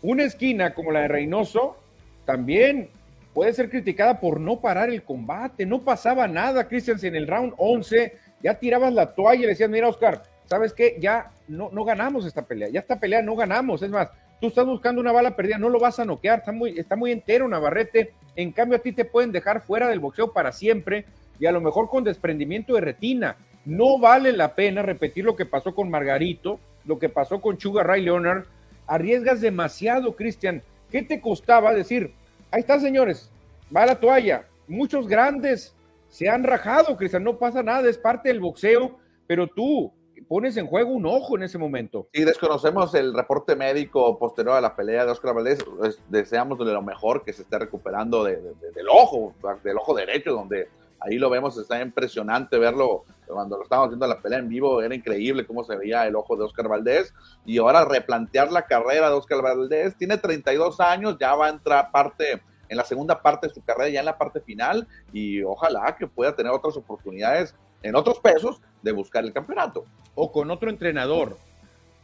una 0.02 0.24
esquina 0.24 0.74
como 0.74 0.92
la 0.92 1.02
de 1.02 1.08
Reynoso 1.08 1.78
también 2.26 2.90
puede 3.34 3.54
ser 3.54 3.70
criticada 3.70 4.20
por 4.20 4.40
no 4.40 4.60
parar 4.60 4.90
el 4.90 5.04
combate, 5.04 5.66
no 5.66 5.82
pasaba 5.82 6.28
nada, 6.28 6.68
Cristian, 6.68 7.00
si 7.00 7.08
en 7.08 7.16
el 7.16 7.28
round 7.28 7.54
11 7.58 8.14
ya 8.42 8.56
tirabas 8.56 8.94
la 8.94 9.14
toalla 9.14 9.40
y 9.40 9.44
le 9.44 9.48
decías, 9.50 9.70
mira 9.70 9.88
Oscar, 9.88 10.24
¿sabes 10.46 10.74
qué? 10.74 10.98
Ya 11.00 11.32
no, 11.48 11.70
no 11.72 11.84
ganamos 11.84 12.26
esta 12.26 12.46
pelea, 12.46 12.70
ya 12.70 12.80
esta 12.80 13.00
pelea 13.00 13.22
no 13.22 13.36
ganamos, 13.36 13.82
es 13.82 13.90
más, 13.90 14.10
tú 14.40 14.48
estás 14.48 14.66
buscando 14.66 15.02
una 15.02 15.12
bala 15.12 15.36
perdida, 15.36 15.58
no 15.58 15.70
lo 15.70 15.80
vas 15.80 16.00
a 16.00 16.06
noquear, 16.06 16.40
está 16.40 16.52
muy, 16.52 16.78
está 16.78 16.96
muy 16.96 17.12
entero 17.12 17.48
Navarrete, 17.48 18.14
en 18.36 18.52
cambio 18.52 18.78
a 18.78 18.82
ti 18.82 18.92
te 18.92 19.06
pueden 19.06 19.32
dejar 19.32 19.62
fuera 19.62 19.88
del 19.88 20.00
boxeo 20.00 20.34
para 20.34 20.52
siempre 20.52 21.06
y 21.40 21.46
a 21.46 21.52
lo 21.52 21.62
mejor 21.62 21.90
con 21.90 22.04
desprendimiento 22.04 22.74
de 22.76 22.82
retina. 22.82 23.38
No 23.66 23.98
vale 24.00 24.34
la 24.34 24.56
pena 24.56 24.82
repetir 24.82 25.24
lo 25.24 25.36
que 25.36 25.46
pasó 25.46 25.74
con 25.74 25.90
Margarito, 25.90 26.60
lo 26.86 27.00
que 27.00 27.10
pasó 27.10 27.40
con 27.42 27.60
Sugar 27.60 27.88
Ray 27.88 28.02
Leonard, 28.02 28.46
arriesgas 28.88 29.40
demasiado, 29.42 30.16
Cristian. 30.16 30.62
¿Qué 30.92 31.02
te 31.02 31.22
costaba 31.22 31.74
decir? 31.74 32.14
Ahí 32.54 32.60
está, 32.60 32.80
señores, 32.80 33.32
va 33.76 33.84
la 33.84 34.00
toalla. 34.00 34.48
Muchos 34.68 35.08
grandes 35.08 35.76
se 36.08 36.30
han 36.30 36.44
rajado, 36.44 36.96
Cristian, 36.96 37.24
no 37.24 37.40
pasa 37.40 37.64
nada, 37.64 37.90
es 37.90 37.98
parte 37.98 38.30
del 38.30 38.40
boxeo, 38.40 38.96
pero 39.26 39.48
tú, 39.48 39.92
pones 40.28 40.56
en 40.58 40.68
juego 40.68 40.92
un 40.92 41.08
ojo 41.08 41.36
en 41.36 41.42
ese 41.42 41.58
momento. 41.58 42.08
Y 42.14 42.24
desconocemos 42.24 42.94
el 42.94 43.16
reporte 43.16 43.56
médico 43.56 44.20
posterior 44.20 44.56
a 44.56 44.62
la 44.62 44.76
pelea 44.76 45.04
de 45.04 45.12
Oscar 45.12 45.34
Valdés. 45.34 45.66
deseamos 46.10 46.60
de 46.60 46.66
lo 46.66 46.84
mejor 46.84 47.24
que 47.24 47.34
se 47.34 47.42
esté 47.42 47.58
recuperando 47.58 48.24
del 48.24 48.54
ojo, 48.88 49.34
del 49.64 49.78
ojo 49.80 49.96
derecho, 49.96 50.34
donde 50.34 50.70
ahí 51.04 51.18
lo 51.18 51.30
vemos, 51.30 51.58
está 51.58 51.82
impresionante 51.82 52.58
verlo. 52.58 53.04
Cuando 53.28 53.58
lo 53.58 53.64
estábamos 53.64 53.90
viendo 53.90 54.06
la 54.08 54.22
pelea 54.22 54.40
en 54.40 54.50
vivo, 54.50 54.82
era 54.82 54.94
increíble 54.94 55.46
cómo 55.46 55.64
se 55.64 55.76
veía 55.76 56.06
el 56.06 56.16
ojo 56.16 56.36
de 56.36 56.44
Oscar 56.44 56.68
Valdés. 56.68 57.14
Y 57.46 57.58
ahora 57.58 57.86
replantear 57.86 58.52
la 58.52 58.64
carrera 58.64 59.10
de 59.10 59.16
Oscar 59.16 59.42
Valdés. 59.42 59.96
Tiene 59.96 60.18
32 60.18 60.80
años, 60.80 61.18
ya 61.20 61.34
va 61.36 61.48
a 61.48 61.50
entrar 61.50 61.92
parte 61.92 62.42
en 62.70 62.78
la 62.78 62.86
segunda 62.86 63.22
parte 63.22 63.48
de 63.48 63.54
su 63.54 63.64
carrera, 63.64 63.90
ya 63.90 64.00
en 64.00 64.06
la 64.06 64.18
parte 64.18 64.40
final. 64.42 64.88
Y 65.12 65.42
ojalá 65.44 65.96
que 65.98 66.08
pueda 66.08 66.36
tener 66.36 66.52
otras 66.52 66.78
oportunidades 66.78 67.56
en 67.82 67.96
otros 67.96 68.20
pesos 68.20 68.62
de 68.82 68.92
buscar 68.92 69.24
el 69.24 69.34
campeonato. 69.34 69.86
O 70.16 70.32
con 70.32 70.52
otro 70.52 70.70
entrenador. 70.70 71.38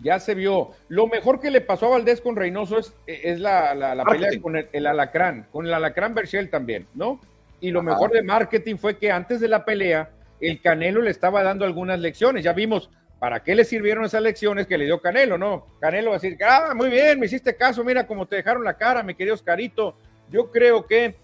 Ya 0.01 0.19
se 0.19 0.33
vio. 0.33 0.69
Lo 0.87 1.07
mejor 1.07 1.39
que 1.39 1.51
le 1.51 1.61
pasó 1.61 1.87
a 1.87 1.89
Valdés 1.89 2.21
con 2.21 2.35
Reynoso 2.35 2.77
es, 2.77 2.93
es 3.05 3.39
la, 3.39 3.75
la, 3.75 4.05
pelea 4.05 4.31
con 4.41 4.55
el, 4.55 4.87
Alacrán, 4.87 5.47
con 5.51 5.65
el 5.65 5.73
Alacrán 5.73 6.13
Berchel 6.13 6.49
también, 6.49 6.87
¿no? 6.93 7.19
Y 7.61 7.71
lo 7.71 7.81
mejor 7.81 8.11
de 8.11 8.23
marketing 8.23 8.77
fue 8.77 8.97
que 8.97 9.11
antes 9.11 9.39
de 9.39 9.47
la 9.47 9.65
pelea 9.65 10.09
el 10.39 10.61
Canelo 10.61 11.01
le 11.01 11.11
estaba 11.11 11.43
dando 11.43 11.65
algunas 11.65 11.99
lecciones. 11.99 12.43
Ya 12.43 12.53
vimos 12.53 12.89
para 13.19 13.43
qué 13.43 13.53
le 13.53 13.65
sirvieron 13.65 14.05
esas 14.05 14.21
lecciones 14.21 14.65
que 14.65 14.77
le 14.77 14.85
dio 14.85 15.01
Canelo, 15.01 15.37
¿no? 15.37 15.67
Canelo 15.79 16.11
va 16.11 16.15
a 16.15 16.19
decir, 16.19 16.37
ah, 16.43 16.73
muy 16.73 16.89
bien, 16.89 17.19
me 17.19 17.25
hiciste 17.25 17.55
caso, 17.55 17.83
mira 17.83 18.07
cómo 18.07 18.25
te 18.25 18.37
dejaron 18.37 18.63
la 18.63 18.77
cara, 18.77 19.03
mi 19.03 19.13
querido 19.13 19.35
Oscarito. 19.35 19.95
Yo 20.29 20.51
creo 20.51 20.85
que 20.85 21.15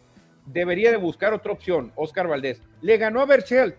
debería 0.45 0.91
de 0.91 0.97
buscar 0.97 1.33
otra 1.33 1.53
opción, 1.53 1.91
Oscar 1.95 2.27
Valdés. 2.27 2.61
Le 2.81 2.97
ganó 2.97 3.21
a 3.21 3.25
Berchelt. 3.25 3.75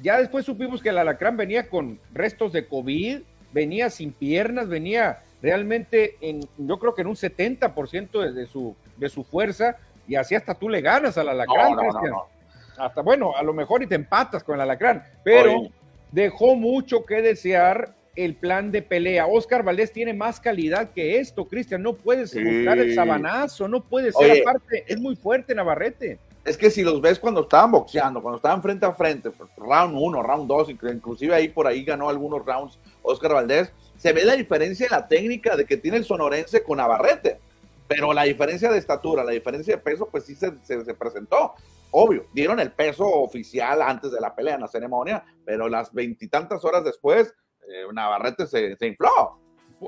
Ya 0.00 0.18
después 0.18 0.44
supimos 0.44 0.82
que 0.82 0.90
el 0.90 0.98
alacrán 0.98 1.38
venía 1.38 1.70
con 1.70 1.98
restos 2.12 2.52
de 2.52 2.66
COVID, 2.66 3.20
venía 3.52 3.88
sin 3.88 4.12
piernas, 4.12 4.68
venía 4.68 5.22
realmente 5.40 6.16
en, 6.20 6.40
yo 6.58 6.78
creo 6.78 6.94
que 6.94 7.02
en 7.02 7.08
un 7.08 7.14
70% 7.16 8.32
de, 8.32 8.46
su, 8.46 8.76
de 8.98 9.08
su 9.08 9.24
fuerza, 9.24 9.78
y 10.08 10.14
así 10.16 10.34
hasta 10.34 10.54
tú 10.54 10.68
le 10.68 10.80
ganas 10.80 11.16
al 11.18 11.28
alacrán, 11.28 11.76
Hasta 12.78 13.02
bueno, 13.02 13.36
a 13.36 13.42
lo 13.42 13.52
mejor 13.52 13.82
y 13.82 13.86
te 13.86 13.94
empatas 13.94 14.42
con 14.44 14.54
el 14.54 14.60
alacrán, 14.60 15.02
pero 15.24 15.68
dejó 16.12 16.54
mucho 16.54 17.04
que 17.04 17.22
desear 17.22 17.94
el 18.16 18.34
plan 18.34 18.72
de 18.72 18.82
pelea. 18.82 19.26
Oscar 19.26 19.62
Valdés 19.62 19.92
tiene 19.92 20.14
más 20.14 20.40
calidad 20.40 20.90
que 20.90 21.18
esto, 21.18 21.44
Cristian. 21.44 21.82
No 21.82 21.92
puedes 21.94 22.34
buscar 22.34 22.78
el 22.78 22.94
sabanazo, 22.94 23.68
no 23.68 23.82
puede 23.82 24.12
ser. 24.12 24.40
Aparte, 24.40 24.84
es 24.86 24.98
muy 24.98 25.16
fuerte 25.16 25.54
Navarrete. 25.54 26.18
Es 26.44 26.56
que 26.56 26.70
si 26.70 26.82
los 26.82 27.00
ves 27.00 27.18
cuando 27.18 27.42
estaban 27.42 27.72
boxeando, 27.72 28.22
cuando 28.22 28.36
estaban 28.36 28.62
frente 28.62 28.86
a 28.86 28.92
frente, 28.92 29.30
round 29.56 29.96
1, 29.98 30.22
round 30.22 30.48
2, 30.48 30.70
inclusive 30.70 31.34
ahí 31.34 31.48
por 31.48 31.66
ahí 31.66 31.84
ganó 31.84 32.08
algunos 32.08 32.46
rounds 32.46 32.78
Oscar 33.02 33.34
Valdés, 33.34 33.72
se 33.96 34.12
ve 34.12 34.24
la 34.24 34.36
diferencia 34.36 34.86
en 34.86 34.92
la 34.92 35.08
técnica 35.08 35.56
de 35.56 35.64
que 35.64 35.76
tiene 35.76 35.96
el 35.96 36.04
sonorense 36.04 36.62
con 36.62 36.78
Navarrete. 36.78 37.40
Pero 37.88 38.12
la 38.12 38.24
diferencia 38.24 38.70
de 38.70 38.78
estatura, 38.78 39.22
la 39.24 39.32
diferencia 39.32 39.76
de 39.76 39.82
peso, 39.82 40.08
pues 40.10 40.24
sí 40.24 40.34
se, 40.34 40.52
se 40.64 40.94
presentó 40.94 41.54
obvio, 41.98 42.26
dieron 42.34 42.60
el 42.60 42.72
peso 42.72 43.06
oficial 43.06 43.80
antes 43.80 44.12
de 44.12 44.20
la 44.20 44.34
pelea 44.34 44.56
en 44.56 44.60
la 44.60 44.68
ceremonia, 44.68 45.24
pero 45.46 45.68
las 45.68 45.92
veintitantas 45.94 46.62
horas 46.64 46.84
después, 46.84 47.34
eh, 47.68 47.84
Navarrete 47.92 48.46
se, 48.46 48.76
infló. 48.86 49.40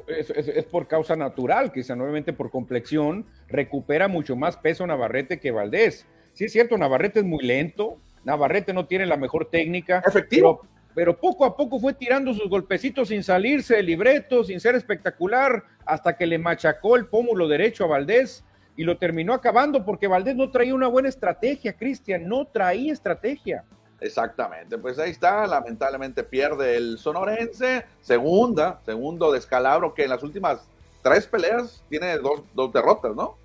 Es, 0.06 0.64
por 0.66 0.86
causa 0.86 1.16
natural, 1.16 1.70
quizá 1.72 1.94
nuevamente 1.96 2.32
por 2.32 2.50
complexión, 2.50 3.26
recupera 3.46 4.08
mucho 4.08 4.36
más 4.36 4.56
peso 4.56 4.86
Navarrete 4.86 5.38
que 5.38 5.50
Valdés. 5.50 6.06
Sí 6.32 6.44
es 6.44 6.52
cierto, 6.52 6.78
Navarrete 6.78 7.20
es 7.20 7.26
muy 7.26 7.44
lento, 7.44 7.98
Navarrete 8.24 8.72
no 8.72 8.86
tiene 8.86 9.04
la 9.04 9.16
mejor 9.16 9.50
técnica. 9.50 10.02
Efectivo. 10.06 10.60
Pero, 10.62 10.77
pero 10.98 11.16
poco 11.16 11.44
a 11.44 11.56
poco 11.56 11.78
fue 11.78 11.94
tirando 11.94 12.34
sus 12.34 12.48
golpecitos 12.50 13.06
sin 13.06 13.22
salirse 13.22 13.76
del 13.76 13.86
libreto, 13.86 14.42
sin 14.42 14.58
ser 14.58 14.74
espectacular, 14.74 15.62
hasta 15.86 16.16
que 16.16 16.26
le 16.26 16.38
machacó 16.40 16.96
el 16.96 17.06
pómulo 17.06 17.46
derecho 17.46 17.84
a 17.84 17.86
Valdés 17.86 18.42
y 18.76 18.82
lo 18.82 18.98
terminó 18.98 19.32
acabando 19.32 19.84
porque 19.84 20.08
Valdés 20.08 20.34
no 20.34 20.50
traía 20.50 20.74
una 20.74 20.88
buena 20.88 21.08
estrategia, 21.08 21.74
Cristian, 21.74 22.26
no 22.26 22.46
traía 22.48 22.92
estrategia. 22.92 23.62
Exactamente, 24.00 24.76
pues 24.76 24.98
ahí 24.98 25.12
está, 25.12 25.46
lamentablemente 25.46 26.24
pierde 26.24 26.76
el 26.76 26.98
sonorense, 26.98 27.84
segunda, 28.00 28.80
segundo 28.84 29.30
descalabro 29.30 29.94
que 29.94 30.02
en 30.02 30.10
las 30.10 30.24
últimas 30.24 30.68
tres 31.00 31.28
peleas 31.28 31.80
tiene 31.88 32.18
dos, 32.18 32.72
derrotas, 32.72 33.14
¿no? 33.14 33.36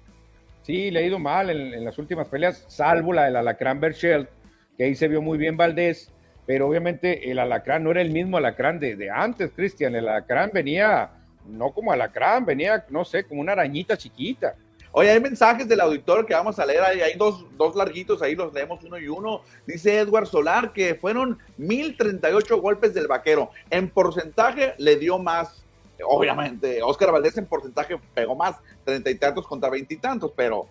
Sí, 0.63 0.89
le 0.89 1.01
ha 1.01 1.03
ido 1.03 1.19
mal 1.19 1.51
en, 1.51 1.85
las 1.85 1.99
últimas 1.99 2.27
peleas, 2.29 2.65
salvo 2.67 3.13
la 3.13 3.25
del 3.25 3.35
Alacrán 3.35 3.79
Berchel, 3.79 4.27
que 4.75 4.85
ahí 4.85 4.95
se 4.95 5.07
vio 5.07 5.21
muy 5.21 5.37
bien 5.37 5.55
Valdés, 5.55 6.11
pero 6.45 6.67
obviamente 6.67 7.31
el 7.31 7.39
Alacrán 7.39 7.83
no 7.83 7.91
era 7.91 8.01
el 8.01 8.11
mismo 8.11 8.37
Alacrán 8.37 8.79
de, 8.79 8.95
de 8.95 9.09
antes, 9.09 9.51
Cristian, 9.55 9.95
el 9.95 10.07
Alacrán 10.07 10.51
venía, 10.53 11.11
no 11.47 11.71
como 11.71 11.91
Alacrán, 11.91 12.45
venía, 12.45 12.85
no 12.89 13.05
sé, 13.05 13.23
como 13.23 13.41
una 13.41 13.53
arañita 13.53 13.97
chiquita. 13.97 14.55
Oye, 14.95 15.09
hay 15.09 15.19
mensajes 15.19 15.67
del 15.67 15.81
auditor 15.81 16.23
que 16.27 16.35
vamos 16.35 16.59
a 16.59 16.65
leer, 16.67 16.83
hay, 16.83 17.01
hay 17.01 17.13
dos, 17.17 17.45
dos 17.57 17.75
larguitos, 17.75 18.21
ahí 18.21 18.35
los 18.35 18.53
leemos 18.53 18.83
uno 18.83 18.99
y 18.99 19.07
uno. 19.07 19.41
Dice 19.65 19.97
Edward 19.97 20.27
Solar 20.27 20.71
que 20.71 20.93
fueron 20.93 21.39
1038 21.57 22.61
golpes 22.61 22.93
del 22.93 23.07
vaquero. 23.07 23.49
En 23.71 23.89
porcentaje 23.89 24.75
le 24.77 24.97
dio 24.97 25.17
más, 25.17 25.65
obviamente. 26.05 26.83
Oscar 26.83 27.11
Valdés 27.11 27.35
en 27.39 27.47
porcentaje 27.47 27.97
pegó 28.13 28.35
más, 28.35 28.57
treinta 28.85 29.09
y 29.09 29.15
tantos 29.15 29.47
contra 29.47 29.71
veintitantos, 29.71 30.31
pero 30.35 30.67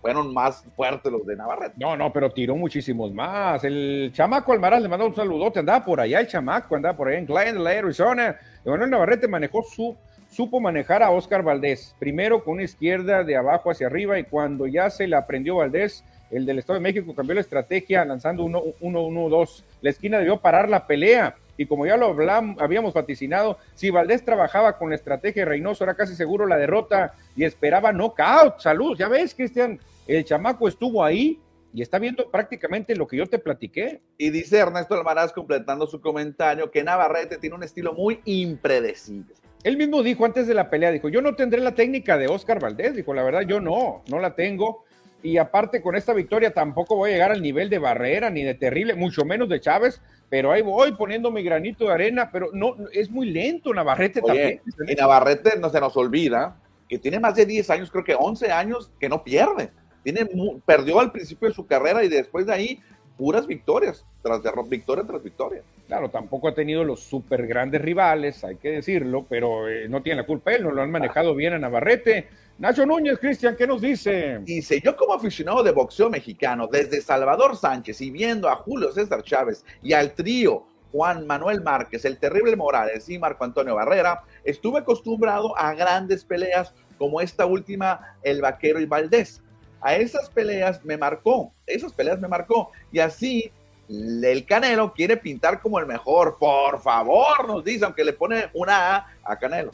fueron 0.00 0.32
más 0.32 0.64
fuertes 0.76 1.10
los 1.10 1.26
de 1.26 1.36
Navarrete. 1.36 1.74
No, 1.76 1.96
no, 1.96 2.12
pero 2.12 2.30
tiró 2.30 2.56
muchísimos 2.56 3.12
más. 3.12 3.64
El 3.64 4.10
chamaco 4.12 4.52
Almaraz 4.52 4.82
le 4.82 4.88
mandó 4.88 5.06
un 5.06 5.14
saludote, 5.14 5.58
andaba 5.58 5.84
por 5.84 6.00
allá 6.00 6.20
el 6.20 6.28
chamaco, 6.28 6.76
andaba 6.76 6.96
por 6.96 7.08
allá 7.08 7.18
en 7.18 7.26
Glendale, 7.26 7.78
Arizona. 7.78 8.36
Emanuel 8.64 8.90
Navarrete 8.90 9.28
manejó 9.28 9.62
su 9.62 9.96
supo 10.30 10.60
manejar 10.60 11.02
a 11.02 11.10
Oscar 11.10 11.42
Valdés, 11.42 11.94
primero 11.98 12.44
con 12.44 12.54
una 12.54 12.62
izquierda 12.62 13.24
de 13.24 13.36
abajo 13.36 13.70
hacia 13.70 13.86
arriba 13.86 14.18
y 14.18 14.24
cuando 14.24 14.66
ya 14.66 14.90
se 14.90 15.06
le 15.06 15.16
aprendió 15.16 15.56
Valdés, 15.56 16.04
el 16.30 16.44
del 16.44 16.58
Estado 16.58 16.78
de 16.78 16.82
México 16.82 17.14
cambió 17.14 17.34
la 17.34 17.40
estrategia 17.40 18.04
lanzando 18.04 18.44
1-1-2. 18.44 19.64
La 19.80 19.90
esquina 19.90 20.18
debió 20.18 20.38
parar 20.38 20.68
la 20.68 20.86
pelea 20.86 21.34
y 21.58 21.66
como 21.66 21.84
ya 21.84 21.98
lo 21.98 22.06
hablamos, 22.06 22.56
habíamos 22.62 22.94
vaticinado, 22.94 23.58
si 23.74 23.90
Valdés 23.90 24.24
trabajaba 24.24 24.78
con 24.78 24.88
la 24.88 24.94
estrategia 24.94 25.42
de 25.42 25.50
Reynoso 25.50 25.84
era 25.84 25.94
casi 25.94 26.14
seguro 26.14 26.46
la 26.46 26.56
derrota 26.56 27.14
y 27.36 27.44
esperaba 27.44 27.92
knockout. 27.92 28.60
Salud, 28.60 28.96
ya 28.96 29.08
ves, 29.08 29.34
Cristian, 29.34 29.78
el 30.06 30.24
chamaco 30.24 30.68
estuvo 30.68 31.04
ahí 31.04 31.40
y 31.74 31.82
está 31.82 31.98
viendo 31.98 32.30
prácticamente 32.30 32.94
lo 32.94 33.06
que 33.06 33.16
yo 33.16 33.26
te 33.26 33.40
platiqué. 33.40 34.00
Y 34.16 34.30
dice 34.30 34.58
Ernesto 34.58 34.94
Almaraz, 34.94 35.32
completando 35.32 35.86
su 35.88 36.00
comentario, 36.00 36.70
que 36.70 36.84
Navarrete 36.84 37.38
tiene 37.38 37.56
un 37.56 37.64
estilo 37.64 37.92
muy 37.92 38.20
impredecible. 38.24 39.34
Él 39.64 39.76
mismo 39.76 40.04
dijo 40.04 40.24
antes 40.24 40.46
de 40.46 40.54
la 40.54 40.70
pelea, 40.70 40.92
dijo, 40.92 41.08
yo 41.08 41.20
no 41.20 41.34
tendré 41.34 41.60
la 41.60 41.74
técnica 41.74 42.16
de 42.16 42.28
Oscar 42.28 42.60
Valdés, 42.60 42.94
dijo, 42.94 43.12
la 43.12 43.24
verdad 43.24 43.42
yo 43.42 43.60
no, 43.60 44.02
no 44.08 44.20
la 44.20 44.36
tengo. 44.36 44.84
Y 45.22 45.36
aparte 45.38 45.82
con 45.82 45.96
esta 45.96 46.12
victoria 46.12 46.54
tampoco 46.54 46.96
voy 46.96 47.10
a 47.10 47.12
llegar 47.14 47.32
al 47.32 47.42
nivel 47.42 47.68
de 47.70 47.78
Barrera 47.78 48.30
ni 48.30 48.44
de 48.44 48.54
Terrible, 48.54 48.94
mucho 48.94 49.24
menos 49.24 49.48
de 49.48 49.60
Chávez, 49.60 50.00
pero 50.28 50.52
ahí 50.52 50.62
voy 50.62 50.92
poniendo 50.92 51.30
mi 51.30 51.42
granito 51.42 51.86
de 51.86 51.94
arena, 51.94 52.30
pero 52.30 52.50
no, 52.52 52.76
es 52.92 53.10
muy 53.10 53.30
lento 53.30 53.74
Navarrete 53.74 54.22
también. 54.22 54.60
Y 54.86 54.94
Navarrete 54.94 55.58
no 55.58 55.70
se 55.70 55.80
nos 55.80 55.96
olvida 55.96 56.56
que 56.88 56.98
tiene 56.98 57.18
más 57.18 57.34
de 57.34 57.46
10 57.46 57.70
años, 57.70 57.90
creo 57.90 58.04
que 58.04 58.14
11 58.14 58.50
años 58.52 58.90
que 58.98 59.08
no 59.08 59.22
pierde. 59.22 59.70
Tiene, 60.04 60.26
perdió 60.64 61.00
al 61.00 61.12
principio 61.12 61.48
de 61.48 61.54
su 61.54 61.66
carrera 61.66 62.04
y 62.04 62.08
después 62.08 62.46
de 62.46 62.52
ahí 62.52 62.80
puras 63.18 63.48
victorias, 63.48 64.04
tras 64.22 64.40
victoria 64.68 65.04
tras 65.04 65.22
victoria. 65.22 65.62
Claro, 65.88 66.08
tampoco 66.08 66.48
ha 66.48 66.54
tenido 66.54 66.84
los 66.84 67.00
súper 67.00 67.46
grandes 67.46 67.82
rivales, 67.82 68.44
hay 68.44 68.56
que 68.56 68.70
decirlo, 68.70 69.26
pero 69.28 69.68
eh, 69.68 69.88
no 69.88 70.02
tiene 70.02 70.22
la 70.22 70.26
culpa 70.26 70.52
él, 70.52 70.62
no 70.62 70.70
lo 70.70 70.80
han 70.80 70.90
manejado 70.90 71.34
bien 71.34 71.52
a 71.52 71.58
Navarrete. 71.58 72.28
Nacho 72.58 72.86
Núñez, 72.86 73.18
Cristian, 73.18 73.56
¿qué 73.56 73.66
nos 73.66 73.80
dice? 73.80 74.38
Dice, 74.42 74.80
yo 74.80 74.96
como 74.96 75.14
aficionado 75.14 75.62
de 75.62 75.72
boxeo 75.72 76.08
mexicano, 76.08 76.68
desde 76.70 77.00
Salvador 77.00 77.56
Sánchez 77.56 78.00
y 78.00 78.10
viendo 78.10 78.48
a 78.48 78.56
Julio 78.56 78.92
César 78.92 79.22
Chávez 79.24 79.64
y 79.82 79.92
al 79.92 80.12
trío 80.12 80.64
Juan 80.92 81.26
Manuel 81.26 81.62
Márquez, 81.62 82.04
el 82.04 82.18
terrible 82.18 82.54
Morales 82.56 83.08
y 83.08 83.18
Marco 83.18 83.44
Antonio 83.44 83.74
Barrera, 83.74 84.22
estuve 84.44 84.78
acostumbrado 84.78 85.58
a 85.58 85.74
grandes 85.74 86.24
peleas 86.24 86.72
como 86.98 87.20
esta 87.20 87.46
última, 87.46 88.16
el 88.22 88.40
Vaquero 88.40 88.80
y 88.80 88.86
Valdés 88.86 89.42
a 89.80 89.96
esas 89.96 90.30
peleas 90.30 90.84
me 90.84 90.96
marcó, 90.96 91.52
esas 91.66 91.92
peleas 91.92 92.20
me 92.20 92.28
marcó. 92.28 92.70
Y 92.92 92.98
así 92.98 93.52
el 93.88 94.44
Canelo 94.44 94.92
quiere 94.92 95.16
pintar 95.16 95.60
como 95.60 95.78
el 95.78 95.86
mejor. 95.86 96.36
Por 96.38 96.80
favor, 96.80 97.46
nos 97.46 97.64
dice, 97.64 97.84
aunque 97.84 98.04
le 98.04 98.12
pone 98.12 98.48
una 98.52 98.96
A 98.96 99.06
a 99.24 99.38
Canelo. 99.38 99.72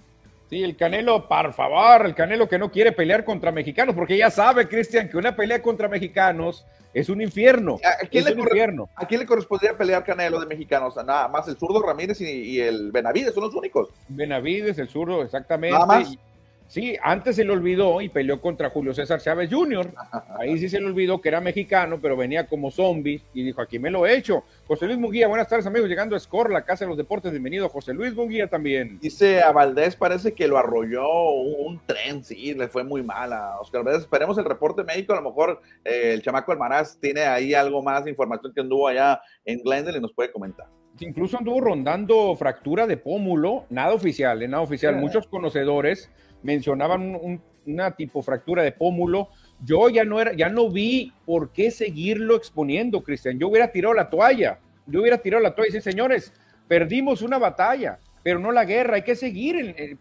Sí, 0.50 0.62
el 0.62 0.76
Canelo, 0.76 1.26
por 1.26 1.52
favor, 1.52 2.06
el 2.06 2.14
Canelo 2.14 2.48
que 2.48 2.58
no 2.58 2.70
quiere 2.70 2.92
pelear 2.92 3.24
contra 3.24 3.50
mexicanos, 3.50 3.94
porque 3.94 4.16
ya 4.16 4.30
sabe, 4.30 4.68
Cristian, 4.68 5.08
que 5.08 5.16
una 5.16 5.34
pelea 5.34 5.62
contra 5.62 5.88
mexicanos 5.88 6.66
es 6.92 7.08
un 7.08 7.20
infierno. 7.20 7.80
¿A 7.82 8.06
quién, 8.06 8.24
le, 8.24 8.30
¿A 8.94 9.06
quién 9.06 9.20
le 9.20 9.26
correspondría 9.26 9.76
pelear 9.76 10.04
Canelo 10.04 10.38
de 10.38 10.46
mexicanos? 10.46 10.94
Nada 10.96 11.26
más 11.28 11.48
el 11.48 11.56
zurdo 11.56 11.82
Ramírez 11.82 12.20
y, 12.20 12.60
el 12.60 12.92
Benavides 12.92 13.34
son 13.34 13.44
los 13.44 13.54
únicos. 13.54 13.88
Benavides, 14.08 14.78
el 14.78 14.88
zurdo, 14.88 15.22
exactamente. 15.22 15.76
Nada 15.76 15.86
más. 15.86 16.16
Sí, 16.66 16.96
antes 17.02 17.36
se 17.36 17.44
le 17.44 17.52
olvidó 17.52 18.00
y 18.00 18.08
peleó 18.08 18.40
contra 18.40 18.70
Julio 18.70 18.94
César 18.94 19.20
Chávez 19.20 19.50
Jr. 19.52 19.92
Ahí 20.38 20.58
sí 20.58 20.68
se 20.68 20.80
le 20.80 20.86
olvidó 20.86 21.20
que 21.20 21.28
era 21.28 21.40
mexicano, 21.40 21.98
pero 22.00 22.16
venía 22.16 22.46
como 22.46 22.70
zombie 22.70 23.22
y 23.32 23.44
dijo, 23.44 23.60
aquí 23.60 23.78
me 23.78 23.90
lo 23.90 24.06
he 24.06 24.16
hecho. 24.16 24.44
José 24.66 24.86
Luis 24.86 24.98
Munguía, 24.98 25.28
buenas 25.28 25.46
tardes 25.46 25.66
amigos, 25.66 25.88
llegando 25.88 26.16
a 26.16 26.20
Score, 26.20 26.50
la 26.50 26.64
Casa 26.64 26.84
de 26.84 26.88
los 26.88 26.96
Deportes, 26.96 27.30
bienvenido 27.30 27.68
José 27.68 27.92
Luis 27.92 28.14
Munguía 28.14 28.48
también. 28.48 28.98
Dice 28.98 29.42
a 29.42 29.52
Valdés, 29.52 29.94
parece 29.94 30.32
que 30.32 30.48
lo 30.48 30.58
arrolló 30.58 31.06
un, 31.32 31.80
tren, 31.86 32.24
sí, 32.24 32.54
le 32.54 32.68
fue 32.68 32.82
muy 32.82 33.02
mal 33.02 33.32
a 33.32 33.60
Oscar 33.60 33.84
Valdés. 33.84 34.02
Esperemos 34.02 34.38
el 34.38 34.44
reporte 34.44 34.82
médico, 34.84 35.12
a 35.12 35.16
lo 35.16 35.28
mejor 35.28 35.60
eh, 35.84 36.12
el 36.14 36.22
chamaco 36.22 36.50
Almaraz 36.50 36.98
tiene 36.98 37.22
ahí 37.22 37.54
algo 37.54 37.82
más 37.82 38.04
de 38.04 38.10
información 38.10 38.52
que 38.54 38.62
anduvo 38.62 38.88
allá 38.88 39.20
en 39.44 39.62
Glendale 39.62 39.98
y 39.98 40.00
nos 40.00 40.12
puede 40.12 40.32
comentar 40.32 40.66
incluso 41.00 41.38
anduvo 41.38 41.60
rondando 41.60 42.34
fractura 42.36 42.86
de 42.86 42.96
pómulo, 42.96 43.64
nada 43.70 43.92
oficial, 43.92 44.42
eh, 44.42 44.48
nada 44.48 44.62
oficial. 44.62 44.96
Muchos 44.96 45.26
conocedores 45.26 46.10
mencionaban 46.44 47.40
una 47.66 47.90
tipo 47.96 48.22
fractura 48.22 48.62
de 48.62 48.70
pómulo. 48.70 49.30
Yo 49.64 49.88
ya 49.88 50.04
no 50.04 50.20
era, 50.20 50.32
ya 50.34 50.48
no 50.48 50.70
vi 50.70 51.12
por 51.24 51.50
qué 51.50 51.72
seguirlo 51.72 52.36
exponiendo, 52.36 53.02
Cristian. 53.02 53.38
Yo 53.38 53.48
hubiera 53.48 53.72
tirado 53.72 53.94
la 53.94 54.08
toalla. 54.08 54.60
Yo 54.86 55.00
hubiera 55.00 55.18
tirado 55.18 55.42
la 55.42 55.54
toalla 55.54 55.70
y 55.70 55.72
decir, 55.72 55.92
señores, 55.92 56.32
perdimos 56.68 57.22
una 57.22 57.38
batalla, 57.38 57.98
pero 58.22 58.38
no 58.38 58.52
la 58.52 58.64
guerra. 58.64 58.96
Hay 58.96 59.02
que 59.02 59.16
seguir. 59.16 59.98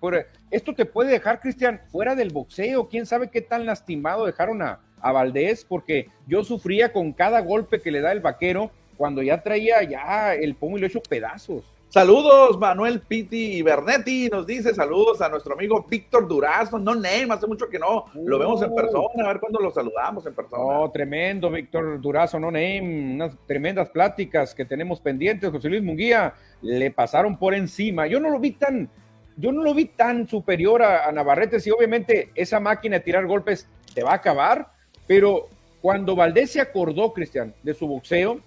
esto 0.51 0.75
te 0.75 0.85
puede 0.85 1.11
dejar, 1.11 1.39
Cristian, 1.39 1.81
fuera 1.87 2.13
del 2.15 2.29
boxeo. 2.29 2.89
Quién 2.89 3.05
sabe 3.05 3.29
qué 3.29 3.41
tan 3.41 3.65
lastimado 3.65 4.25
dejaron 4.25 4.61
a, 4.61 4.81
a 4.99 5.11
Valdés, 5.13 5.65
porque 5.65 6.09
yo 6.27 6.43
sufría 6.43 6.91
con 6.91 7.13
cada 7.13 7.39
golpe 7.39 7.79
que 7.79 7.91
le 7.91 8.01
da 8.01 8.11
el 8.11 8.19
vaquero 8.19 8.71
cuando 8.97 9.21
ya 9.23 9.41
traía 9.41 9.81
ya 9.83 10.35
el 10.35 10.55
pómulo 10.55 10.85
hecho 10.85 11.01
pedazos. 11.01 11.63
Saludos, 11.93 12.57
Manuel 12.57 13.01
Pitti 13.01 13.57
y 13.57 13.61
Bernetti. 13.61 14.27
Nos 14.27 14.47
dice 14.47 14.73
saludos 14.73 15.21
a 15.21 15.29
nuestro 15.29 15.53
amigo 15.53 15.85
Víctor 15.87 16.27
Durazo. 16.27 16.79
No 16.79 16.95
name, 16.95 17.27
hace 17.29 17.45
mucho 17.45 17.69
que 17.69 17.77
no 17.77 18.05
lo 18.15 18.39
vemos 18.39 18.63
en 18.63 18.73
persona. 18.73 19.25
A 19.25 19.27
ver 19.27 19.39
cuándo 19.39 19.59
lo 19.59 19.69
saludamos 19.69 20.25
en 20.25 20.33
persona. 20.33 20.63
Oh, 20.63 20.89
tremendo, 20.89 21.51
Víctor 21.51 22.01
Durazo, 22.01 22.39
no 22.39 22.49
name. 22.49 23.13
Unas 23.13 23.37
tremendas 23.45 23.91
pláticas 23.91 24.55
que 24.55 24.65
tenemos 24.65 25.01
pendientes. 25.01 25.51
José 25.51 25.69
Luis 25.69 25.83
Munguía 25.83 26.33
le 26.63 26.89
pasaron 26.89 27.37
por 27.37 27.53
encima. 27.53 28.07
Yo 28.07 28.19
no 28.19 28.31
lo 28.31 28.39
vi 28.39 28.53
tan, 28.53 28.89
yo 29.37 29.51
no 29.51 29.61
lo 29.61 29.75
vi 29.75 29.85
tan 29.85 30.27
superior 30.27 30.81
a, 30.81 31.07
a 31.07 31.11
Navarrete. 31.11 31.59
Sí, 31.59 31.69
obviamente 31.69 32.31
esa 32.33 32.59
máquina 32.59 32.97
de 32.97 33.03
tirar 33.03 33.27
golpes 33.27 33.69
te 33.93 34.01
va 34.01 34.13
a 34.13 34.15
acabar, 34.15 34.71
pero 35.05 35.47
cuando 35.79 36.15
Valdés 36.15 36.53
se 36.53 36.59
acordó, 36.59 37.13
Cristian, 37.13 37.53
de 37.61 37.75
su 37.75 37.85
boxeo, 37.85 38.39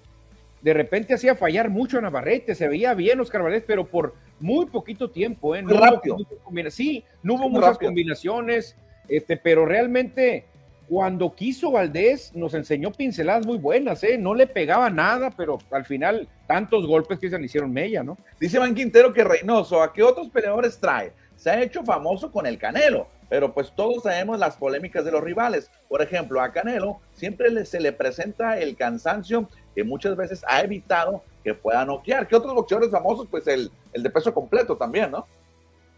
de 0.63 0.75
repente 0.75 1.15
hacía 1.15 1.35
fallar 1.35 1.71
mucho 1.71 1.99
a 1.99 2.01
Navarrete, 2.01 2.55
se 2.55 2.69
veía 2.69 2.95
bien 2.95 3.21
Oscar 3.21 3.43
Valdés, 3.43 3.65
pero 3.67 3.87
por 3.87 4.15
muy 4.41 4.67
poquito 4.67 5.11
tiempo, 5.11 5.55
¿eh? 5.55 5.63
No 5.63 5.79
rápido. 5.79 6.17
Hubo, 6.17 6.71
sí, 6.71 7.05
no 7.23 7.35
hubo 7.35 7.49
muchas 7.49 7.75
rápido. 7.75 7.91
combinaciones, 7.91 8.77
este, 9.09 9.37
pero 9.37 9.65
realmente 9.67 10.47
cuando 10.89 11.35
quiso 11.35 11.73
Valdés 11.73 12.35
nos 12.35 12.55
enseñó 12.55 12.93
pinceladas 12.93 13.47
muy 13.47 13.59
buenas, 13.59 14.03
¿eh? 14.05 14.19
No 14.19 14.35
le 14.35 14.47
pegaba 14.47 14.89
nada, 14.89 15.31
pero 15.31 15.59
al 15.71 15.85
final 15.85 16.29
tantos 16.47 16.87
golpes 16.87 17.19
que 17.19 17.29
se 17.29 17.39
le 17.39 17.47
hicieron 17.47 17.73
mella, 17.73 18.03
¿no? 18.03 18.17
Dice 18.41 18.59
Van 18.59 18.75
Quintero 18.75 19.13
que 19.13 19.25
Reynoso, 19.25 19.83
¿a 19.83 19.93
qué 19.93 20.03
otros 20.03 20.29
peleadores 20.31 20.79
trae? 20.79 21.13
Se 21.35 21.51
ha 21.51 21.63
hecho 21.63 21.85
famoso 21.85 22.31
con 22.31 22.47
el 22.47 22.57
Canelo, 22.57 23.09
pero 23.29 23.53
pues 23.53 23.73
todos 23.75 24.05
sabemos 24.05 24.39
las 24.39 24.57
polémicas 24.57 25.05
de 25.05 25.11
los 25.11 25.23
rivales. 25.23 25.71
Por 25.89 26.03
ejemplo, 26.03 26.41
a 26.41 26.53
Canelo 26.53 27.01
siempre 27.13 27.65
se 27.65 27.81
le 27.81 27.93
presenta 27.93 28.59
el 28.59 28.77
cansancio 28.77 29.49
que 29.75 29.85
muchas 29.85 30.17
veces 30.17 30.45
ha 30.49 30.61
evitado 30.61 31.23
que 31.43 31.55
pueda 31.55 31.85
noquear. 31.85 32.27
¿Qué 32.29 32.37
otros 32.37 32.55
boxeadores 32.55 32.91
famosos? 32.91 33.27
Pues 33.29 33.47
el, 33.47 33.71
el 33.93 34.03
de 34.03 34.11
peso 34.11 34.33
completo 34.33 34.77
también, 34.77 35.11
¿no? 35.11 35.27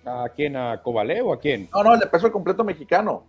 ¿A 0.05 0.29
quién? 0.35 0.57
¿A 0.57 0.81
Cobale 0.83 1.21
o 1.21 1.33
a 1.33 1.39
quién? 1.39 1.69
No, 1.73 1.83
no, 1.83 1.95
el 1.95 2.01
de 2.01 2.07
peso 2.07 2.33
completo 2.33 2.65
mexicano. 2.65 3.25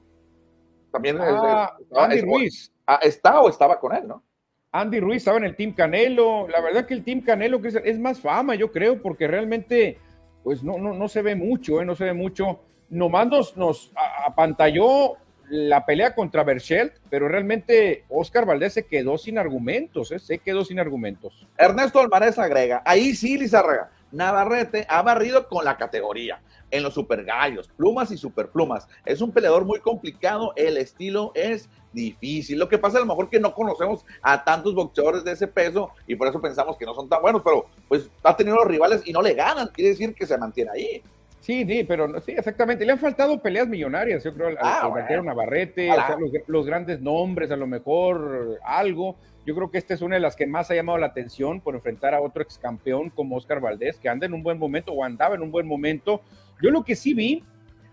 También 0.92 1.18
ah, 1.20 1.78
es, 1.80 1.98
Andy 1.98 2.18
es, 2.18 2.24
Ruiz. 2.24 2.74
Ah, 2.88 3.00
está 3.02 3.42
o 3.42 3.50
estaba 3.50 3.80
con 3.80 3.96
él, 3.96 4.08
¿no? 4.08 4.24
Andy 4.72 5.00
Ruiz 5.00 5.18
estaba 5.18 5.38
en 5.38 5.46
el 5.46 5.56
Team 5.56 5.74
Canelo. 5.74 6.48
La 6.48 6.62
verdad 6.62 6.86
que 6.86 6.94
el 6.94 7.04
Team 7.04 7.22
Canelo 7.22 7.60
es 7.64 8.00
más 8.00 8.20
fama, 8.20 8.56
yo 8.56 8.72
creo, 8.72 9.02
porque 9.02 9.28
realmente, 9.28 9.98
pues 10.44 10.64
no, 10.64 10.78
no, 10.78 10.94
no 10.94 11.08
se 11.08 11.22
ve 11.22 11.36
mucho, 11.36 11.82
¿eh? 11.82 11.86
no 11.86 11.96
se 11.96 12.06
ve 12.06 12.14
mucho. 12.14 12.60
Nomás 12.90 13.28
nos, 13.28 13.58
nos 13.58 13.92
apantalló 14.26 15.18
la 15.50 15.86
pelea 15.86 16.14
contra 16.14 16.44
Berchelt, 16.44 16.94
pero 17.10 17.28
realmente 17.28 18.06
Oscar 18.10 18.46
Valdés 18.46 18.74
se 18.74 18.86
quedó 18.86 19.18
sin 19.18 19.38
argumentos, 19.38 20.12
¿eh? 20.12 20.20
se 20.20 20.40
quedó 20.40 20.64
sin 20.64 20.80
argumentos. 20.80 21.48
Ernesto 21.58 22.00
Alvarez 22.00 22.38
agrega, 22.38 22.84
ahí 22.86 23.16
sí, 23.16 23.38
Lizarraga, 23.38 23.90
Navarrete 24.12 24.86
ha 24.90 25.02
barrido 25.02 25.48
con 25.48 25.66
la 25.66 25.78
categoría 25.78 26.42
en 26.72 26.84
los 26.84 26.94
super 26.94 27.24
gallos, 27.24 27.68
plumas 27.68 28.12
y 28.12 28.18
superplumas. 28.18 28.88
Es 29.06 29.22
un 29.22 29.32
peleador 29.32 29.66
muy 29.66 29.80
complicado, 29.80 30.54
el 30.56 30.78
estilo 30.78 31.32
es 31.36 31.70
difícil. 31.94 32.60
Lo 32.60 32.70
que 32.70 32.78
pasa 32.78 32.98
a 32.98 33.02
lo 33.02 33.08
mejor 33.08 33.30
que 33.30 33.40
no 33.40 33.54
conocemos 33.54 34.06
a 34.22 34.44
tantos 34.44 34.76
boxeadores 34.76 35.24
de 35.24 35.32
ese 35.32 35.48
peso 35.48 35.90
y 36.06 36.16
por 36.16 36.28
eso 36.28 36.40
pensamos 36.40 36.78
que 36.78 36.86
no 36.86 36.94
son 36.94 37.10
tan 37.10 37.22
buenos, 37.22 37.42
pero 37.44 37.66
pues 37.88 38.10
ha 38.24 38.36
tenido 38.36 38.58
los 38.58 38.68
rivales 38.68 39.02
y 39.06 39.12
no 39.12 39.22
le 39.22 39.34
ganan, 39.34 39.70
quiere 39.70 39.92
decir 39.92 40.14
que 40.14 40.26
se 40.26 40.38
mantiene 40.38 40.72
ahí. 40.72 41.04
Sí, 41.40 41.66
sí, 41.66 41.84
pero 41.84 42.20
sí, 42.22 42.34
exactamente. 42.34 42.86
Le 42.86 42.92
han 42.92 43.00
faltado 43.00 43.42
peleas 43.42 43.68
millonarias, 43.68 44.24
yo 44.24 44.34
creo, 44.34 44.48
al, 44.48 44.58
Ah, 44.62 44.92
al 44.94 45.26
Navarrete, 45.26 45.90
o 45.92 45.96
sea, 45.96 46.18
los, 46.20 46.32
los 46.48 46.66
grandes 46.66 47.00
nombres, 47.02 47.50
a 47.52 47.56
lo 47.56 47.66
mejor 47.66 48.60
algo. 48.64 49.16
Yo 49.46 49.56
creo 49.56 49.72
que 49.72 49.78
esta 49.78 49.94
es 49.94 50.02
una 50.02 50.16
de 50.16 50.22
las 50.22 50.36
que 50.36 50.46
más 50.46 50.70
ha 50.70 50.76
llamado 50.76 50.98
la 50.98 51.08
atención 51.08 51.62
por 51.62 51.74
enfrentar 51.74 52.14
a 52.14 52.22
otro 52.22 52.44
ex 52.44 52.58
campeón 52.58 53.10
como 53.10 53.38
Oscar 53.38 53.60
Valdés, 53.62 53.98
que 53.98 54.10
anda 54.10 54.26
en 54.26 54.34
un 54.34 54.44
buen 54.44 54.60
momento 54.60 54.92
o 54.92 55.04
andaba 55.04 55.36
en 55.36 55.42
un 55.42 55.50
buen 55.50 55.66
momento. 55.66 56.22
Yo 56.62 56.72
lo 56.72 56.84
que 56.84 56.96
sí 56.96 57.14
vi, 57.14 57.44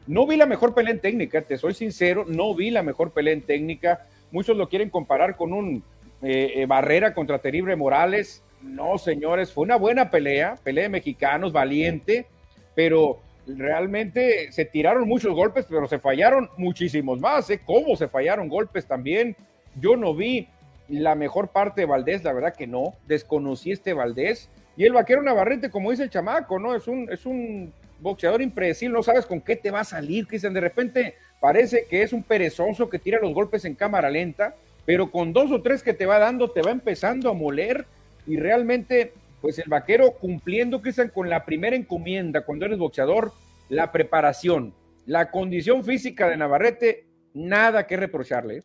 no 0.07 0.27
vi 0.27 0.37
la 0.37 0.47
mejor 0.47 0.75
pelea 0.75 0.93
en 0.93 1.01
técnica, 1.01 1.43
te 1.43 1.57
soy 1.57 1.73
sincero, 1.73 2.25
no 2.27 2.55
vi 2.55 2.71
la 2.71 2.83
mejor 2.83 3.13
pelea 3.13 3.33
en 3.33 3.43
técnica. 3.43 4.07
Muchos 4.33 4.57
lo 4.57 4.69
quieren 4.69 4.91
comparar 4.91 5.37
con 5.37 5.53
un 5.53 5.83
eh, 6.21 6.53
eh, 6.57 6.67
Barrera 6.67 7.15
contra 7.15 7.39
Terrible 7.39 7.77
Morales. 7.77 8.43
No, 8.61 8.99
señores, 8.99 9.53
fue 9.53 9.65
una 9.65 9.77
buena 9.77 10.11
pelea, 10.11 10.57
pelea 10.63 10.85
de 10.85 10.91
mexicanos, 10.91 11.53
valiente, 11.53 12.27
pero 12.75 13.21
realmente 13.47 14.51
se 14.53 14.65
tiraron 14.65 15.09
muchos 15.09 15.35
golpes, 15.35 15.67
pero 15.69 15.87
se 15.87 15.99
fallaron 15.99 16.51
muchísimos 16.57 17.21
más. 17.21 17.49
¿eh? 17.51 17.61
¿Cómo 17.65 17.97
se 17.97 18.09
fallaron 18.09 18.49
golpes 18.49 18.87
también? 18.87 19.37
Yo 19.81 19.97
no 19.97 20.15
vi 20.15 20.49
la 20.89 21.15
mejor 21.15 21.49
parte 21.49 21.83
de 21.83 21.87
Valdés, 21.87 22.25
la 22.25 22.33
verdad 22.33 22.55
que 22.55 22.67
no. 22.67 22.95
Desconocí 23.07 23.73
este 23.73 23.93
Valdés. 23.93 24.49
Y 24.77 24.85
el 24.85 24.93
vaquero 24.93 25.23
Navarrete, 25.23 25.71
como 25.71 25.91
dice 25.91 26.03
el 26.03 26.11
chamaco, 26.11 26.59
¿no? 26.59 26.75
Es 26.75 26.87
un, 26.87 27.09
es 27.11 27.25
un 27.25 27.73
boxeador 28.01 28.43
impredecible, 28.43 28.95
no 28.95 29.03
sabes 29.03 29.25
con 29.25 29.41
qué 29.41 29.57
te 29.57 29.71
va 29.71 29.81
a 29.81 29.85
salir, 29.85 30.27
Cristian. 30.27 30.53
De 30.53 30.61
repente 30.61 31.15
parece 31.41 31.87
que 31.89 32.03
es 32.03 32.13
un 32.13 32.23
perezoso 32.23 32.91
que 32.91 32.99
tira 32.99 33.21
los 33.21 33.33
golpes 33.33 33.65
en 33.65 33.75
cámara 33.75 34.11
lenta, 34.11 34.55
pero 34.85 35.11
con 35.11 35.33
dos 35.33 35.51
o 35.51 35.63
tres 35.63 35.83
que 35.83 35.95
te 35.95 36.07
va 36.07 36.19
dando, 36.19 36.51
te 36.51 36.63
va 36.63 36.71
empezando 36.71 37.31
a 37.31 37.35
moler. 37.35 37.87
Y 38.27 38.37
realmente, 38.37 39.13
pues 39.41 39.59
el 39.59 39.69
vaquero 39.69 40.13
cumpliendo, 40.13 40.81
Cristian, 40.81 41.11
con 41.11 41.29
la 41.29 41.45
primera 41.45 41.77
encomienda 41.77 42.45
cuando 42.45 42.67
eres 42.67 42.79
boxeador, 42.79 43.33
la 43.69 43.93
preparación, 43.93 44.75
la 45.07 45.31
condición 45.31 45.85
física 45.85 46.29
de 46.29 46.37
Navarrete, 46.37 47.07
nada 47.35 47.87
que 47.87 47.97
reprocharle. 47.97 48.59
¿eh? 48.59 48.65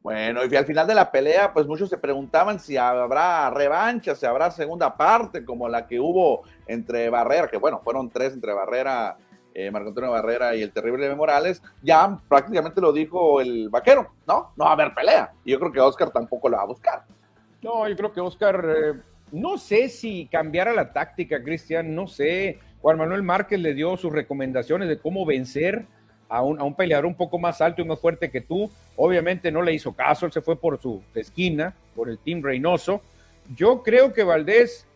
Bueno, 0.00 0.42
y 0.48 0.54
al 0.54 0.64
final 0.64 0.86
de 0.86 0.94
la 0.94 1.10
pelea, 1.10 1.52
pues 1.52 1.66
muchos 1.66 1.90
se 1.90 1.98
preguntaban 1.98 2.60
si 2.60 2.76
habrá 2.76 3.50
revancha, 3.50 4.14
si 4.14 4.24
habrá 4.24 4.52
segunda 4.52 4.96
parte, 4.96 5.44
como 5.44 5.68
la 5.68 5.88
que 5.88 5.98
hubo 5.98 6.42
entre 6.68 7.10
Barrera, 7.10 7.48
que 7.48 7.56
bueno, 7.56 7.80
fueron 7.82 8.08
tres 8.10 8.32
entre 8.32 8.52
Barrera, 8.52 9.16
eh, 9.52 9.70
Marco 9.70 9.88
Antonio 9.88 10.12
Barrera 10.12 10.54
y 10.54 10.62
el 10.62 10.70
terrible 10.70 11.12
Morales. 11.16 11.60
Ya 11.82 12.20
prácticamente 12.28 12.80
lo 12.80 12.92
dijo 12.92 13.40
el 13.40 13.68
vaquero, 13.68 14.12
¿no? 14.28 14.52
No 14.54 14.64
va 14.66 14.70
a 14.70 14.74
haber 14.74 14.94
pelea. 14.94 15.32
Y 15.44 15.50
yo 15.50 15.58
creo 15.58 15.72
que 15.72 15.80
Oscar 15.80 16.10
tampoco 16.10 16.48
la 16.48 16.58
va 16.58 16.62
a 16.62 16.66
buscar. 16.66 17.04
No, 17.62 17.88
yo 17.88 17.96
creo 17.96 18.12
que 18.12 18.20
Oscar, 18.20 18.64
eh, 18.64 19.00
no 19.32 19.58
sé 19.58 19.88
si 19.88 20.26
cambiara 20.26 20.72
la 20.72 20.92
táctica, 20.92 21.42
Cristian, 21.42 21.94
no 21.94 22.06
sé. 22.06 22.58
Juan 22.80 22.98
Manuel 22.98 23.22
Márquez 23.22 23.58
le 23.60 23.74
dio 23.74 23.96
sus 23.96 24.12
recomendaciones 24.12 24.88
de 24.88 24.98
cómo 24.98 25.26
vencer 25.26 25.84
a 26.28 26.42
un, 26.42 26.60
a 26.60 26.64
un, 26.64 26.74
peleador 26.74 27.06
un 27.06 27.14
poco 27.14 27.38
más 27.38 27.60
alto 27.60 27.82
y 27.82 27.84
más 27.84 28.00
fuerte 28.00 28.30
que 28.30 28.40
tú. 28.40 28.70
Obviamente 28.96 29.50
no 29.50 29.62
le 29.62 29.72
hizo 29.72 29.92
caso, 29.92 30.26
él 30.26 30.32
se 30.32 30.40
fue 30.40 30.56
por 30.58 30.80
su 30.80 31.02
esquina, 31.14 31.74
por 31.94 32.08
el 32.08 32.18
Team 32.18 32.42
Reynoso. 32.42 33.02
Yo 33.54 33.82
creo 33.82 34.12
que 34.12 34.24
Valdés 34.24 34.86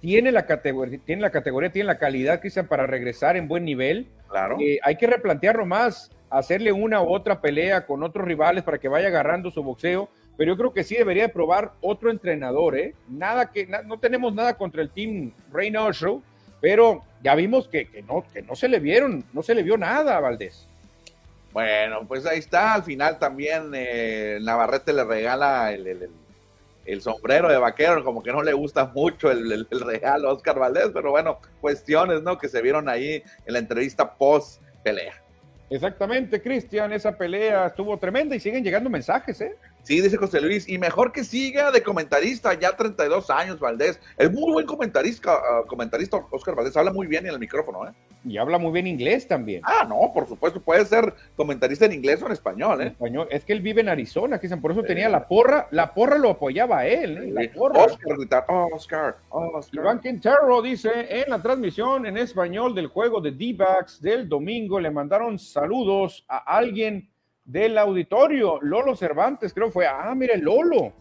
tiene 0.00 0.32
la 0.32 0.46
categoría, 0.46 0.98
tiene 1.04 1.22
la 1.22 1.30
categoría, 1.30 1.72
tiene 1.72 1.86
la 1.86 1.98
calidad, 1.98 2.40
Cristian, 2.40 2.66
para 2.66 2.86
regresar 2.86 3.36
en 3.36 3.48
buen 3.48 3.64
nivel. 3.64 4.06
Claro. 4.28 4.58
Eh, 4.60 4.78
hay 4.82 4.96
que 4.96 5.06
replantearlo 5.06 5.64
más, 5.64 6.10
hacerle 6.28 6.72
una 6.72 7.02
u 7.02 7.12
otra 7.12 7.40
pelea 7.40 7.86
con 7.86 8.02
otros 8.02 8.26
rivales 8.26 8.64
para 8.64 8.78
que 8.78 8.88
vaya 8.88 9.08
agarrando 9.08 9.50
su 9.50 9.62
boxeo. 9.62 10.08
Pero 10.36 10.52
yo 10.52 10.56
creo 10.56 10.72
que 10.72 10.84
sí 10.84 10.96
debería 10.96 11.32
probar 11.32 11.72
otro 11.80 12.10
entrenador, 12.10 12.76
¿eh? 12.76 12.94
Nada 13.08 13.50
que, 13.50 13.66
na, 13.66 13.82
no 13.82 13.98
tenemos 13.98 14.34
nada 14.34 14.54
contra 14.54 14.82
el 14.82 14.90
Team 14.90 15.32
Reynoso, 15.52 16.22
pero 16.60 17.02
ya 17.22 17.34
vimos 17.34 17.68
que, 17.68 17.88
que, 17.88 18.02
no, 18.02 18.24
que 18.32 18.42
no 18.42 18.56
se 18.56 18.68
le 18.68 18.80
vieron, 18.80 19.24
no 19.32 19.42
se 19.42 19.54
le 19.54 19.62
vio 19.62 19.76
nada 19.76 20.16
a 20.16 20.20
Valdés. 20.20 20.66
Bueno, 21.52 22.04
pues 22.08 22.26
ahí 22.26 22.40
está. 22.40 22.74
Al 22.74 22.82
final 22.82 23.18
también 23.18 23.70
eh, 23.74 24.38
Navarrete 24.42 24.92
le 24.92 25.04
regala 25.04 25.72
el, 25.72 25.86
el, 25.86 26.10
el, 26.84 27.00
sombrero 27.00 27.48
de 27.48 27.58
vaquero, 27.58 28.02
como 28.02 28.24
que 28.24 28.32
no 28.32 28.42
le 28.42 28.52
gusta 28.52 28.86
mucho 28.86 29.30
el, 29.30 29.66
el, 29.70 29.80
regalo 29.80 30.28
a 30.28 30.32
Oscar 30.32 30.58
Valdés, 30.58 30.90
pero 30.92 31.12
bueno, 31.12 31.38
cuestiones, 31.60 32.22
¿no? 32.22 32.36
Que 32.38 32.48
se 32.48 32.60
vieron 32.60 32.88
ahí 32.88 33.22
en 33.46 33.52
la 33.52 33.60
entrevista 33.60 34.14
post 34.14 34.60
pelea. 34.82 35.14
Exactamente, 35.70 36.42
Cristian, 36.42 36.92
esa 36.92 37.16
pelea 37.16 37.68
estuvo 37.68 37.96
tremenda 37.98 38.34
y 38.34 38.40
siguen 38.40 38.64
llegando 38.64 38.90
mensajes, 38.90 39.40
¿eh? 39.40 39.54
Sí, 39.84 40.00
dice 40.00 40.16
José 40.16 40.40
Luis, 40.40 40.66
y 40.66 40.78
mejor 40.78 41.12
que 41.12 41.24
siga 41.24 41.70
de 41.70 41.82
comentarista, 41.82 42.58
ya 42.58 42.74
32 42.74 43.28
años, 43.28 43.60
Valdés. 43.60 44.00
Es 44.16 44.32
muy 44.32 44.50
buen 44.50 44.64
comentarista, 44.64 45.34
uh, 45.34 45.66
comentarista 45.66 46.16
Oscar 46.30 46.54
Valdés, 46.54 46.74
habla 46.78 46.90
muy 46.90 47.06
bien 47.06 47.26
en 47.26 47.34
el 47.34 47.38
micrófono, 47.38 47.86
¿eh? 47.86 47.92
Y 48.24 48.38
habla 48.38 48.56
muy 48.56 48.72
bien 48.72 48.86
inglés 48.86 49.28
también. 49.28 49.60
Ah, 49.62 49.84
no, 49.86 50.10
por 50.14 50.26
supuesto, 50.26 50.58
puede 50.58 50.86
ser 50.86 51.12
comentarista 51.36 51.84
en 51.84 51.92
inglés 51.92 52.22
o 52.22 52.26
en 52.26 52.32
español, 52.32 52.80
¿eh? 52.80 52.84
En 52.84 52.92
español. 52.92 53.28
Es 53.30 53.44
que 53.44 53.52
él 53.52 53.60
vive 53.60 53.82
en 53.82 53.90
Arizona, 53.90 54.38
Cristian, 54.38 54.62
por 54.62 54.70
eso 54.70 54.80
sí. 54.80 54.86
tenía 54.86 55.10
la 55.10 55.28
porra, 55.28 55.68
la 55.70 55.92
porra 55.92 56.16
lo 56.16 56.30
apoyaba 56.30 56.78
a 56.78 56.86
él, 56.86 57.18
¿eh? 57.18 57.30
La 57.30 57.52
porra. 57.52 57.84
Oscar, 57.84 58.16
gritar, 58.16 58.46
oh, 58.48 58.70
Oscar, 58.72 59.16
oh, 59.28 59.58
Oscar. 59.58 59.80
Iván 59.82 60.00
Quintero 60.00 60.62
dice, 60.62 60.90
en 61.10 61.28
la 61.28 61.42
transmisión 61.42 62.06
en 62.06 62.16
español 62.16 62.74
del 62.74 62.86
juego 62.86 63.20
de 63.20 63.32
D-Backs 63.32 64.00
del 64.00 64.30
domingo, 64.30 64.80
le 64.80 64.90
mandaron 64.90 65.38
saludos 65.38 66.24
a 66.26 66.38
alguien 66.56 67.10
del 67.44 67.76
auditorio, 67.78 68.58
Lolo 68.62 68.96
Cervantes, 68.96 69.52
creo 69.52 69.70
fue, 69.70 69.86
ah, 69.86 70.14
mire, 70.14 70.38
Lolo. 70.38 70.92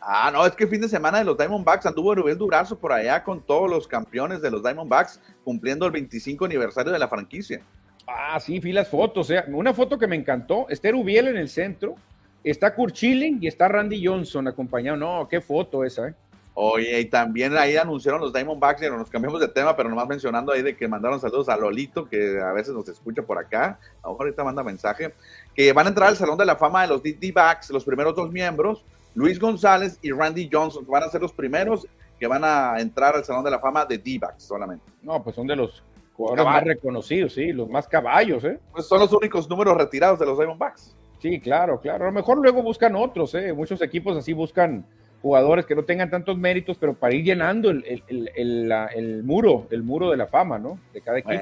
Ah, 0.00 0.30
no, 0.32 0.44
es 0.44 0.52
que 0.52 0.64
el 0.64 0.70
fin 0.70 0.80
de 0.80 0.88
semana 0.88 1.18
de 1.18 1.24
los 1.24 1.38
Diamondbacks 1.38 1.86
anduvo 1.86 2.14
Rubén 2.14 2.36
Durazo 2.36 2.76
por 2.76 2.92
allá 2.92 3.22
con 3.22 3.40
todos 3.40 3.70
los 3.70 3.86
campeones 3.86 4.42
de 4.42 4.50
los 4.50 4.62
Diamondbacks, 4.62 5.20
cumpliendo 5.44 5.86
el 5.86 5.92
25 5.92 6.44
aniversario 6.44 6.92
de 6.92 6.98
la 6.98 7.06
franquicia. 7.06 7.60
Ah, 8.08 8.40
sí, 8.40 8.58
vi 8.58 8.72
las 8.72 8.88
fotos, 8.88 9.30
eh. 9.30 9.44
una 9.48 9.72
foto 9.72 9.96
que 9.96 10.08
me 10.08 10.16
encantó, 10.16 10.66
está 10.68 10.90
Rubiel 10.90 11.28
en 11.28 11.36
el 11.36 11.48
centro, 11.48 11.94
está 12.42 12.74
Kurt 12.74 12.96
Schilling 12.96 13.38
y 13.40 13.46
está 13.46 13.68
Randy 13.68 14.04
Johnson 14.04 14.48
acompañado, 14.48 14.96
no, 14.96 15.28
qué 15.28 15.40
foto 15.40 15.84
esa, 15.84 16.08
eh. 16.08 16.14
Oye, 16.54 17.00
y 17.00 17.04
también 17.06 17.56
ahí 17.56 17.76
anunciaron 17.78 18.20
los 18.20 18.32
Diamondbacks, 18.32 18.82
nos 18.90 19.08
cambiamos 19.08 19.40
de 19.40 19.48
tema, 19.48 19.74
pero 19.74 19.88
nomás 19.88 20.06
mencionando 20.06 20.52
ahí 20.52 20.60
de 20.60 20.76
que 20.76 20.86
mandaron 20.86 21.18
saludos 21.18 21.48
a 21.48 21.56
Lolito, 21.56 22.06
que 22.06 22.40
a 22.40 22.52
veces 22.52 22.74
nos 22.74 22.86
escucha 22.88 23.22
por 23.22 23.38
acá, 23.38 23.78
a 24.02 24.06
lo 24.06 24.12
mejor 24.12 24.26
ahorita 24.26 24.44
manda 24.44 24.62
mensaje, 24.62 25.14
que 25.54 25.72
van 25.72 25.86
a 25.86 25.88
entrar 25.88 26.10
al 26.10 26.16
Salón 26.16 26.36
de 26.36 26.44
la 26.44 26.56
Fama 26.56 26.82
de 26.82 26.88
los 26.88 27.02
D-Backs, 27.02 27.70
los 27.70 27.84
primeros 27.84 28.14
dos 28.14 28.30
miembros, 28.30 28.84
Luis 29.14 29.40
González 29.40 29.98
y 30.02 30.10
Randy 30.12 30.50
Johnson, 30.52 30.84
van 30.86 31.04
a 31.04 31.08
ser 31.08 31.22
los 31.22 31.32
primeros 31.32 31.86
que 32.20 32.26
van 32.26 32.44
a 32.44 32.78
entrar 32.78 33.16
al 33.16 33.24
Salón 33.24 33.44
de 33.44 33.50
la 33.50 33.58
Fama 33.58 33.86
de 33.86 33.96
D-Backs 33.96 34.44
solamente. 34.44 34.84
No, 35.02 35.22
pues 35.22 35.34
son 35.34 35.46
de 35.46 35.56
los 35.56 35.82
jugadores 36.12 36.44
más 36.44 36.64
reconocidos, 36.64 37.32
sí, 37.32 37.52
los 37.52 37.70
más 37.70 37.88
caballos, 37.88 38.44
¿eh? 38.44 38.58
Pues 38.72 38.86
son 38.86 39.00
los 39.00 39.10
únicos 39.12 39.48
números 39.48 39.74
retirados 39.76 40.18
de 40.18 40.26
los 40.26 40.36
Diamondbacks. 40.36 40.94
Sí, 41.18 41.40
claro, 41.40 41.80
claro. 41.80 42.04
A 42.04 42.08
lo 42.08 42.12
mejor 42.12 42.38
luego 42.38 42.62
buscan 42.62 42.94
otros, 42.94 43.34
¿eh? 43.36 43.54
Muchos 43.54 43.80
equipos 43.80 44.16
así 44.16 44.34
buscan 44.34 44.84
jugadores 45.22 45.64
que 45.64 45.74
no 45.74 45.84
tengan 45.84 46.10
tantos 46.10 46.36
méritos, 46.36 46.76
pero 46.78 46.94
para 46.94 47.14
ir 47.14 47.24
llenando 47.24 47.70
el, 47.70 48.02
el, 48.08 48.30
el, 48.34 48.72
el 48.94 49.22
muro, 49.22 49.68
el 49.70 49.82
muro 49.82 50.10
de 50.10 50.16
la 50.16 50.26
fama, 50.26 50.58
¿no? 50.58 50.78
De 50.92 51.00
cada 51.00 51.18
equipo. 51.18 51.40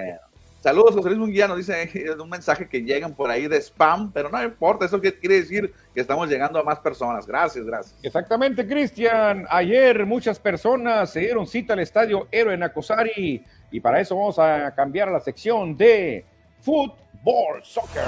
Saludos, 0.60 0.94
José 0.94 1.08
Luis 1.08 1.18
Munguía, 1.18 1.48
nos 1.48 1.56
dice 1.56 1.90
un 2.20 2.28
mensaje 2.28 2.68
que 2.68 2.82
llegan 2.82 3.14
por 3.14 3.30
ahí 3.30 3.48
de 3.48 3.56
spam, 3.62 4.12
pero 4.12 4.28
no 4.28 4.42
importa, 4.42 4.84
eso 4.84 5.00
quiere 5.00 5.36
decir 5.36 5.72
que 5.94 6.02
estamos 6.02 6.28
llegando 6.28 6.58
a 6.58 6.62
más 6.62 6.78
personas. 6.80 7.26
Gracias, 7.26 7.64
gracias. 7.64 7.98
Exactamente, 8.02 8.66
Cristian. 8.66 9.46
Ayer 9.48 10.04
muchas 10.04 10.38
personas 10.38 11.10
se 11.10 11.20
dieron 11.20 11.46
cita 11.46 11.72
al 11.72 11.80
estadio 11.80 12.28
Héroe 12.30 12.58
Nacosari 12.58 13.42
y 13.70 13.80
para 13.80 14.00
eso 14.00 14.14
vamos 14.14 14.38
a 14.38 14.74
cambiar 14.74 15.08
a 15.08 15.12
la 15.12 15.20
sección 15.20 15.78
de 15.78 16.26
fútbol, 16.60 17.62
soccer. 17.62 18.04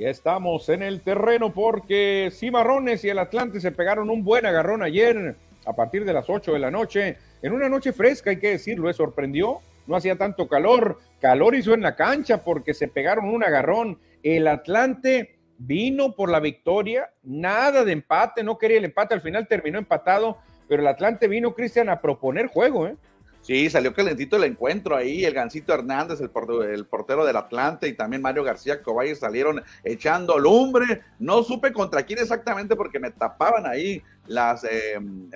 Ya 0.00 0.08
estamos 0.08 0.66
en 0.70 0.82
el 0.82 1.02
terreno 1.02 1.52
porque 1.52 2.30
Cimarrones 2.32 3.04
y 3.04 3.10
el 3.10 3.18
Atlante 3.18 3.60
se 3.60 3.70
pegaron 3.70 4.08
un 4.08 4.24
buen 4.24 4.46
agarrón 4.46 4.82
ayer 4.82 5.36
a 5.66 5.74
partir 5.74 6.06
de 6.06 6.14
las 6.14 6.30
8 6.30 6.54
de 6.54 6.58
la 6.58 6.70
noche. 6.70 7.18
En 7.42 7.52
una 7.52 7.68
noche 7.68 7.92
fresca, 7.92 8.30
hay 8.30 8.38
que 8.38 8.52
decirlo, 8.52 8.88
¿eh? 8.88 8.94
sorprendió. 8.94 9.58
No 9.86 9.96
hacía 9.96 10.16
tanto 10.16 10.48
calor. 10.48 10.98
Calor 11.20 11.54
hizo 11.54 11.74
en 11.74 11.82
la 11.82 11.96
cancha 11.96 12.42
porque 12.42 12.72
se 12.72 12.88
pegaron 12.88 13.26
un 13.26 13.44
agarrón. 13.44 13.98
El 14.22 14.48
Atlante 14.48 15.38
vino 15.58 16.12
por 16.12 16.30
la 16.30 16.40
victoria, 16.40 17.10
nada 17.22 17.84
de 17.84 17.92
empate, 17.92 18.42
no 18.42 18.56
quería 18.56 18.78
el 18.78 18.86
empate, 18.86 19.12
al 19.12 19.20
final 19.20 19.48
terminó 19.48 19.78
empatado, 19.78 20.38
pero 20.66 20.80
el 20.80 20.88
Atlante 20.88 21.28
vino, 21.28 21.52
Cristian, 21.52 21.90
a 21.90 22.00
proponer 22.00 22.46
juego, 22.46 22.86
¿eh? 22.86 22.96
Sí, 23.42 23.70
salió 23.70 23.94
calentito 23.94 24.36
el 24.36 24.44
encuentro 24.44 24.94
ahí, 24.94 25.24
el 25.24 25.32
Gancito 25.32 25.72
Hernández, 25.72 26.20
el, 26.20 26.28
portero, 26.30 27.24
del 27.24 27.36
Atlante, 27.36 27.88
y 27.88 27.94
también 27.94 28.20
Mario 28.20 28.44
García 28.44 28.82
Cobayes 28.82 29.18
salieron 29.18 29.62
echando 29.82 30.38
lumbre. 30.38 31.02
No 31.18 31.42
supe 31.42 31.72
contra 31.72 32.02
quién 32.02 32.18
exactamente 32.18 32.76
porque 32.76 33.00
me 33.00 33.10
tapaban 33.10 33.66
ahí 33.66 34.02
las, 34.26 34.64
em, 34.64 35.30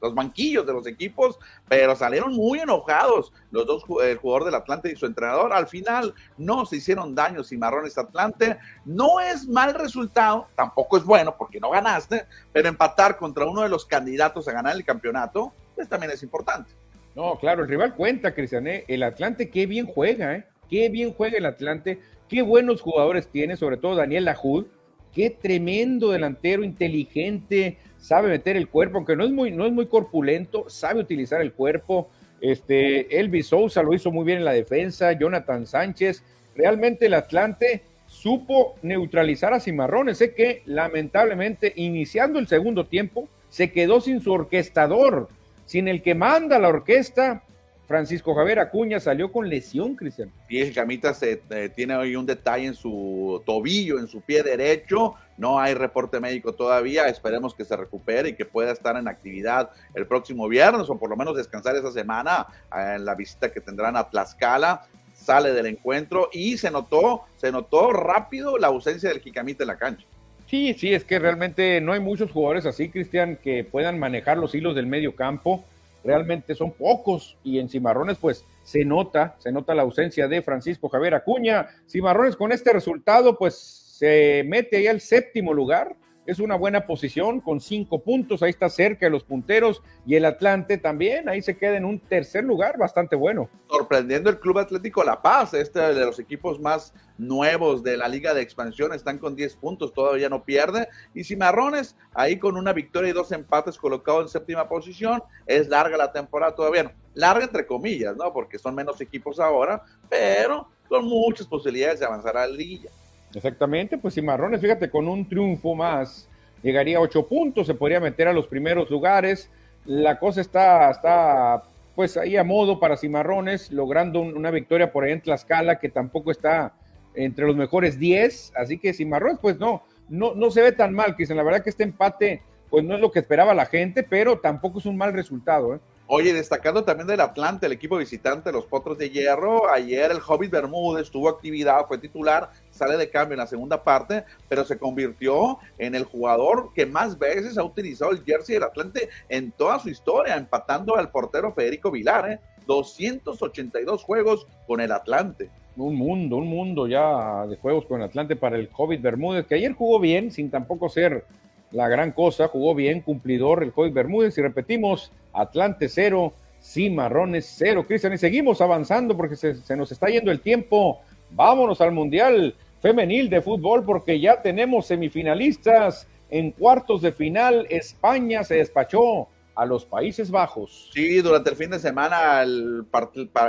los 0.00 0.14
banquillos 0.14 0.64
de 0.64 0.72
los 0.72 0.86
equipos, 0.86 1.36
pero 1.68 1.96
salieron 1.96 2.32
muy 2.32 2.60
enojados 2.60 3.32
los 3.50 3.66
dos, 3.66 3.82
el 4.04 4.18
jugador 4.18 4.44
del 4.44 4.54
Atlante 4.54 4.92
y 4.92 4.96
su 4.96 5.06
entrenador. 5.06 5.52
Al 5.52 5.66
final 5.66 6.14
no 6.38 6.64
se 6.64 6.76
hicieron 6.76 7.16
daños 7.16 7.48
Cimarrones 7.48 7.98
Atlante. 7.98 8.56
No 8.84 9.18
es 9.18 9.48
mal 9.48 9.74
resultado, 9.74 10.46
tampoco 10.54 10.96
es 10.96 11.04
bueno 11.04 11.36
porque 11.36 11.58
no 11.58 11.70
ganaste, 11.70 12.24
pero 12.52 12.68
empatar 12.68 13.16
contra 13.16 13.46
uno 13.46 13.62
de 13.62 13.68
los 13.68 13.84
candidatos 13.84 14.46
a 14.46 14.52
ganar 14.52 14.76
el 14.76 14.84
campeonato 14.84 15.52
pues 15.76 15.88
también 15.88 16.10
es 16.10 16.22
importante. 16.24 16.72
No, 17.14 17.38
claro, 17.38 17.62
el 17.62 17.68
rival 17.68 17.94
cuenta, 17.94 18.34
Cristian, 18.34 18.66
¿eh? 18.66 18.84
el 18.88 19.02
Atlante 19.02 19.48
qué 19.48 19.66
bien 19.66 19.86
juega, 19.86 20.34
¿eh? 20.34 20.44
qué 20.68 20.88
bien 20.88 21.12
juega 21.12 21.38
el 21.38 21.46
Atlante, 21.46 22.00
qué 22.28 22.42
buenos 22.42 22.80
jugadores 22.80 23.28
tiene, 23.28 23.56
sobre 23.56 23.76
todo 23.76 23.94
Daniel 23.94 24.24
Lajud, 24.24 24.66
qué 25.14 25.30
tremendo 25.30 26.10
delantero, 26.10 26.62
inteligente, 26.62 27.78
sabe 27.96 28.28
meter 28.28 28.56
el 28.56 28.68
cuerpo, 28.68 28.98
aunque 28.98 29.16
no 29.16 29.24
es 29.24 29.30
muy, 29.30 29.50
no 29.50 29.66
es 29.66 29.72
muy 29.72 29.86
corpulento, 29.86 30.68
sabe 30.68 31.00
utilizar 31.00 31.40
el 31.40 31.52
cuerpo. 31.52 32.08
Este, 32.40 33.18
Elvis 33.18 33.46
Sousa 33.46 33.82
lo 33.82 33.94
hizo 33.94 34.10
muy 34.10 34.26
bien 34.26 34.38
en 34.38 34.44
la 34.44 34.52
defensa, 34.52 35.12
Jonathan 35.12 35.66
Sánchez, 35.66 36.22
realmente 36.54 37.06
el 37.06 37.14
Atlante 37.14 37.82
supo 38.06 38.76
neutralizar 38.82 39.54
a 39.54 39.60
Cimarrones, 39.60 40.18
sé 40.18 40.34
que 40.34 40.62
lamentablemente 40.66 41.72
iniciando 41.76 42.38
el 42.38 42.46
segundo 42.46 42.86
tiempo 42.86 43.28
se 43.48 43.72
quedó 43.72 44.00
sin 44.00 44.20
su 44.20 44.32
orquestador, 44.32 45.28
sin 45.66 45.88
el 45.88 46.02
que 46.02 46.14
manda 46.14 46.58
la 46.58 46.68
orquesta, 46.68 47.42
Francisco 47.86 48.34
Javier 48.34 48.58
Acuña 48.58 48.98
salió 48.98 49.30
con 49.30 49.48
lesión, 49.48 49.94
Cristian. 49.94 50.32
Y 50.48 50.60
el 50.60 50.74
Camita 50.74 51.14
se, 51.14 51.42
eh, 51.50 51.70
tiene 51.74 51.94
hoy 51.94 52.16
un 52.16 52.26
detalle 52.26 52.66
en 52.66 52.74
su 52.74 53.42
tobillo, 53.46 53.98
en 53.98 54.08
su 54.08 54.20
pie 54.22 54.42
derecho. 54.42 55.14
No 55.38 55.60
hay 55.60 55.74
reporte 55.74 56.18
médico 56.18 56.52
todavía. 56.52 57.06
Esperemos 57.06 57.54
que 57.54 57.64
se 57.64 57.76
recupere 57.76 58.30
y 58.30 58.34
que 58.34 58.44
pueda 58.44 58.72
estar 58.72 58.96
en 58.96 59.06
actividad 59.06 59.70
el 59.94 60.06
próximo 60.06 60.48
viernes 60.48 60.90
o 60.90 60.98
por 60.98 61.10
lo 61.10 61.16
menos 61.16 61.36
descansar 61.36 61.76
esa 61.76 61.92
semana 61.92 62.46
eh, 62.76 62.94
en 62.96 63.04
la 63.04 63.14
visita 63.14 63.52
que 63.52 63.60
tendrán 63.60 63.96
a 63.96 64.10
Tlaxcala. 64.10 64.86
Sale 65.14 65.52
del 65.52 65.66
encuentro 65.66 66.28
y 66.32 66.58
se 66.58 66.70
notó, 66.70 67.22
se 67.36 67.52
notó 67.52 67.92
rápido 67.92 68.58
la 68.58 68.66
ausencia 68.66 69.08
del 69.08 69.20
Jicamita 69.20 69.62
en 69.62 69.68
la 69.68 69.78
cancha. 69.78 70.06
Sí, 70.46 70.74
sí, 70.74 70.94
es 70.94 71.04
que 71.04 71.18
realmente 71.18 71.80
no 71.80 71.92
hay 71.92 72.00
muchos 72.00 72.30
jugadores 72.30 72.66
así, 72.66 72.88
Cristian, 72.88 73.36
que 73.42 73.64
puedan 73.64 73.98
manejar 73.98 74.38
los 74.38 74.54
hilos 74.54 74.76
del 74.76 74.86
medio 74.86 75.16
campo. 75.16 75.64
Realmente 76.04 76.54
son 76.54 76.70
pocos 76.70 77.36
y 77.42 77.58
en 77.58 77.68
Cimarrones 77.68 78.16
pues 78.18 78.44
se 78.62 78.84
nota, 78.84 79.34
se 79.38 79.50
nota 79.50 79.74
la 79.74 79.82
ausencia 79.82 80.28
de 80.28 80.42
Francisco 80.42 80.88
Javier 80.88 81.14
Acuña. 81.14 81.66
Cimarrones 81.88 82.36
con 82.36 82.52
este 82.52 82.72
resultado 82.72 83.36
pues 83.36 83.54
se 83.56 84.44
mete 84.46 84.76
ahí 84.76 84.86
al 84.86 85.00
séptimo 85.00 85.52
lugar 85.52 85.96
es 86.26 86.40
una 86.40 86.56
buena 86.56 86.86
posición 86.86 87.40
con 87.40 87.60
cinco 87.60 88.02
puntos, 88.02 88.42
ahí 88.42 88.50
está 88.50 88.68
cerca 88.68 89.06
de 89.06 89.10
los 89.10 89.24
punteros 89.24 89.82
y 90.04 90.16
el 90.16 90.24
Atlante 90.24 90.76
también, 90.76 91.28
ahí 91.28 91.40
se 91.40 91.56
queda 91.56 91.76
en 91.76 91.84
un 91.84 92.00
tercer 92.00 92.44
lugar 92.44 92.78
bastante 92.78 93.16
bueno. 93.16 93.48
Sorprendiendo 93.70 94.28
el 94.28 94.40
Club 94.40 94.58
Atlético 94.58 95.04
La 95.04 95.22
Paz, 95.22 95.54
este 95.54 95.80
de 95.80 96.04
los 96.04 96.18
equipos 96.18 96.60
más 96.60 96.92
nuevos 97.18 97.82
de 97.82 97.96
la 97.96 98.08
Liga 98.08 98.34
de 98.34 98.42
Expansión, 98.42 98.92
están 98.92 99.18
con 99.18 99.36
10 99.36 99.56
puntos, 99.56 99.92
todavía 99.92 100.28
no 100.28 100.44
pierde, 100.44 100.88
y 101.14 101.24
Cimarrones 101.24 101.96
ahí 102.12 102.38
con 102.38 102.56
una 102.56 102.72
victoria 102.72 103.10
y 103.10 103.14
dos 103.14 103.32
empates 103.32 103.78
colocado 103.78 104.20
en 104.20 104.28
séptima 104.28 104.68
posición, 104.68 105.22
es 105.46 105.68
larga 105.68 105.96
la 105.96 106.12
temporada 106.12 106.54
todavía, 106.54 106.92
larga 107.14 107.44
entre 107.44 107.66
comillas, 107.66 108.16
¿no? 108.16 108.32
Porque 108.32 108.58
son 108.58 108.74
menos 108.74 109.00
equipos 109.00 109.38
ahora, 109.38 109.82
pero 110.08 110.68
con 110.88 111.04
muchas 111.04 111.46
posibilidades 111.46 112.00
de 112.00 112.06
avanzar 112.06 112.36
a 112.36 112.46
la 112.46 112.54
liguilla. 112.54 112.90
Exactamente, 113.36 113.98
pues 113.98 114.14
Cimarrones, 114.14 114.62
fíjate, 114.62 114.88
con 114.88 115.06
un 115.06 115.28
triunfo 115.28 115.74
más 115.74 116.26
llegaría 116.62 116.96
a 116.96 117.00
ocho 117.00 117.28
puntos, 117.28 117.66
se 117.66 117.74
podría 117.74 118.00
meter 118.00 118.28
a 118.28 118.32
los 118.32 118.46
primeros 118.46 118.90
lugares. 118.90 119.50
La 119.84 120.18
cosa 120.18 120.40
está, 120.40 120.90
está 120.90 121.62
pues 121.94 122.16
ahí 122.16 122.38
a 122.38 122.44
modo 122.44 122.80
para 122.80 122.96
Cimarrones, 122.96 123.70
logrando 123.70 124.20
una 124.20 124.50
victoria 124.50 124.90
por 124.90 125.04
ahí 125.04 125.12
en 125.12 125.20
Tlaxcala, 125.20 125.78
que 125.78 125.90
tampoco 125.90 126.30
está 126.30 126.72
entre 127.14 127.46
los 127.46 127.56
mejores 127.56 127.98
10. 127.98 128.54
Así 128.56 128.78
que 128.78 128.94
Cimarrones, 128.94 129.38
pues 129.38 129.58
no, 129.58 129.82
no, 130.08 130.34
no 130.34 130.50
se 130.50 130.62
ve 130.62 130.72
tan 130.72 130.94
mal, 130.94 131.14
Cristian. 131.14 131.36
La 131.36 131.44
verdad 131.44 131.62
que 131.62 131.68
este 131.68 131.84
empate, 131.84 132.40
pues 132.70 132.86
no 132.86 132.94
es 132.94 133.02
lo 133.02 133.12
que 133.12 133.18
esperaba 133.18 133.52
la 133.52 133.66
gente, 133.66 134.02
pero 134.02 134.38
tampoco 134.38 134.78
es 134.78 134.86
un 134.86 134.96
mal 134.96 135.12
resultado. 135.12 135.74
¿eh? 135.74 135.78
Oye, 136.08 136.32
destacando 136.32 136.84
también 136.84 137.08
del 137.08 137.20
Atlante, 137.20 137.66
el 137.66 137.72
equipo 137.72 137.96
visitante, 137.96 138.52
los 138.52 138.64
Potros 138.66 138.96
de 138.96 139.10
Hierro, 139.10 139.68
ayer 139.68 140.12
el 140.12 140.20
Hobbit 140.24 140.52
Bermúdez 140.52 141.10
tuvo 141.10 141.28
actividad, 141.28 141.84
fue 141.88 141.98
titular, 141.98 142.50
sale 142.70 142.96
de 142.96 143.10
cambio 143.10 143.34
en 143.34 143.40
la 143.40 143.48
segunda 143.48 143.82
parte, 143.82 144.22
pero 144.48 144.64
se 144.64 144.78
convirtió 144.78 145.58
en 145.78 145.96
el 145.96 146.04
jugador 146.04 146.72
que 146.74 146.86
más 146.86 147.18
veces 147.18 147.58
ha 147.58 147.64
utilizado 147.64 148.12
el 148.12 148.22
jersey 148.22 148.54
del 148.54 148.62
Atlante 148.62 149.08
en 149.28 149.50
toda 149.50 149.80
su 149.80 149.88
historia, 149.88 150.36
empatando 150.36 150.94
al 150.94 151.10
portero 151.10 151.52
Federico 151.52 151.90
Vilar, 151.90 152.30
¿eh? 152.30 152.40
282 152.68 154.04
juegos 154.04 154.46
con 154.68 154.80
el 154.80 154.92
Atlante. 154.92 155.50
Un 155.76 155.96
mundo, 155.96 156.36
un 156.36 156.46
mundo 156.46 156.86
ya 156.86 157.46
de 157.46 157.56
juegos 157.56 157.84
con 157.86 158.00
el 158.00 158.06
Atlante 158.06 158.36
para 158.36 158.56
el 158.56 158.70
Hobbit 158.76 159.02
Bermúdez, 159.02 159.44
que 159.46 159.56
ayer 159.56 159.72
jugó 159.72 159.98
bien, 159.98 160.30
sin 160.30 160.52
tampoco 160.52 160.88
ser 160.88 161.24
la 161.72 161.88
gran 161.88 162.12
cosa, 162.12 162.48
jugó 162.48 162.74
bien, 162.74 163.00
cumplidor 163.00 163.62
el 163.62 163.72
Hoy 163.74 163.90
Bermúdez 163.90 164.36
y 164.38 164.42
repetimos, 164.42 165.12
Atlante 165.32 165.88
cero, 165.88 166.32
Cimarrones 166.62 167.52
cero. 167.56 167.84
Cristian, 167.86 168.12
y 168.12 168.18
seguimos 168.18 168.60
avanzando 168.60 169.16
porque 169.16 169.36
se, 169.36 169.54
se, 169.54 169.76
nos 169.76 169.92
está 169.92 170.08
yendo 170.08 170.30
el 170.30 170.40
tiempo. 170.40 171.00
Vámonos 171.30 171.80
al 171.80 171.92
Mundial 171.92 172.54
Femenil 172.80 173.28
de 173.28 173.42
Fútbol 173.42 173.84
porque 173.84 174.20
ya 174.20 174.42
tenemos 174.42 174.86
semifinalistas 174.86 176.08
en 176.30 176.52
cuartos 176.52 177.02
de 177.02 177.12
final. 177.12 177.66
España 177.70 178.44
se 178.44 178.56
despachó 178.56 179.28
a 179.56 179.64
los 179.64 179.86
Países 179.86 180.30
Bajos. 180.30 180.90
Sí, 180.92 181.20
durante 181.22 181.50
el 181.50 181.56
fin 181.56 181.70
de 181.70 181.78
semana 181.78 182.42
el, 182.42 182.86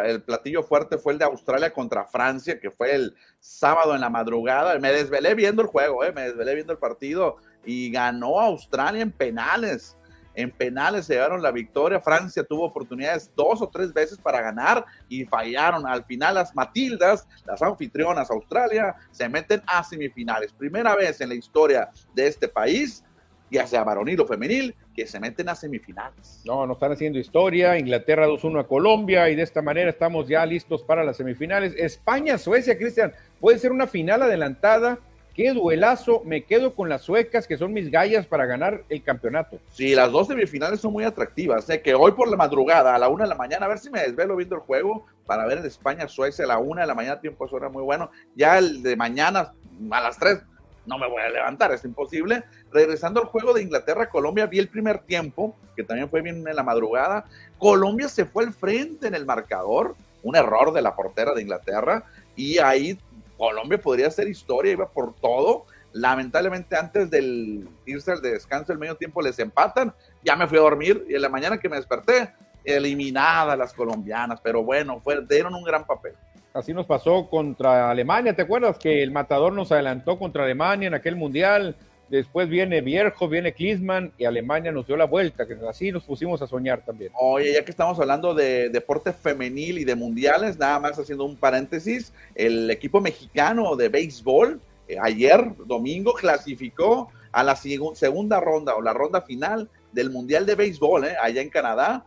el, 0.05 0.21
platillo 0.21 0.63
fuerte 0.63 0.97
fue 0.97 1.13
el 1.13 1.19
de 1.19 1.25
Australia 1.25 1.73
contra 1.73 2.05
Francia, 2.05 2.59
que 2.59 2.71
fue 2.71 2.95
el 2.95 3.13
sábado 3.39 3.93
en 3.93 4.01
la 4.01 4.09
madrugada. 4.09 4.79
Me 4.79 4.93
desvelé 4.93 5.35
viendo 5.35 5.61
el 5.61 5.67
juego, 5.67 6.05
eh, 6.05 6.13
me 6.13 6.21
desvelé 6.21 6.55
viendo 6.55 6.71
el 6.71 6.79
partido 6.79 7.37
y 7.67 7.91
ganó 7.91 8.39
Australia 8.39 9.01
en 9.03 9.11
penales. 9.11 9.95
en 10.35 10.51
penales 10.51 11.07
se 11.07 11.15
llevaron 11.15 11.41
la 11.41 11.51
victoria. 11.51 11.99
Francia 11.99 12.43
tuvo 12.43 12.65
oportunidades 12.65 13.31
dos 13.35 13.59
o 13.61 13.67
tres 13.67 13.91
veces 13.91 14.19
para 14.19 14.39
ganar 14.39 14.85
y 15.09 15.25
fallaron. 15.25 15.85
Al 15.87 16.05
final 16.05 16.35
las 16.35 16.55
Matildas, 16.55 17.27
las 17.45 17.61
anfitrionas 17.61 18.29
Australia, 18.29 18.95
se 19.11 19.27
meten 19.27 19.63
a 19.65 19.83
semifinales. 19.83 20.53
Primera 20.53 20.95
vez 20.95 21.19
en 21.21 21.29
la 21.29 21.35
historia 21.35 21.89
de 22.13 22.27
este 22.27 22.47
país, 22.47 23.03
ya 23.49 23.65
sea 23.65 23.83
varonil 23.83 24.21
o 24.21 24.27
femenil, 24.27 24.75
que 24.95 25.07
se 25.07 25.19
meten 25.19 25.49
a 25.49 25.55
semifinales. 25.55 26.43
No, 26.45 26.67
no 26.67 26.73
están 26.73 26.91
haciendo 26.91 27.17
historia. 27.17 27.77
Inglaterra 27.79 28.27
2-1 28.27 28.59
a 28.61 28.67
Colombia 28.67 29.27
y 29.29 29.35
de 29.35 29.41
esta 29.41 29.63
manera 29.63 29.89
estamos 29.89 30.27
ya 30.27 30.45
listos 30.45 30.83
para 30.83 31.03
las 31.03 31.17
semifinales. 31.17 31.73
España, 31.75 32.37
Suecia, 32.37 32.77
Cristian, 32.77 33.11
puede 33.39 33.57
ser 33.57 33.71
una 33.71 33.87
final 33.87 34.21
adelantada 34.21 34.99
qué 35.37 35.53
duelazo, 35.53 36.23
me 36.25 36.43
quedo 36.43 36.73
con 36.73 36.89
las 36.89 37.03
suecas, 37.03 37.45
que 37.45 37.59
son 37.59 37.71
mis 37.71 37.91
gallas 37.91 38.25
para 38.25 38.47
ganar 38.47 38.81
el 38.89 39.03
campeonato. 39.03 39.59
Sí, 39.71 39.93
las 39.93 40.11
dos 40.11 40.25
semifinales 40.25 40.81
son 40.81 40.91
muy 40.91 41.03
atractivas, 41.03 41.65
sé 41.65 41.79
que 41.83 41.93
hoy 41.93 42.13
por 42.13 42.27
la 42.27 42.35
madrugada, 42.35 42.95
a 42.95 42.97
la 42.97 43.07
una 43.07 43.25
de 43.25 43.29
la 43.29 43.35
mañana, 43.35 43.67
a 43.67 43.69
ver 43.69 43.77
si 43.77 43.91
me 43.91 44.01
desvelo 44.01 44.35
viendo 44.35 44.55
el 44.55 44.61
juego, 44.61 45.05
para 45.27 45.45
ver 45.45 45.59
en 45.59 45.65
España, 45.67 46.07
Suecia, 46.07 46.43
a 46.45 46.47
la 46.47 46.57
una 46.57 46.81
de 46.81 46.87
la 46.87 46.95
mañana, 46.95 47.21
tiempo 47.21 47.45
es 47.45 47.53
hora 47.53 47.69
muy 47.69 47.83
bueno, 47.83 48.09
ya 48.35 48.57
el 48.57 48.81
de 48.81 48.95
mañana, 48.95 49.53
a 49.91 50.01
las 50.01 50.17
tres, 50.17 50.39
no 50.87 50.97
me 50.97 51.07
voy 51.07 51.21
a 51.21 51.29
levantar, 51.29 51.71
es 51.71 51.85
imposible. 51.85 52.43
Regresando 52.71 53.19
al 53.19 53.27
juego 53.27 53.53
de 53.53 53.61
Inglaterra-Colombia, 53.61 54.47
vi 54.47 54.57
el 54.57 54.69
primer 54.69 54.99
tiempo, 54.99 55.55
que 55.75 55.83
también 55.83 56.09
fue 56.09 56.21
bien 56.21 56.47
en 56.47 56.55
la 56.55 56.63
madrugada. 56.63 57.25
Colombia 57.59 58.07
se 58.07 58.25
fue 58.25 58.45
al 58.45 58.53
frente 58.53 59.05
en 59.05 59.13
el 59.13 59.25
marcador, 59.25 59.95
un 60.23 60.35
error 60.35 60.73
de 60.73 60.81
la 60.81 60.95
portera 60.95 61.33
de 61.35 61.43
Inglaterra, 61.43 62.05
y 62.35 62.57
ahí 62.57 62.97
Colombia 63.37 63.79
podría 63.79 64.07
hacer 64.07 64.27
historia, 64.27 64.71
iba 64.71 64.89
por 64.89 65.15
todo. 65.15 65.65
Lamentablemente 65.93 66.75
antes 66.75 67.09
del 67.09 67.67
irse 67.85 68.11
al 68.11 68.21
descanso 68.21 68.73
el 68.73 68.79
medio 68.79 68.95
tiempo 68.95 69.21
les 69.21 69.39
empatan, 69.39 69.93
ya 70.23 70.35
me 70.35 70.47
fui 70.47 70.57
a 70.57 70.61
dormir 70.61 71.05
y 71.07 71.15
en 71.15 71.21
la 71.21 71.29
mañana 71.29 71.57
que 71.57 71.69
me 71.69 71.77
desperté, 71.77 72.33
eliminadas 72.63 73.57
las 73.57 73.73
colombianas, 73.73 74.41
pero 74.41 74.63
bueno, 74.63 74.99
fue, 74.99 75.25
dieron 75.25 75.55
un 75.55 75.63
gran 75.63 75.85
papel. 75.85 76.13
Así 76.53 76.73
nos 76.73 76.85
pasó 76.85 77.29
contra 77.29 77.89
Alemania, 77.89 78.35
¿te 78.35 78.41
acuerdas 78.41 78.77
que 78.77 79.03
el 79.03 79.11
matador 79.11 79.53
nos 79.53 79.71
adelantó 79.71 80.17
contra 80.19 80.43
Alemania 80.43 80.87
en 80.87 80.93
aquel 80.93 81.15
mundial? 81.15 81.75
Después 82.09 82.47
viene 82.47 82.81
Vierjo, 82.81 83.27
viene 83.27 83.53
Klinsmann 83.53 84.13
y 84.17 84.25
Alemania 84.25 84.71
nos 84.71 84.87
dio 84.87 84.95
la 84.95 85.05
vuelta, 85.05 85.45
que 85.45 85.57
así 85.67 85.91
nos 85.91 86.03
pusimos 86.03 86.41
a 86.41 86.47
soñar 86.47 86.85
también. 86.85 87.11
Oye, 87.19 87.53
ya 87.53 87.65
que 87.65 87.71
estamos 87.71 87.99
hablando 87.99 88.33
de 88.33 88.69
deporte 88.69 89.11
femenil 89.11 89.77
y 89.77 89.83
de 89.83 89.95
mundiales, 89.95 90.57
nada 90.57 90.79
más 90.79 90.97
haciendo 90.97 91.25
un 91.25 91.35
paréntesis, 91.35 92.13
el 92.35 92.69
equipo 92.71 93.01
mexicano 93.01 93.75
de 93.75 93.89
béisbol 93.89 94.61
eh, 94.87 94.97
ayer, 95.01 95.53
domingo, 95.65 96.13
clasificó 96.13 97.09
a 97.31 97.43
la 97.43 97.55
segunda 97.55 98.39
ronda 98.39 98.75
o 98.75 98.81
la 98.81 98.93
ronda 98.93 99.21
final 99.21 99.69
del 99.91 100.09
Mundial 100.09 100.45
de 100.45 100.55
Béisbol 100.55 101.05
eh, 101.05 101.15
allá 101.21 101.41
en 101.41 101.49
Canadá. 101.49 102.05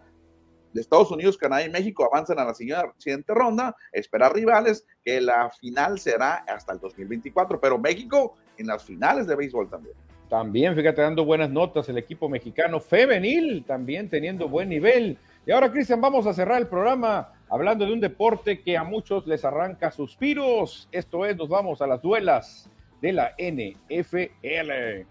De 0.72 0.80
Estados 0.80 1.10
Unidos, 1.10 1.36
Canadá 1.36 1.64
y 1.64 1.68
México 1.70 2.04
avanzan 2.04 2.38
a 2.38 2.44
la 2.44 2.54
siguiente 2.54 3.34
ronda, 3.34 3.74
esperar 3.90 4.32
rivales, 4.32 4.86
que 5.04 5.20
la 5.20 5.50
final 5.50 5.98
será 5.98 6.44
hasta 6.46 6.72
el 6.72 6.78
2024, 6.78 7.60
pero 7.60 7.76
México 7.76 8.36
en 8.60 8.66
las 8.66 8.84
finales 8.84 9.26
de 9.26 9.34
béisbol 9.34 9.68
también. 9.68 9.94
También, 10.28 10.76
fíjate, 10.76 11.02
dando 11.02 11.24
buenas 11.24 11.50
notas 11.50 11.88
el 11.88 11.98
equipo 11.98 12.28
mexicano 12.28 12.78
femenil, 12.78 13.64
también 13.66 14.08
teniendo 14.08 14.48
buen 14.48 14.68
nivel. 14.68 15.18
Y 15.44 15.50
ahora, 15.50 15.72
Cristian, 15.72 16.00
vamos 16.00 16.26
a 16.26 16.32
cerrar 16.32 16.60
el 16.60 16.68
programa 16.68 17.32
hablando 17.48 17.84
de 17.84 17.92
un 17.92 18.00
deporte 18.00 18.60
que 18.60 18.76
a 18.76 18.84
muchos 18.84 19.26
les 19.26 19.44
arranca 19.44 19.90
suspiros. 19.90 20.88
Esto 20.92 21.26
es, 21.26 21.36
nos 21.36 21.48
vamos 21.48 21.82
a 21.82 21.86
las 21.88 22.00
duelas 22.00 22.70
de 23.02 23.12
la 23.12 23.34
NFL. 23.38 25.06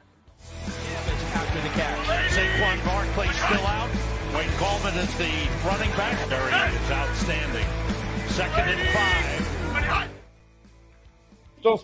Second 8.30 8.70
and 8.70 8.80
five 8.94 9.49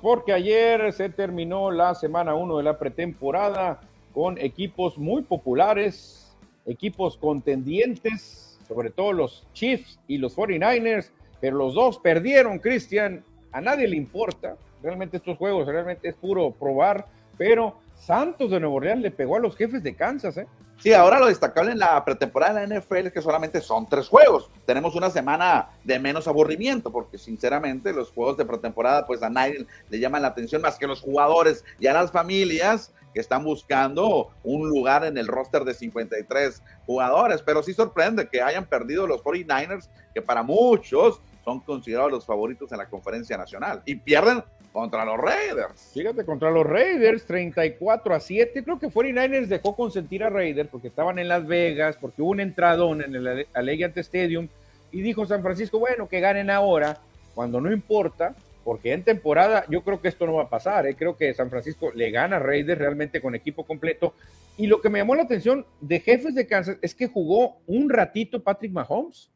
porque 0.02 0.34
ayer 0.34 0.94
se 0.94 1.10
terminó 1.10 1.70
la 1.70 1.96
semana 1.96 2.34
1 2.34 2.58
de 2.58 2.64
la 2.64 2.80
pretemporada 2.80 3.82
con 4.14 4.38
equipos 4.38 4.98
muy 4.98 5.22
populares, 5.24 6.34
equipos 6.66 7.18
contendientes, 7.18 8.58
sobre 8.68 8.90
todo 8.90 9.12
los 9.12 9.46
Chiefs 9.54 10.00
y 10.08 10.18
los 10.18 10.36
49ers, 10.36 11.12
pero 11.42 11.58
los 11.58 11.74
dos 11.74 12.00
perdieron, 12.00 12.60
Cristian, 12.60 13.24
a 13.52 13.62
nadie 13.62 13.88
le 13.88 13.98
importa, 13.98 14.56
realmente 14.82 15.18
estos 15.18 15.38
juegos 15.38 15.68
realmente 15.68 16.08
es 16.08 16.16
puro 16.16 16.52
probar, 16.52 17.08
pero 17.38 17.76
Santos 17.94 18.52
de 18.52 18.60
Nuevo 18.60 18.76
Orleans 18.76 19.02
le 19.02 19.12
pegó 19.12 19.36
a 19.36 19.40
los 19.40 19.56
jefes 19.58 19.84
de 19.84 19.94
Kansas, 19.94 20.38
¿eh? 20.38 20.48
Sí, 20.78 20.94
ahora 20.94 21.20
lo 21.20 21.28
destacable 21.28 21.72
en 21.72 21.80
la 21.80 22.04
pretemporada 22.04 22.60
de 22.60 22.68
la 22.68 22.80
NFL 22.80 23.08
es 23.08 23.14
que 23.14 23.22
solamente 23.22 23.62
son 23.62 23.88
tres 23.88 24.08
juegos. 24.08 24.50
Tenemos 24.66 24.94
una 24.96 25.10
semana 25.10 25.70
de 25.84 26.00
menos 26.00 26.28
aburrimiento, 26.28 26.92
porque 26.92 27.18
sinceramente 27.18 27.94
los 27.94 28.12
juegos 28.12 28.38
de 28.38 28.46
pretemporada, 28.46 29.08
pues 29.08 29.24
a 29.24 29.30
nadie 29.30 29.66
le 29.90 30.00
llaman 30.00 30.22
la 30.22 30.28
atención 30.30 30.62
más 30.62 30.78
que 30.78 30.86
los 30.86 31.02
jugadores 31.02 31.64
y 31.80 31.88
a 31.88 31.94
las 31.94 32.12
familias 32.12 32.94
que 33.14 33.22
están 33.22 33.46
buscando 33.46 34.30
un 34.44 34.68
lugar 34.68 35.06
en 35.06 35.18
el 35.18 35.28
roster 35.28 35.64
de 35.64 35.74
53 35.74 36.62
jugadores. 36.86 37.42
Pero 37.42 37.64
sí 37.64 37.74
sorprende 37.74 38.28
que 38.28 38.42
hayan 38.42 38.66
perdido 38.66 39.08
los 39.08 39.24
49ers, 39.24 39.90
que 40.14 40.22
para 40.22 40.44
muchos 40.44 41.22
son 41.46 41.62
considerados 41.62 42.12
los 42.12 42.26
favoritos 42.26 42.72
en 42.74 42.80
la 42.80 42.90
conferencia 42.90 43.38
nacional. 43.38 43.82
Y 43.86 43.96
pierden 43.96 44.44
contra 44.76 45.06
los 45.06 45.18
Raiders. 45.18 45.92
Fíjate, 45.94 46.26
contra 46.26 46.52
los 46.52 46.66
Raiders, 46.66 47.26
34 47.26 48.14
a 48.14 48.20
7. 48.20 48.62
Creo 48.62 48.78
que 48.78 48.90
49ers 48.90 49.48
dejó 49.48 49.74
consentir 49.74 50.22
a 50.22 50.30
Raiders 50.30 50.68
porque 50.70 50.90
estaban 50.90 51.18
en 51.18 51.30
Las 51.30 51.48
Vegas, 51.48 51.96
porque 51.96 52.22
hubo 52.22 52.32
un 52.32 52.42
entradón 52.42 53.02
en 53.02 53.16
el 53.16 53.48
Allegiant 53.54 53.98
Stadium. 53.98 54.50
Y 54.92 55.02
dijo 55.02 55.26
San 55.26 55.42
Francisco, 55.42 55.80
bueno, 55.80 56.10
que 56.10 56.20
ganen 56.20 56.50
ahora, 56.50 56.98
cuando 57.34 57.62
no 57.62 57.72
importa, 57.72 58.36
porque 58.66 58.92
en 58.92 59.04
temporada 59.04 59.64
yo 59.70 59.82
creo 59.82 60.02
que 60.02 60.10
esto 60.10 60.26
no 60.26 60.34
va 60.34 60.44
a 60.44 60.50
pasar. 60.50 60.86
¿eh? 60.88 60.96
Creo 60.96 61.16
que 61.16 61.34
San 61.34 61.50
Francisco 61.50 61.94
le 61.96 62.12
gana 62.12 62.36
a 62.36 62.40
Raiders 62.40 62.78
realmente 62.78 63.22
con 63.22 63.34
equipo 63.34 63.64
completo. 63.64 64.14
Y 64.58 64.68
lo 64.68 64.82
que 64.82 64.90
me 64.90 65.00
llamó 65.00 65.16
la 65.16 65.24
atención 65.24 65.66
de 65.80 66.02
jefes 66.02 66.36
de 66.36 66.48
Kansas 66.48 66.78
es 66.82 66.94
que 66.94 67.08
jugó 67.08 67.60
un 67.66 67.90
ratito 67.90 68.44
Patrick 68.44 68.74
Mahomes. 68.74 69.32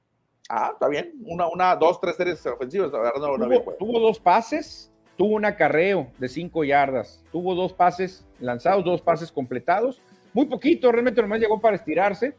Ah, 0.50 0.72
está 0.74 0.90
bien. 0.90 1.14
Una, 1.24 1.48
una, 1.48 1.76
dos, 1.78 2.02
tres 2.02 2.18
series 2.18 2.46
ofensivas. 2.46 2.92
tuvo 2.92 4.00
dos 4.02 4.20
pases, 4.20 4.89
tuvo 5.20 5.36
un 5.36 5.44
acarreo 5.44 6.08
de 6.18 6.30
cinco 6.30 6.64
yardas, 6.64 7.22
tuvo 7.30 7.54
dos 7.54 7.74
pases 7.74 8.26
lanzados, 8.40 8.86
dos 8.86 9.02
pases 9.02 9.30
completados, 9.30 10.02
muy 10.32 10.46
poquito, 10.46 10.90
realmente 10.94 11.22
nomás 11.22 11.42
llegó 11.42 11.60
para 11.60 11.76
estirarse, 11.76 12.38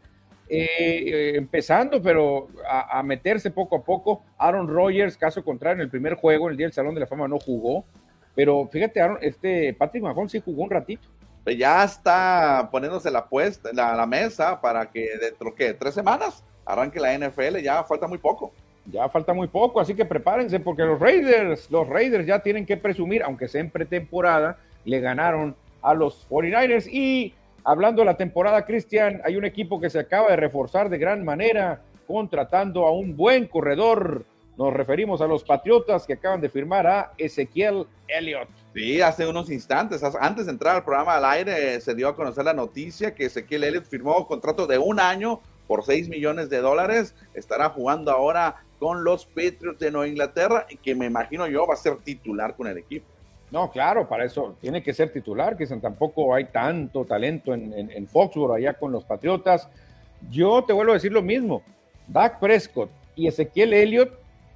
eh, 0.49 1.35
empezando, 1.37 2.01
pero 2.01 2.49
a, 2.67 3.03
meterse 3.03 3.51
poco 3.51 3.77
a 3.77 3.85
poco. 3.85 4.23
Aaron 4.39 4.67
Rodgers, 4.67 5.19
caso 5.19 5.45
contrario, 5.45 5.83
en 5.83 5.83
el 5.83 5.91
primer 5.91 6.15
juego, 6.15 6.47
en 6.47 6.53
el 6.53 6.57
día 6.57 6.67
del 6.69 6.73
Salón 6.73 6.95
de 6.95 7.01
la 7.01 7.07
Fama, 7.07 7.29
no 7.29 7.39
jugó, 7.39 7.85
pero 8.35 8.67
fíjate, 8.73 8.99
Aaron, 8.99 9.19
este 9.21 9.75
Patrick 9.75 10.03
Mahomes 10.03 10.33
sí 10.33 10.41
jugó 10.43 10.63
un 10.63 10.71
ratito. 10.71 11.07
Pues 11.45 11.59
ya 11.59 11.85
está 11.85 12.71
poniéndose 12.73 13.11
la, 13.11 13.27
puesta, 13.29 13.75
la, 13.75 13.95
la 13.95 14.07
mesa 14.07 14.59
para 14.59 14.91
que 14.91 15.07
dentro 15.21 15.53
de 15.59 15.75
tres 15.75 15.93
semanas 15.93 16.43
arranque 16.65 16.99
la 16.99 17.13
NFL, 17.13 17.59
ya 17.59 17.85
falta 17.85 18.07
muy 18.07 18.19
poco. 18.19 18.55
Ya 18.91 19.09
falta 19.09 19.33
muy 19.33 19.49
poco, 19.49 19.81
así 19.81 19.95
que 19.95 20.05
prepárense 20.05 20.61
porque 20.61 20.83
los 20.83 20.99
Raiders, 20.99 21.71
los 21.71 21.89
Raiders 21.89 22.27
ya 22.27 22.41
tienen 22.41 22.67
que 22.67 22.77
presumir, 22.77 23.23
aunque 23.23 23.49
sea 23.49 23.61
en 23.61 23.71
pretemporada, 23.71 24.59
le 24.85 25.01
ganaron 25.01 25.55
a 25.83 25.95
los 25.95 26.29
49ers. 26.29 26.89
Y 26.91 27.35
hablando 27.65 28.03
de 28.03 28.07
la 28.07 28.17
temporada, 28.17 28.65
Cristian, 28.65 29.21
hay 29.25 29.37
un 29.37 29.45
equipo 29.45 29.81
que 29.81 29.91
se 29.91 29.99
acaba 29.99 30.31
de 30.31 30.37
reforzar 30.37 30.89
de 30.89 30.99
gran 30.99 31.25
manera, 31.25 31.83
contratando 32.07 32.87
a 32.87 32.93
un 32.93 33.17
buen 33.17 33.47
corredor. 33.47 34.25
Nos 34.57 34.75
referimos 34.75 35.21
a 35.21 35.27
los 35.27 35.45
Patriotas 35.45 36.07
que 36.07 36.15
acaban 36.15 36.41
de 36.41 36.49
firmar 36.49 36.87
a 36.87 37.13
Ezequiel 37.17 37.87
Elliott. 38.09 38.49
Sí, 38.75 39.01
hace 39.01 39.27
unos 39.27 39.51
instantes, 39.51 40.03
antes 40.21 40.47
de 40.47 40.53
entrar 40.53 40.77
al 40.77 40.85
programa 40.85 41.17
al 41.17 41.25
aire, 41.25 41.81
se 41.81 41.95
dio 41.95 42.09
a 42.09 42.17
conocer 42.17 42.45
la 42.45 42.53
noticia 42.53 43.15
que 43.15 43.27
Ezequiel 43.27 43.65
Elliott 43.65 43.87
firmó 43.87 44.27
contrato 44.27 44.67
de 44.67 44.79
un 44.79 45.01
año 45.01 45.41
por 45.67 45.85
6 45.85 46.09
millones 46.09 46.51
de 46.51 46.59
dólares. 46.59 47.15
Estará 47.33 47.71
jugando 47.71 48.11
ahora 48.11 48.57
con 48.81 49.05
los 49.05 49.27
Patriots 49.27 49.79
de 49.79 49.93
Nueva 49.93 50.09
Inglaterra 50.09 50.67
y 50.69 50.77
que 50.79 50.95
me 50.95 51.07
imagino 51.07 51.47
yo 51.47 51.67
va 51.67 51.75
a 51.75 51.77
ser 51.77 51.99
titular 51.99 52.57
con 52.57 52.67
el 52.67 52.79
equipo. 52.79 53.07
No, 53.51 53.71
claro, 53.71 54.09
para 54.09 54.25
eso 54.25 54.57
tiene 54.61 54.83
que 54.83 54.95
ser 54.95 55.13
titular, 55.13 55.57
que 55.57 55.67
tampoco 55.67 56.35
hay 56.35 56.47
tanto 56.47 57.05
talento 57.05 57.53
en, 57.53 57.73
en, 57.73 58.07
Foxborough 58.07 58.55
allá 58.55 58.75
con 58.75 58.91
los 58.91 59.05
Patriotas. 59.05 59.69
Yo 60.31 60.65
te 60.65 60.73
vuelvo 60.73 60.93
a 60.93 60.95
decir 60.95 61.13
lo 61.13 61.21
mismo, 61.21 61.63
Dak 62.07 62.39
Prescott 62.39 62.91
y 63.17 63.27
Ezequiel 63.27 63.75
Elliott, 63.75 64.13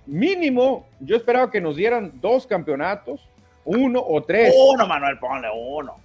mínimo, 0.07 0.87
yo 1.01 1.17
esperaba 1.17 1.51
que 1.51 1.61
nos 1.61 1.77
dieran 1.77 2.13
dos 2.21 2.47
campeonatos, 2.47 3.29
uno 3.65 4.03
o 4.07 4.23
tres. 4.23 4.55
Uno, 4.57 4.87
Manuel, 4.87 5.19
ponle 5.19 5.49
uno. 5.55 5.97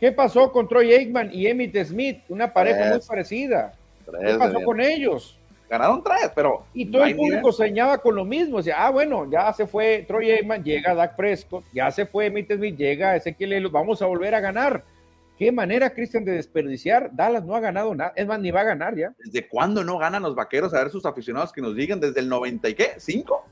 ¿Qué 0.00 0.12
pasó 0.12 0.52
con 0.52 0.68
Troy 0.68 0.92
Aikman 0.92 1.30
y 1.32 1.46
Emmitt 1.46 1.76
Smith? 1.84 2.20
Una 2.28 2.52
pareja 2.52 2.90
muy 2.90 3.00
parecida. 3.06 3.72
¿Qué 4.04 4.34
pasó 4.38 4.60
con 4.62 4.80
ellos? 4.80 5.38
Ganaron 5.68 6.02
tres, 6.02 6.30
pero. 6.34 6.64
Y 6.74 6.86
todo 6.86 7.04
el 7.04 7.16
público 7.16 7.52
señaba 7.52 7.98
con 7.98 8.14
lo 8.14 8.24
mismo. 8.24 8.58
Decía, 8.58 8.76
ah, 8.78 8.90
bueno, 8.90 9.30
ya 9.30 9.52
se 9.52 9.66
fue 9.66 10.04
Troy 10.06 10.30
Aikman, 10.30 10.62
llega 10.62 10.94
Dak 10.94 11.16
Prescott, 11.16 11.64
ya 11.72 11.90
se 11.90 12.06
fue 12.06 12.26
Emmitt 12.26 12.52
Smith, 12.52 12.76
llega 12.76 13.16
Ezequiel 13.16 13.68
vamos 13.68 14.02
a 14.02 14.06
volver 14.06 14.34
a 14.34 14.40
ganar. 14.40 14.84
Qué 15.38 15.50
manera, 15.50 15.90
Cristian, 15.90 16.24
de 16.24 16.32
desperdiciar. 16.32 17.10
Dallas 17.12 17.44
no 17.44 17.56
ha 17.56 17.60
ganado 17.60 17.92
nada. 17.94 18.12
Es 18.14 18.26
más, 18.26 18.38
ni 18.38 18.52
va 18.52 18.60
a 18.60 18.64
ganar 18.64 18.94
ya. 18.96 19.12
¿Desde 19.18 19.48
cuándo 19.48 19.82
no 19.82 19.98
ganan 19.98 20.22
los 20.22 20.34
vaqueros? 20.34 20.72
A 20.74 20.78
ver 20.78 20.90
sus 20.90 21.04
aficionados 21.06 21.52
que 21.52 21.60
nos 21.60 21.74
digan. 21.74 21.98
¿Desde 21.98 22.20
el 22.20 22.28
90 22.28 22.68
y 22.68 22.74
qué? 22.74 22.92
¿Cinco? 22.98 23.44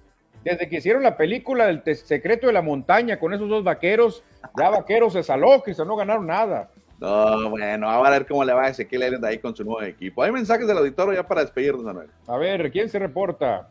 Desde 0.45 0.69
que 0.69 0.77
hicieron 0.77 1.03
la 1.03 1.17
película 1.17 1.67
del 1.67 1.83
secreto 1.97 2.47
de 2.47 2.53
la 2.53 2.63
montaña 2.63 3.19
con 3.19 3.33
esos 3.33 3.49
dos 3.49 3.63
vaqueros, 3.63 4.25
ya 4.59 4.71
vaqueros 4.71 5.13
se 5.13 5.23
saló, 5.23 5.63
Cristian, 5.63 5.87
no 5.87 5.97
ganaron 5.97 6.27
nada. 6.27 6.71
No, 7.03 7.51
bueno, 7.51 7.91
a 7.91 8.11
ver 8.11 8.27
cómo 8.29 8.45
le 8.45 8.53
va 8.53 8.67
a 8.67 8.69
Ezequiel 8.69 9.21
de 9.21 9.27
ahí 9.27 9.39
con 9.39 9.57
su 9.57 9.65
nuevo 9.65 9.83
equipo. 9.83 10.23
Hay 10.23 10.31
mensajes 10.31 10.69
del 10.69 10.79
auditorio 10.79 11.15
ya 11.15 11.27
para 11.27 11.41
despedirnos, 11.41 11.83
Manuel. 11.83 12.09
A 12.29 12.37
ver, 12.37 12.71
¿quién 12.71 12.89
se 12.89 12.97
reporta? 13.01 13.69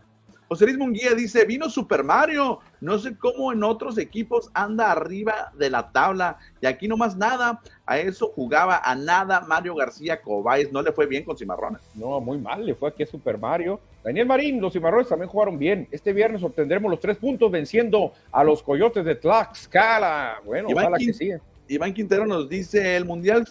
José 0.49 0.65
Luis 0.65 0.77
Munguía 0.77 1.13
dice, 1.15 1.45
vino 1.45 1.69
Super 1.69 2.03
Mario, 2.03 2.59
no 2.81 2.99
sé 2.99 3.15
cómo 3.17 3.53
en 3.53 3.63
otros 3.63 3.97
equipos 3.97 4.51
anda 4.53 4.91
arriba 4.91 5.53
de 5.57 5.69
la 5.69 5.93
tabla 5.93 6.39
y 6.59 6.65
aquí 6.65 6.89
no 6.89 6.97
más 6.97 7.15
nada, 7.15 7.61
a 7.85 7.99
eso 7.99 8.33
jugaba 8.35 8.81
a 8.83 8.93
nada 8.93 9.39
Mario 9.47 9.75
García 9.75 10.21
Cobáez, 10.21 10.69
no 10.73 10.81
le 10.81 10.91
fue 10.91 11.05
bien 11.05 11.23
con 11.23 11.37
Cimarrones. 11.37 11.79
No, 11.95 12.19
muy 12.19 12.37
mal, 12.37 12.65
le 12.65 12.75
fue 12.75 12.89
aquí 12.89 13.03
a 13.03 13.07
Super 13.07 13.37
Mario. 13.37 13.79
Daniel 14.03 14.25
Marín, 14.27 14.59
los 14.59 14.73
Cimarrones 14.73 15.07
también 15.07 15.29
jugaron 15.29 15.57
bien. 15.57 15.87
Este 15.89 16.11
viernes 16.11 16.43
obtendremos 16.43 16.91
los 16.91 16.99
tres 16.99 17.15
puntos 17.15 17.49
venciendo 17.49 18.11
a 18.29 18.43
los 18.43 18.61
Coyotes 18.61 19.05
de 19.05 19.15
Tlaxcala. 19.15 20.41
Bueno, 20.43 20.67
ojalá 20.69 20.97
que 20.97 21.13
sí. 21.13 21.31
Iván 21.67 21.93
Quintero 21.93 22.25
nos 22.25 22.49
dice, 22.49 22.95
el 22.95 23.05
Mundial 23.05 23.47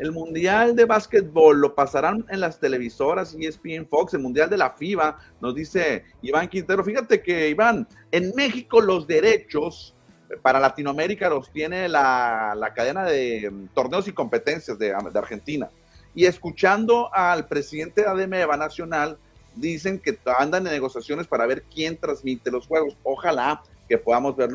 el 0.00 0.12
Mundial 0.12 0.74
de 0.74 0.86
Básquetbol 0.86 1.60
lo 1.60 1.74
pasarán 1.74 2.24
en 2.30 2.40
las 2.40 2.58
televisoras 2.58 3.36
ESPN 3.38 3.86
Fox, 3.86 4.14
el 4.14 4.20
Mundial 4.20 4.48
de 4.48 4.56
la 4.56 4.70
FIBA, 4.70 5.18
nos 5.42 5.54
dice 5.54 6.04
Iván 6.22 6.48
Quintero. 6.48 6.82
Fíjate 6.82 7.22
que, 7.22 7.50
Iván, 7.50 7.86
en 8.10 8.32
México 8.34 8.80
los 8.80 9.06
derechos 9.06 9.94
para 10.40 10.58
Latinoamérica 10.58 11.28
los 11.28 11.52
tiene 11.52 11.86
la, 11.86 12.72
cadena 12.74 13.04
de 13.04 13.50
mm, 13.50 13.68
torneos 13.74 14.08
y 14.08 14.12
competencias 14.12 14.78
de, 14.78 14.92
Argentina. 14.92 15.68
Y 16.14 16.24
escuchando 16.24 17.14
al 17.14 17.46
presidente 17.46 18.00
de 18.00 18.08
ADMEVA 18.08 18.56
Nacional, 18.56 19.18
dicen 19.54 19.98
que 19.98 20.18
andan 20.38 20.66
en 20.66 20.72
negociaciones 20.72 21.26
para 21.26 21.44
ver 21.44 21.64
quién 21.64 21.98
transmite 21.98 22.50
los 22.50 22.66
juegos. 22.66 22.96
Ojalá 23.02 23.62
que 23.86 23.98
podamos 23.98 24.34
ver 24.34 24.50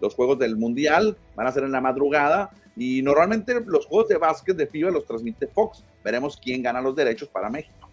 los, 0.00 0.14
juegos 0.14 0.38
del 0.38 0.56
Mundial, 0.56 1.16
van 1.34 1.46
a 1.46 1.52
ser 1.52 1.64
en 1.64 1.72
la 1.72 1.80
madrugada 1.80 2.50
y 2.76 3.02
normalmente 3.02 3.54
los 3.66 3.86
juegos 3.86 4.08
de 4.08 4.16
básquet 4.16 4.56
de 4.56 4.66
FIBA 4.66 4.90
los 4.90 5.04
transmite 5.04 5.46
Fox. 5.46 5.84
Veremos 6.04 6.36
quién 6.36 6.62
gana 6.62 6.80
los 6.80 6.94
derechos 6.94 7.28
para 7.28 7.50
México. 7.50 7.88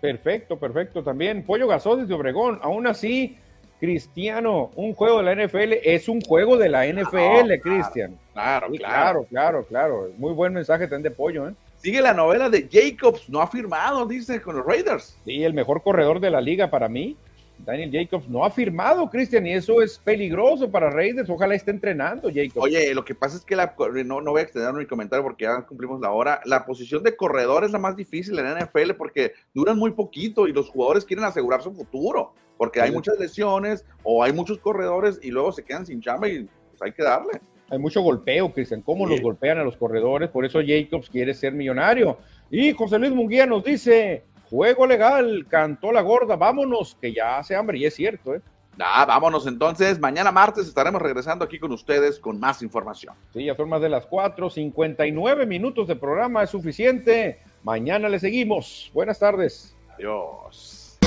Perfecto, 0.00 0.58
perfecto. 0.58 1.02
También 1.02 1.44
Pollo 1.44 1.66
Gasol 1.66 2.06
de 2.06 2.14
Obregón. 2.14 2.58
Aún 2.62 2.86
así, 2.86 3.36
Cristiano, 3.80 4.70
un 4.74 4.94
juego 4.94 5.22
de 5.22 5.34
la 5.34 5.46
NFL 5.46 5.74
es 5.84 6.08
un 6.08 6.20
juego 6.20 6.56
de 6.56 6.68
la 6.68 6.86
NFL, 6.86 7.60
Cristian. 7.62 8.16
Claro, 8.32 8.68
claro, 8.72 9.26
claro, 9.28 9.64
claro, 9.64 10.10
Muy 10.16 10.32
buen 10.32 10.52
mensaje 10.52 10.86
también 10.86 11.02
de 11.04 11.10
Pollo, 11.10 11.48
¿eh? 11.48 11.54
Sigue 11.76 12.02
la 12.02 12.12
novela 12.12 12.50
de 12.50 12.68
Jacobs, 12.70 13.28
no 13.28 13.40
ha 13.40 13.46
firmado, 13.46 14.04
dice, 14.04 14.42
con 14.42 14.56
los 14.56 14.66
Raiders. 14.66 15.16
Sí, 15.24 15.44
el 15.44 15.54
mejor 15.54 15.82
corredor 15.82 16.18
de 16.18 16.30
la 16.30 16.40
liga 16.40 16.70
para 16.70 16.88
mí. 16.88 17.16
Daniel 17.64 17.90
Jacobs 17.92 18.28
no 18.28 18.44
ha 18.44 18.50
firmado, 18.50 19.08
Cristian, 19.10 19.46
y 19.46 19.52
eso 19.52 19.82
es 19.82 19.98
peligroso 19.98 20.70
para 20.70 20.90
Raiders. 20.90 21.28
Ojalá 21.28 21.54
esté 21.54 21.70
entrenando, 21.70 22.28
Jacobs. 22.32 22.64
Oye, 22.64 22.94
lo 22.94 23.04
que 23.04 23.14
pasa 23.14 23.36
es 23.36 23.44
que 23.44 23.56
la, 23.56 23.74
no, 24.04 24.20
no 24.20 24.30
voy 24.30 24.40
a 24.40 24.44
extender 24.44 24.72
mi 24.72 24.86
comentario 24.86 25.22
porque 25.22 25.44
ya 25.44 25.62
cumplimos 25.62 26.00
la 26.00 26.10
hora. 26.10 26.40
La 26.44 26.64
posición 26.64 27.02
de 27.02 27.16
corredor 27.16 27.64
es 27.64 27.70
la 27.70 27.78
más 27.78 27.96
difícil 27.96 28.38
en 28.38 28.44
la 28.44 28.64
NFL 28.64 28.92
porque 28.96 29.32
duran 29.54 29.78
muy 29.78 29.90
poquito 29.90 30.48
y 30.48 30.52
los 30.52 30.70
jugadores 30.70 31.04
quieren 31.04 31.24
asegurar 31.24 31.62
su 31.62 31.72
futuro 31.72 32.32
porque 32.58 32.80
hay 32.80 32.90
muchas 32.90 33.18
lesiones 33.18 33.86
o 34.02 34.22
hay 34.22 34.32
muchos 34.32 34.58
corredores 34.58 35.18
y 35.22 35.30
luego 35.30 35.52
se 35.52 35.64
quedan 35.64 35.86
sin 35.86 36.00
chamba 36.02 36.28
y 36.28 36.42
pues 36.42 36.82
hay 36.82 36.92
que 36.92 37.02
darle. 37.02 37.40
Hay 37.70 37.78
mucho 37.78 38.02
golpeo, 38.02 38.52
Cristian, 38.52 38.82
cómo 38.82 39.06
los 39.06 39.20
golpean 39.20 39.58
a 39.58 39.64
los 39.64 39.76
corredores, 39.76 40.30
por 40.30 40.44
eso 40.44 40.60
Jacobs 40.66 41.10
quiere 41.10 41.34
ser 41.34 41.52
millonario. 41.52 42.18
Y 42.50 42.72
José 42.72 42.98
Luis 42.98 43.12
Munguía 43.12 43.44
nos 43.44 43.62
dice, 43.62 44.24
Juego 44.50 44.86
legal, 44.86 45.46
cantó 45.48 45.92
la 45.92 46.00
gorda, 46.00 46.36
vámonos, 46.36 46.96
que 47.00 47.12
ya 47.12 47.38
hace 47.38 47.54
hambre, 47.54 47.78
y 47.78 47.84
es 47.84 47.94
cierto, 47.94 48.34
¿eh? 48.34 48.40
Ah, 48.80 49.04
vámonos 49.06 49.46
entonces. 49.46 49.98
Mañana 49.98 50.30
martes 50.30 50.68
estaremos 50.68 51.02
regresando 51.02 51.44
aquí 51.44 51.58
con 51.58 51.72
ustedes 51.72 52.18
con 52.18 52.38
más 52.38 52.62
información. 52.62 53.14
Sí, 53.32 53.44
ya 53.44 53.56
son 53.56 53.68
más 53.68 53.80
de 53.80 53.88
las 53.88 54.06
4, 54.06 54.48
59 54.48 55.46
minutos 55.46 55.88
de 55.88 55.96
programa, 55.96 56.44
es 56.44 56.50
suficiente. 56.50 57.40
Mañana 57.64 58.08
le 58.08 58.20
seguimos. 58.20 58.90
Buenas 58.94 59.18
tardes. 59.18 59.76
Adiós. 59.94 60.98